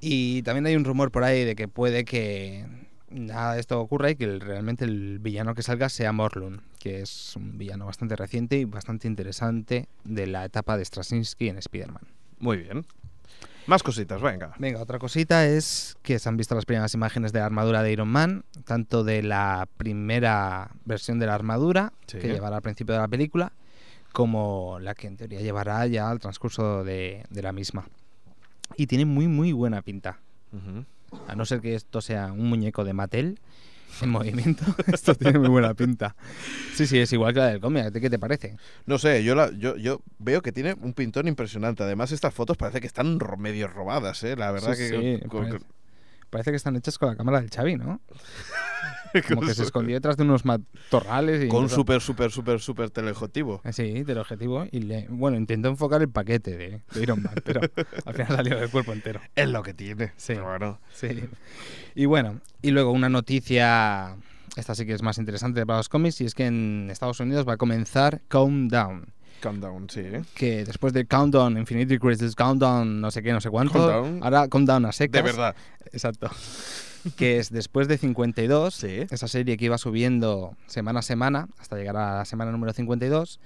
Y 0.00 0.42
también 0.42 0.66
hay 0.66 0.76
un 0.76 0.84
rumor 0.84 1.10
por 1.10 1.24
ahí 1.24 1.44
de 1.44 1.56
que 1.56 1.68
puede 1.68 2.04
que 2.04 2.66
nada 3.10 3.54
de 3.54 3.60
esto 3.60 3.80
ocurra 3.80 4.10
y 4.10 4.16
que 4.16 4.24
el- 4.24 4.40
realmente 4.40 4.84
el 4.84 5.18
villano 5.20 5.54
que 5.54 5.62
salga 5.62 5.88
sea 5.88 6.12
Morlun, 6.12 6.62
que 6.78 7.00
es 7.00 7.34
un 7.36 7.58
villano 7.58 7.86
bastante 7.86 8.14
reciente 8.16 8.58
y 8.58 8.64
bastante 8.66 9.08
interesante 9.08 9.88
de 10.04 10.26
la 10.26 10.44
etapa 10.44 10.76
de 10.76 10.84
Straczynski 10.84 11.48
en 11.48 11.58
Spider-Man. 11.58 12.02
Muy 12.38 12.58
bien. 12.58 12.86
Más 13.70 13.84
cositas, 13.84 14.20
venga. 14.20 14.52
Venga, 14.58 14.82
otra 14.82 14.98
cosita 14.98 15.46
es 15.46 15.96
que 16.02 16.18
se 16.18 16.28
han 16.28 16.36
visto 16.36 16.56
las 16.56 16.64
primeras 16.64 16.92
imágenes 16.94 17.32
de 17.32 17.38
la 17.38 17.46
armadura 17.46 17.84
de 17.84 17.92
Iron 17.92 18.08
Man, 18.08 18.42
tanto 18.64 19.04
de 19.04 19.22
la 19.22 19.68
primera 19.76 20.72
versión 20.84 21.20
de 21.20 21.26
la 21.26 21.36
armadura 21.36 21.92
Sí. 22.08 22.18
que 22.18 22.26
llevará 22.26 22.56
al 22.56 22.62
principio 22.62 22.94
de 22.94 23.00
la 23.00 23.06
película, 23.06 23.52
como 24.12 24.78
la 24.80 24.96
que 24.96 25.06
en 25.06 25.16
teoría 25.16 25.40
llevará 25.40 25.86
ya 25.86 26.10
al 26.10 26.18
transcurso 26.18 26.82
de, 26.82 27.24
de 27.30 27.42
la 27.42 27.52
misma. 27.52 27.86
Y 28.76 28.88
tiene 28.88 29.04
muy, 29.04 29.28
muy 29.28 29.52
buena 29.52 29.82
pinta. 29.82 30.18
A 31.28 31.36
no 31.36 31.44
ser 31.44 31.60
que 31.60 31.76
esto 31.76 32.00
sea 32.00 32.32
un 32.32 32.48
muñeco 32.48 32.82
de 32.82 32.92
Mattel 32.92 33.38
en 34.02 34.08
movimiento, 34.10 34.64
esto 34.92 35.14
tiene 35.14 35.38
muy 35.38 35.48
buena 35.48 35.74
pinta. 35.74 36.14
Sí, 36.74 36.86
sí, 36.86 36.98
es 36.98 37.12
igual 37.12 37.32
que 37.34 37.40
la 37.40 37.46
del 37.48 37.60
cómic. 37.60 37.86
¿A 37.86 37.90
ti 37.90 38.00
¿Qué 38.00 38.10
te 38.10 38.18
parece? 38.18 38.56
No 38.86 38.98
sé, 38.98 39.22
yo, 39.24 39.34
la, 39.34 39.50
yo, 39.52 39.76
yo 39.76 40.00
veo 40.18 40.42
que 40.42 40.52
tiene 40.52 40.74
un 40.80 40.92
pintón 40.94 41.28
impresionante. 41.28 41.82
Además, 41.82 42.12
estas 42.12 42.32
fotos 42.34 42.56
parece 42.56 42.80
que 42.80 42.86
están 42.86 43.18
medio 43.38 43.68
robadas, 43.68 44.22
¿eh? 44.24 44.36
La 44.36 44.50
verdad 44.52 44.74
Sí, 44.74 44.78
que... 44.90 45.18
sí, 45.22 45.28
con- 45.28 45.46
parece. 45.46 45.64
Parece 46.30 46.50
que 46.52 46.56
están 46.58 46.76
hechas 46.76 46.96
con 46.96 47.08
la 47.08 47.16
cámara 47.16 47.40
del 47.40 47.50
Xavi, 47.50 47.74
¿no? 47.74 48.00
Como 49.28 49.40
que 49.40 49.52
se 49.54 49.64
escondió 49.64 49.96
detrás 49.96 50.16
de 50.16 50.22
unos 50.22 50.44
matorrales 50.44 51.42
y... 51.44 51.48
Con 51.48 51.68
súper, 51.68 52.00
súper, 52.00 52.30
súper, 52.30 52.60
súper 52.60 52.90
teleobjetivo. 52.90 53.60
Eh, 53.64 53.72
Sí, 53.72 54.04
del 54.04 54.18
objetivo. 54.18 54.64
Y 54.70 54.82
le, 54.82 55.08
bueno, 55.08 55.36
intentó 55.36 55.68
enfocar 55.68 56.00
el 56.02 56.08
paquete 56.08 56.56
de, 56.56 56.82
de 56.94 57.02
Iron 57.02 57.20
Man, 57.20 57.34
pero 57.44 57.62
al 58.04 58.14
final 58.14 58.28
salió 58.36 58.56
del 58.60 58.70
cuerpo 58.70 58.92
entero. 58.92 59.20
Es 59.34 59.48
lo 59.48 59.64
que 59.64 59.74
tiene. 59.74 60.12
Sí. 60.16 60.34
Pero 60.34 60.44
bueno. 60.46 60.78
Sí. 60.92 61.08
Y 61.94 62.06
bueno, 62.06 62.40
y 62.62 62.70
luego 62.70 62.92
una 62.92 63.08
noticia, 63.08 64.16
esta 64.56 64.74
sí 64.74 64.86
que 64.86 64.94
es 64.94 65.02
más 65.02 65.18
interesante 65.18 65.64
para 65.66 65.78
los 65.78 65.88
cómics, 65.88 66.20
y 66.20 66.24
es 66.26 66.34
que 66.34 66.46
en 66.46 66.88
Estados 66.90 67.20
Unidos 67.20 67.46
va 67.48 67.54
a 67.54 67.56
comenzar 67.56 68.20
Countdown. 68.28 69.12
Countdown, 69.42 69.88
sí. 69.88 70.00
¿eh? 70.00 70.22
Que 70.34 70.64
después 70.64 70.92
de 70.92 71.06
Countdown, 71.06 71.56
Infinity 71.56 71.98
Crisis, 71.98 72.34
Countdown, 72.34 73.00
no 73.00 73.10
sé 73.10 73.22
qué, 73.22 73.32
no 73.32 73.40
sé 73.40 73.48
cuánto, 73.50 73.72
Countdown. 73.74 74.22
ahora 74.22 74.48
Countdown 74.48 74.84
a 74.84 74.92
secas. 74.92 75.24
De 75.24 75.30
verdad. 75.30 75.56
Exacto. 75.92 76.30
que 77.16 77.38
es 77.38 77.50
después 77.50 77.88
de 77.88 77.96
52, 77.96 78.74
Sí. 78.74 79.06
esa 79.10 79.26
serie 79.26 79.56
que 79.56 79.64
iba 79.64 79.78
subiendo 79.78 80.54
semana 80.66 80.98
a 80.98 81.02
semana, 81.02 81.48
hasta 81.58 81.76
llegar 81.76 81.96
a 81.96 82.16
la 82.18 82.24
semana 82.26 82.52
número 82.52 82.74
52, 82.74 83.40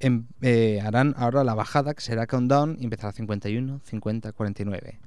em- 0.00 0.24
eh, 0.40 0.80
harán 0.82 1.14
ahora 1.18 1.44
la 1.44 1.52
bajada, 1.54 1.92
que 1.92 2.00
será 2.00 2.26
Countdown, 2.26 2.78
y 2.80 2.84
empezará 2.84 3.12
51, 3.12 3.80
50, 3.84 4.32
49. 4.32 4.98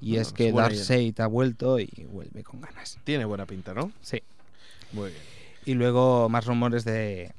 Y 0.00 0.16
es 0.16 0.32
que 0.32 0.48
es 0.48 0.52
buena 0.52 0.68
Darkseid 0.68 1.18
ha 1.20 1.26
vuelto 1.26 1.78
y 1.78 2.06
vuelve 2.10 2.42
con 2.42 2.60
ganas. 2.60 2.98
Tiene 3.04 3.24
buena 3.24 3.46
pinta, 3.46 3.74
¿no? 3.74 3.92
Sí. 4.00 4.22
Muy 4.92 5.10
bien. 5.10 5.22
Y 5.64 5.74
luego 5.74 6.28
más 6.28 6.46
rumores 6.46 6.84
de, 6.84 7.32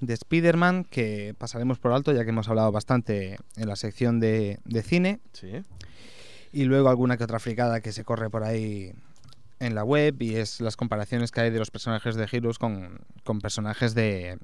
de 0.00 0.14
Spider-Man 0.14 0.84
que 0.84 1.34
pasaremos 1.38 1.78
por 1.78 1.92
alto 1.92 2.12
ya 2.12 2.24
que 2.24 2.30
hemos 2.30 2.48
hablado 2.48 2.72
bastante 2.72 3.38
en 3.56 3.68
la 3.68 3.76
sección 3.76 4.20
de, 4.20 4.58
de 4.64 4.82
cine. 4.82 5.20
Sí. 5.32 5.62
Y 6.52 6.64
luego 6.64 6.88
alguna 6.88 7.16
que 7.16 7.24
otra 7.24 7.38
fricada 7.38 7.80
que 7.80 7.92
se 7.92 8.04
corre 8.04 8.30
por 8.30 8.44
ahí 8.44 8.92
en 9.60 9.74
la 9.74 9.84
web 9.84 10.20
y 10.20 10.36
es 10.36 10.60
las 10.60 10.76
comparaciones 10.76 11.30
que 11.30 11.40
hay 11.40 11.50
de 11.50 11.58
los 11.58 11.70
personajes 11.70 12.16
de 12.16 12.28
Heroes 12.30 12.58
con, 12.58 13.00
con 13.24 13.40
personajes 13.40 13.94
de 13.94 14.38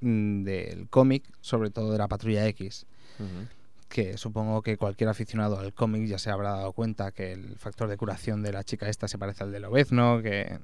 mm, 0.00 0.44
del 0.44 0.88
cómic, 0.88 1.24
sobre 1.40 1.70
todo 1.70 1.92
de 1.92 1.98
la 1.98 2.08
Patrulla 2.08 2.46
X, 2.48 2.86
Ujú. 3.18 3.48
Que 3.88 4.18
supongo 4.18 4.62
que 4.62 4.76
cualquier 4.76 5.08
aficionado 5.08 5.58
al 5.58 5.72
cómic 5.72 6.06
ya 6.06 6.18
se 6.18 6.30
habrá 6.30 6.50
dado 6.50 6.72
cuenta 6.72 7.12
que 7.12 7.32
el 7.32 7.56
factor 7.56 7.88
de 7.88 7.96
curación 7.96 8.42
de 8.42 8.52
la 8.52 8.64
chica 8.64 8.88
esta 8.88 9.06
se 9.08 9.16
parece 9.18 9.44
al 9.44 9.52
de 9.52 9.60
Lobezno, 9.60 10.20
que, 10.22 10.58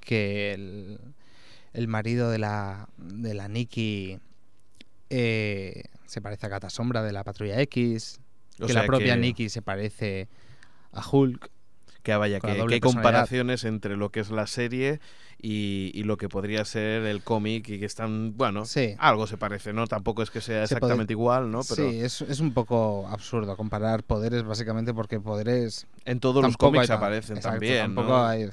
que 0.00 0.52
el, 0.52 0.98
el 1.72 1.88
marido 1.88 2.30
de 2.30 2.38
la, 2.38 2.88
de 2.98 3.34
la 3.34 3.48
Nikki 3.48 4.18
eh, 5.10 5.84
se 6.06 6.20
parece 6.20 6.46
a 6.46 6.48
Gata 6.50 6.70
Sombra 6.70 7.02
de 7.02 7.12
la 7.12 7.24
Patrulla 7.24 7.60
X, 7.62 8.20
O 8.60 8.66
que 8.66 8.72
la 8.74 8.84
propia 8.86 9.14
que- 9.14 9.20
Nikki 9.20 9.48
se 9.48 9.62
parece 9.62 10.28
a 10.92 11.02
Hulk. 11.08 11.50
Que 12.04 12.14
vaya, 12.14 12.38
Con 12.38 12.56
la 12.56 12.66
que, 12.66 12.74
hay 12.74 12.80
comparaciones 12.80 13.64
entre 13.64 13.96
lo 13.96 14.10
que 14.10 14.20
es 14.20 14.30
la 14.30 14.46
serie 14.46 15.00
y, 15.40 15.90
y 15.94 16.04
lo 16.04 16.16
que 16.18 16.28
podría 16.28 16.64
ser 16.66 17.02
el 17.04 17.22
cómic 17.24 17.68
y 17.70 17.80
que 17.80 17.86
están, 17.86 18.36
bueno, 18.36 18.66
Sí. 18.66 18.94
algo 18.98 19.26
se 19.26 19.36
parece, 19.38 19.72
¿no? 19.72 19.86
Tampoco 19.86 20.22
es 20.22 20.30
que 20.30 20.40
sea 20.42 20.66
Se 20.66 20.74
exactamente 20.74 21.14
igual, 21.14 21.50
¿no? 21.50 21.60
Pero 21.68 21.90
Sí, 21.90 22.00
es, 22.00 22.20
es 22.20 22.40
un 22.40 22.52
poco 22.52 23.08
absurdo 23.08 23.56
comparar 23.56 24.04
poderes 24.04 24.44
básicamente 24.44 24.92
porque 24.94 25.18
poderes 25.18 25.86
en 26.04 26.20
todos 26.20 26.44
los 26.44 26.56
cómics 26.58 26.90
aparecen 26.90 27.38
exacto, 27.38 27.54
también, 27.58 27.78
Tampoco 27.94 28.08
¿no? 28.08 28.26
hay... 28.26 28.48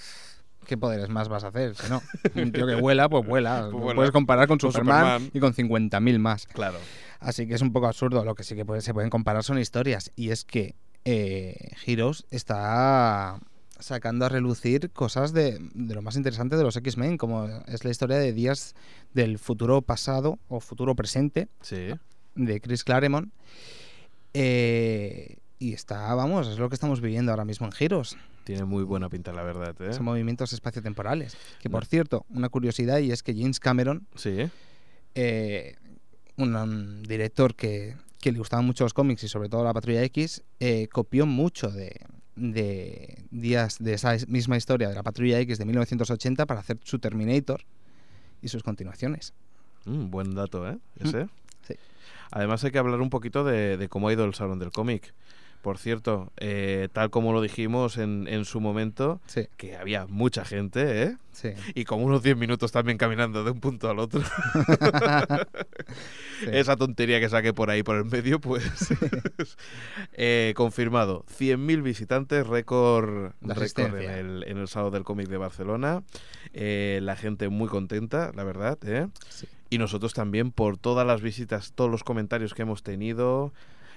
¿Qué 0.65 0.77
poderes 0.77 1.09
más 1.09 1.27
vas 1.27 1.43
a 1.43 1.47
hacer? 1.49 1.75
Si 1.75 1.89
no, 1.89 2.01
un 2.41 2.51
tío 2.53 2.65
que 2.65 2.75
vuela, 2.75 3.09
pues 3.09 3.25
vuela. 3.27 3.67
Pues 3.69 3.83
vuela. 3.83 3.95
Puedes 3.95 4.11
comparar 4.11 4.47
con, 4.47 4.59
Con 4.59 4.71
Superman, 4.71 5.23
Superman. 5.23 5.31
y 5.33 5.39
con 5.39 5.53
50.000 5.53 6.19
más. 6.19 6.45
Claro. 6.47 6.77
Así 7.19 7.47
que 7.47 7.55
es 7.55 7.61
un 7.61 7.73
poco 7.73 7.87
absurdo. 7.87 8.23
Lo 8.23 8.35
que 8.35 8.43
sí 8.43 8.55
que 8.55 8.63
puede- 8.63 8.81
se 8.81 8.93
pueden 8.93 9.09
comparar 9.09 9.43
son 9.43 9.57
historias. 9.59 10.11
Y 10.15 10.29
es 10.29 10.45
que 10.45 10.75
eh, 11.05 11.71
Heroes 11.85 12.25
está 12.31 13.39
sacando 13.79 14.25
a 14.25 14.29
relucir 14.29 14.91
cosas 14.91 15.33
de, 15.33 15.57
de 15.73 15.95
lo 15.95 16.01
más 16.03 16.15
interesante 16.15 16.55
de 16.55 16.63
los 16.63 16.75
X-Men, 16.77 17.17
como 17.17 17.47
es 17.67 17.83
la 17.83 17.89
historia 17.91 18.17
de 18.17 18.31
días 18.33 18.75
del 19.13 19.39
futuro 19.39 19.81
pasado 19.81 20.37
o 20.49 20.59
futuro 20.59 20.95
presente 20.95 21.47
Sí. 21.61 21.87
de 22.35 22.61
Chris 22.61 22.83
Claremont. 22.83 23.31
Eh, 24.33 25.37
y 25.59 25.73
está, 25.73 26.13
vamos, 26.15 26.47
es 26.47 26.57
lo 26.57 26.69
que 26.69 26.75
estamos 26.75 27.01
viviendo 27.01 27.31
ahora 27.31 27.45
mismo 27.45 27.67
en 27.67 27.73
Heroes. 27.77 28.17
Tiene 28.43 28.65
muy 28.65 28.83
buena 28.83 29.09
pinta, 29.09 29.31
la 29.31 29.43
verdad, 29.43 29.75
¿eh? 29.81 29.93
Son 29.93 30.05
movimientos 30.05 30.53
espaciotemporales. 30.53 31.37
Que 31.61 31.69
por 31.69 31.83
No. 31.83 31.87
cierto, 31.89 32.25
una 32.29 32.49
curiosidad 32.49 32.97
y 32.99 33.11
es 33.11 33.21
que 33.21 33.33
James 33.35 33.59
Cameron, 33.59 34.07
Sí. 34.15 34.49
eh, 35.15 35.75
un, 36.37 37.03
director 37.03 37.53
que, 37.55 37.95
que 38.21 38.31
le 38.31 38.37
gustaban 38.39 38.65
mucho 38.65 38.83
los 38.85 38.93
cómics 38.93 39.23
y 39.23 39.27
sobre 39.27 39.49
todo 39.49 39.63
la 39.63 39.73
Patrulla 39.73 40.03
X, 40.03 40.43
eh, 40.59 40.87
copió 40.91 41.25
mucho 41.25 41.69
de, 41.69 41.99
de 42.35 43.23
días 43.31 43.77
de 43.79 43.93
esa 43.93 44.15
es- 44.15 44.27
misma 44.27 44.57
historia 44.57 44.87
de 44.89 44.95
la 44.95 45.03
Patrulla 45.03 45.39
X 45.39 45.57
de 45.57 45.65
1980 45.65 46.45
para 46.45 46.59
hacer 46.61 46.77
su 46.83 46.99
Terminator 46.99 47.61
y 48.41 48.47
sus 48.47 48.63
continuaciones. 48.63 49.33
Mm, 49.85 50.09
buen 50.11 50.35
dato, 50.35 50.67
¿eh? 50.69 50.77
Ese. 50.99 51.27
sí. 51.67 51.73
Además 52.31 52.63
hay 52.63 52.71
que 52.71 52.77
hablar 52.77 53.01
un 53.01 53.09
poquito 53.09 53.43
de, 53.43 53.75
de 53.77 53.89
cómo 53.89 54.07
ha 54.07 54.13
ido 54.13 54.23
el 54.25 54.33
Salón 54.33 54.57
del 54.59 54.71
Cómic. 54.71 55.13
Por 55.61 55.77
cierto, 55.77 56.31
eh, 56.37 56.87
tal 56.91 57.11
como 57.11 57.33
lo 57.33 57.41
dijimos 57.41 57.97
en, 57.97 58.27
en 58.27 58.45
su 58.45 58.59
momento, 58.59 59.21
Sí, 59.27 59.47
que 59.57 59.75
había 59.75 60.07
mucha 60.07 60.43
gente, 60.43 61.03
¿eh? 61.03 61.17
sí. 61.31 61.49
Y 61.75 61.85
como 61.85 62.05
unos 62.05 62.23
10 62.23 62.35
minutos 62.35 62.71
también 62.71 62.97
caminando 62.97 63.43
de 63.43 63.51
un 63.51 63.59
punto 63.59 63.89
al 63.89 63.99
otro. 63.99 64.21
Sí. 66.41 66.47
Esa 66.53 66.75
tontería 66.75 67.19
que 67.19 67.29
saqué 67.29 67.53
por 67.53 67.69
ahí 67.69 67.83
por 67.83 67.97
el 67.97 68.05
medio, 68.05 68.39
pues. 68.39 68.63
eh, 70.13 70.53
confirmado. 70.55 71.23
100.000 71.37 71.83
visitantes, 71.83 72.47
récord, 72.47 73.33
en, 73.41 73.95
el, 73.95 74.43
en 74.47 74.57
el 74.57 74.67
Salón 74.67 74.91
del 74.91 75.03
Cómic 75.03 75.27
de 75.27 75.37
Barcelona. 75.37 76.01
Eh, 76.53 76.99
la 77.03 77.15
gente 77.15 77.49
muy 77.49 77.67
contenta, 77.67 78.31
la 78.33 78.43
verdad, 78.43 78.79
¿eh? 78.85 79.07
Y 79.69 79.77
nosotros 79.77 80.13
también 80.15 80.51
por 80.51 80.77
todas 80.77 81.05
las 81.05 81.21
visitas, 81.21 81.73
todos 81.75 81.91
los 81.91 82.03
comentarios 82.03 82.55
que 82.55 82.63
hemos 82.63 82.81
tenido. 82.81 83.53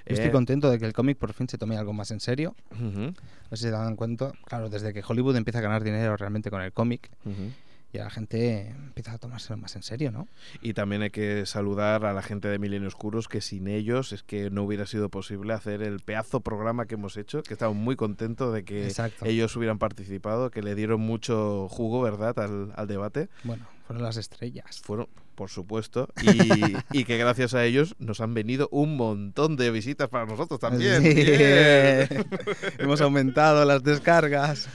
Yo 0.07 0.15
estoy 0.15 0.29
eh, 0.29 0.33
contento 0.33 0.71
de 0.71 0.79
que 0.79 0.85
el 0.85 0.93
cómic 0.93 1.17
por 1.17 1.33
fin 1.33 1.49
se 1.49 1.57
tome 1.57 1.77
algo 1.79 1.93
más 1.93 2.11
en 2.11 2.21
serio. 2.21 2.55
No 2.71 3.15
sé 3.51 3.57
si 3.57 3.63
se 3.63 3.71
dan 3.71 3.97
cuenta, 3.97 4.33
claro, 4.45 4.69
desde 4.69 4.93
que 4.93 5.03
Hollywood 5.07 5.37
empieza 5.37 5.61
a 5.61 5.63
ganar 5.63 5.83
dinero 5.83 6.17
realmente 6.17 6.51
con 6.51 6.61
el 6.61 6.73
cómic, 6.73 7.11
ujú. 7.25 7.53
y 7.93 7.99
la 7.99 8.11
gente 8.11 8.69
empieza 8.69 9.13
a 9.13 9.19
tomárselo 9.19 9.57
más 9.57 9.77
en 9.77 9.83
serio, 9.83 10.11
¿no? 10.11 10.29
Y 10.61 10.75
también 10.75 11.03
hay 11.03 11.11
que 11.11 11.47
saludar 11.47 12.05
a 12.05 12.13
la 12.13 12.23
gente 12.23 12.49
de 12.49 12.59
Milenio 12.59 12.89
Oscuros, 12.89 13.29
que 13.29 13.41
sin 13.41 13.67
ellos 13.69 14.13
es 14.13 14.23
que 14.23 14.51
no 14.51 14.65
hubiera 14.65 14.85
sido 14.85 15.09
posible 15.09 15.55
hacer 15.55 15.81
el 15.81 16.01
pedazo 16.01 16.41
programa 16.41 16.87
que 16.87 16.95
hemos 16.97 17.17
hecho, 17.17 17.43
que 17.43 17.55
estamos 17.55 17.77
muy 17.77 17.97
contentos 17.97 18.53
de 18.53 18.65
que 18.65 18.87
Exacto. 18.87 19.25
ellos 19.25 19.57
hubieran 19.57 19.79
participado, 19.79 20.51
que 20.51 20.61
le 20.63 20.75
dieron 20.75 21.01
mucho 21.01 21.69
jugo, 21.71 22.03
¿verdad?, 22.03 22.39
al, 22.41 22.73
al 22.77 22.87
debate. 22.89 23.29
Bueno, 23.45 23.67
fueron 23.87 24.03
las 24.03 24.17
estrellas. 24.17 24.81
Fueron, 24.83 25.07
por 25.35 25.51
supuesto, 25.51 26.09
y, 26.23 26.99
y 27.01 27.05
que 27.05 27.19
gracias 27.19 27.55
a 27.55 27.65
ellos 27.65 27.95
nos 27.99 28.21
han 28.21 28.35
venido 28.35 28.69
un 28.71 28.97
montón 28.97 29.57
de 29.57 29.71
visitas 29.71 30.09
para 30.09 30.27
nosotros 30.27 30.61
también. 30.61 31.03
Sí. 31.03 31.15
Hemos 32.79 33.01
aumentado 33.01 33.65
las 33.65 33.83
descargas. 33.83 34.69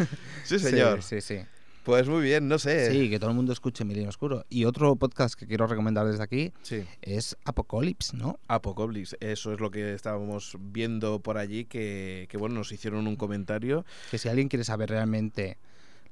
Sí, 0.44 0.60
señor. 0.60 1.02
Sí, 1.04 1.22
sí, 1.22 1.38
sí. 1.40 1.44
Pues 1.84 2.08
muy 2.08 2.22
bien, 2.22 2.48
no 2.48 2.60
sé. 2.60 2.92
Sí, 2.92 3.10
que 3.10 3.20
todo 3.20 3.32
el 3.32 3.36
mundo 3.36 3.52
escuche 3.54 3.84
Milenio 3.86 4.10
Oscuro. 4.10 4.46
Y 4.50 4.66
otro 4.66 4.96
podcast 4.96 5.34
que 5.34 5.48
quiero 5.48 5.66
recomendar 5.66 6.06
desde 6.06 6.22
aquí 6.22 6.52
Sí. 6.62 6.84
es 7.02 7.36
Apocalypse, 7.46 8.16
¿no? 8.16 8.38
Apocalypse, 8.48 9.18
eso 9.22 9.54
es 9.54 9.60
lo 9.60 9.72
que 9.72 9.94
estábamos 9.94 10.56
viendo 10.60 11.20
por 11.20 11.38
allí, 11.38 11.66
que, 11.66 12.28
que 12.30 12.38
bueno, 12.38 12.56
nos 12.56 12.72
hicieron 12.72 13.08
un 13.08 13.16
comentario. 13.16 13.86
Que 14.12 14.18
si 14.20 14.30
alguien 14.30 14.50
quiere 14.50 14.66
saber 14.66 14.90
realmente 14.90 15.58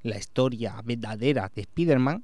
la 0.04 0.18
historia 0.18 0.82
verdadera 0.84 1.52
de 1.54 1.62
Spider-Man, 1.62 2.24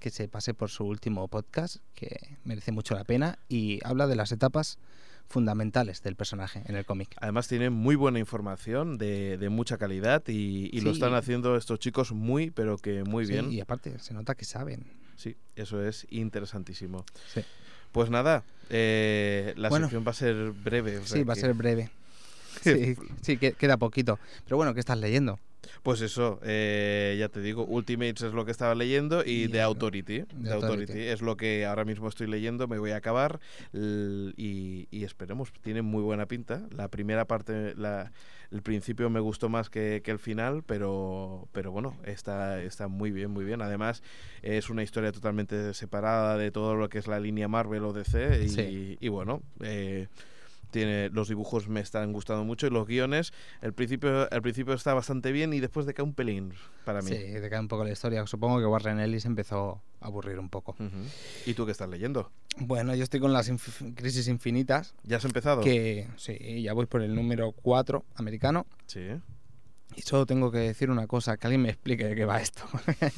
Que 0.00 0.10
se 0.10 0.28
pase 0.28 0.52
por 0.54 0.68
su 0.70 0.84
último 0.84 1.26
podcast, 1.28 1.76
que 1.94 2.36
merece 2.44 2.70
mucho 2.72 2.94
la 2.94 3.04
pena, 3.04 3.38
y 3.48 3.80
habla 3.84 4.06
de 4.06 4.16
las 4.16 4.30
etapas 4.32 4.78
fundamentales 5.26 6.02
del 6.02 6.16
personaje 6.16 6.62
en 6.66 6.76
el 6.76 6.84
cómic. 6.84 7.14
Además 7.18 7.48
tiene 7.48 7.70
muy 7.70 7.96
buena 7.96 8.18
información 8.18 8.98
de, 8.98 9.38
de 9.38 9.48
mucha 9.48 9.78
calidad 9.78 10.22
y, 10.28 10.68
y 10.76 10.80
lo 10.82 10.90
están 10.90 11.14
haciendo 11.14 11.56
estos 11.56 11.78
chicos 11.78 12.12
muy, 12.12 12.50
pero 12.50 12.76
que 12.76 13.04
muy 13.04 13.24
Sí, 13.26 13.32
bien. 13.32 13.50
Y 13.52 13.60
aparte, 13.60 13.98
se 14.00 14.12
nota 14.12 14.34
que 14.34 14.44
saben. 14.44 14.84
Sí, 15.16 15.36
eso 15.56 15.82
es 15.82 16.06
interesantísimo. 16.10 17.04
Sí. 17.32 17.40
Pues 17.92 18.10
nada, 18.10 18.42
eh, 18.70 19.54
la 19.56 19.68
Bueno. 19.70 19.86
sección 19.86 20.04
va 20.06 20.10
a 20.10 20.14
ser 20.14 20.50
breve. 20.52 20.98
o 20.98 21.06
sea 21.06 21.16
Sí, 21.18 21.24
va 21.24 21.32
a 21.32 21.36
ser 21.36 21.54
breve. 21.54 21.90
Sí, 22.62 22.94
sí, 23.22 23.36
que- 23.36 23.52
queda 23.54 23.76
poquito. 23.78 24.18
Pero 24.44 24.56
bueno, 24.56 24.74
¿qué 24.74 24.80
estás 24.80 24.98
leyendo? 24.98 25.38
Pues 25.82 26.00
eso, 26.00 26.40
eh, 26.42 27.16
ya 27.18 27.28
te 27.28 27.40
digo, 27.40 27.64
Ultimates 27.64 28.22
es 28.22 28.32
lo 28.32 28.44
que 28.44 28.50
estaba 28.50 28.74
leyendo 28.74 29.24
y 29.24 29.44
Y 29.44 29.48
The 29.48 29.60
Authority. 29.62 30.22
The 30.22 30.24
The 30.24 30.52
Authority. 30.52 30.82
Authority. 30.92 31.00
es 31.00 31.22
lo 31.22 31.36
que 31.36 31.64
ahora 31.66 31.84
mismo 31.84 32.08
estoy 32.08 32.26
leyendo, 32.26 32.66
me 32.68 32.78
voy 32.78 32.90
a 32.92 32.96
acabar 32.96 33.40
y, 34.36 34.88
y 34.90 35.04
esperemos, 35.04 35.52
tiene 35.62 35.82
muy 35.82 36.02
buena 36.02 36.26
pinta. 36.26 36.62
La 36.70 36.88
primera 36.88 37.26
parte, 37.26 37.74
la, 37.76 38.12
el 38.50 38.62
principio 38.62 39.10
me 39.10 39.20
gustó 39.20 39.48
más 39.48 39.70
que, 39.70 40.00
que 40.04 40.10
el 40.10 40.18
final, 40.18 40.62
pero, 40.64 41.48
pero 41.52 41.70
bueno, 41.72 41.96
está, 42.04 42.62
está 42.62 42.88
muy 42.88 43.10
bien, 43.10 43.30
muy 43.30 43.44
bien. 43.44 43.62
Además, 43.62 44.02
es 44.42 44.70
una 44.70 44.82
historia 44.82 45.12
totalmente 45.12 45.74
separada 45.74 46.36
de 46.36 46.50
todo 46.50 46.74
lo 46.74 46.88
que 46.88 46.98
es 46.98 47.06
la 47.06 47.20
línea 47.20 47.48
Marvel 47.48 47.84
o 47.84 47.92
DC 47.92 48.44
y, 48.44 48.48
Sí. 48.48 48.96
y 49.00 49.08
bueno... 49.08 49.42
eh, 49.60 50.08
tiene 50.74 51.08
los 51.10 51.28
dibujos 51.28 51.68
me 51.68 51.78
están 51.80 52.12
gustando 52.12 52.42
mucho 52.44 52.66
y 52.66 52.70
los 52.70 52.84
guiones 52.86 53.32
el 53.62 53.72
principio 53.72 54.28
al 54.28 54.42
principio 54.42 54.74
está 54.74 54.92
bastante 54.92 55.30
bien 55.30 55.52
y 55.52 55.60
después 55.60 55.86
decae 55.86 56.04
un 56.04 56.14
pelín 56.14 56.52
para 56.84 57.00
mí 57.00 57.08
Sí, 57.10 57.16
te 57.16 57.48
cae 57.48 57.60
un 57.60 57.68
poco 57.68 57.84
la 57.84 57.92
historia. 57.92 58.26
Supongo 58.26 58.58
que 58.58 58.66
Warren 58.66 58.98
Ellis 58.98 59.24
empezó 59.24 59.80
a 60.00 60.06
aburrir 60.08 60.38
un 60.40 60.48
poco. 60.50 60.74
Y 61.46 61.54
tú 61.54 61.64
qué 61.64 61.70
estás 61.72 61.88
leyendo 61.88 62.30
Bueno, 62.58 62.92
yo 62.96 63.04
estoy 63.04 63.20
con 63.20 63.32
las 63.32 63.48
inf- 63.50 63.94
crisis 63.94 64.26
infinitas, 64.26 64.94
ya 65.04 65.18
has 65.18 65.24
empezado 65.24 65.62
que 65.62 66.08
sí, 66.16 66.60
ya 66.62 66.72
voy 66.72 66.86
por 66.86 67.02
el 67.02 67.14
número 67.14 67.52
4 67.52 68.04
americano. 68.16 68.66
sí 68.86 69.00
Y 69.96 70.02
solo 70.02 70.26
tengo 70.26 70.50
que 70.50 70.58
decir 70.58 70.90
una 70.90 71.06
cosa, 71.06 71.36
que 71.36 71.46
alguien 71.46 71.62
me 71.62 71.68
explique 71.70 72.04
de 72.04 72.16
qué 72.16 72.24
va 72.24 72.40
esto. 72.40 72.64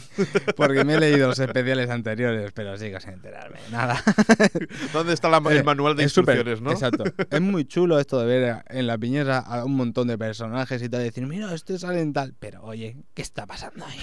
Porque 0.57 0.85
me 0.85 0.95
he 0.95 1.01
leído 1.01 1.29
los 1.29 1.39
especiales 1.39 1.89
anteriores, 1.89 2.53
pero 2.53 2.77
sigo 2.77 3.01
sin 3.01 3.15
enterarme. 3.15 3.59
Nada. 3.71 4.03
dónde 4.93 5.15
está 5.15 5.31
la- 5.31 5.39
el 5.51 5.57
Eh, 5.59 5.63
manual 5.63 5.97
de 5.97 6.03
es 6.03 6.09
instrucciones 6.09 6.61
no 6.61 6.73
Exacto. 6.73 7.05
Es 7.31 7.41
muy 7.41 7.65
chulo 7.65 7.99
esto 7.99 8.21
de 8.21 8.27
ver 8.27 8.63
en 8.69 8.87
la 8.87 8.99
piñera 8.99 9.39
a 9.39 9.65
un 9.65 9.75
montón 9.75 10.09
de 10.09 10.19
personajes 10.19 10.83
y 10.83 10.89
tal, 10.91 11.01
y 11.01 11.05
decir, 11.05 11.27
mira, 11.27 11.55
este 11.55 11.79
sale 11.79 12.01
en 12.03 12.13
tal. 12.13 12.35
Pero 12.39 12.63
oye, 12.63 12.97
¿qué 13.15 13.23
está 13.23 13.47
pasando 13.47 13.85
ahí? 13.87 13.99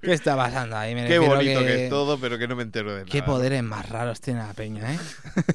¿Qué 0.00 0.12
está 0.12 0.36
pasando 0.36 0.76
ahí? 0.76 0.94
Me 0.94 1.06
qué 1.06 1.18
bonito 1.18 1.60
que... 1.60 1.84
es 1.84 1.90
todo 1.90 2.18
pero 2.18 2.38
que 2.38 2.46
no 2.48 2.56
me 2.56 2.62
entero 2.62 2.90
de 2.90 3.00
nada 3.00 3.10
Qué 3.10 3.22
poderes 3.22 3.62
más 3.62 3.88
raros 3.88 4.20
tiene 4.20 4.40
la 4.40 4.52
peña, 4.52 4.94
¿eh? 4.94 4.98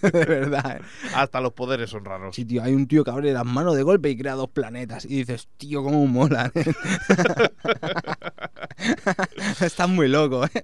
de 0.11 0.25
verdad. 0.25 0.77
¿eh? 0.77 0.81
hasta 1.15 1.41
los 1.41 1.53
poderes 1.53 1.89
son 1.89 2.05
raros 2.05 2.35
Sí, 2.35 2.45
tío, 2.45 2.63
hay 2.63 2.73
un 2.73 2.87
tío 2.87 3.03
que 3.03 3.11
abre 3.11 3.31
las 3.31 3.45
manos 3.45 3.75
de 3.75 3.83
golpe 3.83 4.09
y 4.09 4.17
crea 4.17 4.33
dos 4.33 4.49
planetas. 4.49 5.05
Y 5.05 5.17
dices, 5.17 5.47
tío, 5.57 5.83
cómo 5.83 6.05
mola. 6.07 6.51
Está 9.61 9.87
muy 9.87 10.07
loco, 10.07 10.45
¿eh? 10.45 10.63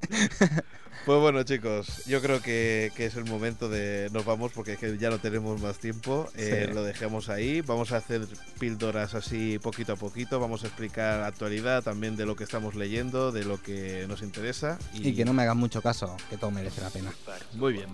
Pues 1.05 1.19
bueno, 1.19 1.43
chicos, 1.43 2.03
yo 2.07 2.19
creo 2.19 2.41
que, 2.41 2.91
que 2.95 3.05
es 3.05 3.15
el 3.15 3.25
momento 3.25 3.69
de. 3.69 4.09
Nos 4.11 4.25
vamos 4.25 4.51
porque 4.53 4.73
es 4.73 4.79
que 4.79 4.97
ya 4.97 5.11
no 5.11 5.19
tenemos 5.19 5.61
más 5.61 5.77
tiempo. 5.77 6.27
Eh, 6.35 6.65
Sí. 6.67 6.73
Lo 6.73 6.83
dejamos 6.83 7.29
ahí. 7.29 7.61
Vamos 7.61 7.91
a 7.91 7.97
hacer 7.97 8.25
píldoras 8.59 9.13
así 9.13 9.59
poquito 9.59 9.93
a 9.93 9.95
poquito. 9.97 10.39
Vamos 10.39 10.63
a 10.63 10.67
explicar 10.67 11.21
actualidad 11.23 11.83
también 11.83 12.15
de 12.15 12.25
lo 12.25 12.35
que 12.35 12.43
estamos 12.43 12.73
leyendo, 12.75 13.31
de 13.31 13.43
lo 13.45 13.61
que 13.61 14.05
nos 14.07 14.23
interesa. 14.23 14.79
Y 14.93 15.13
que 15.15 15.25
no 15.25 15.33
me 15.33 15.43
hagan 15.43 15.57
mucho 15.57 15.81
caso, 15.81 16.15
que 16.29 16.37
todo 16.37 16.49
merece 16.49 16.81
la 16.81 16.89
pena. 16.89 17.13
Muy 17.53 17.73
bien. 17.73 17.89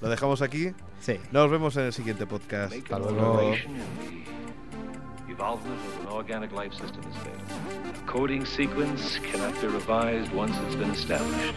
Lo 0.00 0.08
dejamos 0.08 0.42
aquí. 0.42 0.72
Sí. 1.00 1.20
Nos 1.30 1.48
vemos 1.50 1.76
en 1.76 1.84
el 1.84 1.92
siguiente 1.92 2.26
podcast. 2.26 2.72
Hasta 2.74 2.98
luego. 2.98 3.38
alteration 3.38 3.70
in 3.76 4.26
the 5.26 5.32
evolvement 5.32 5.78
of 5.80 6.06
an 6.06 6.12
organic 6.12 6.50
life 6.52 6.72
system 6.74 7.02
is 7.02 7.16
fatal. 7.18 8.02
A 8.02 8.06
coding 8.10 8.44
sequence 8.44 9.20
cannot 9.20 9.54
be 9.60 9.68
revised 9.68 10.32
once 10.34 10.56
it's 10.66 10.74
been 10.76 10.90
established. 10.90 11.54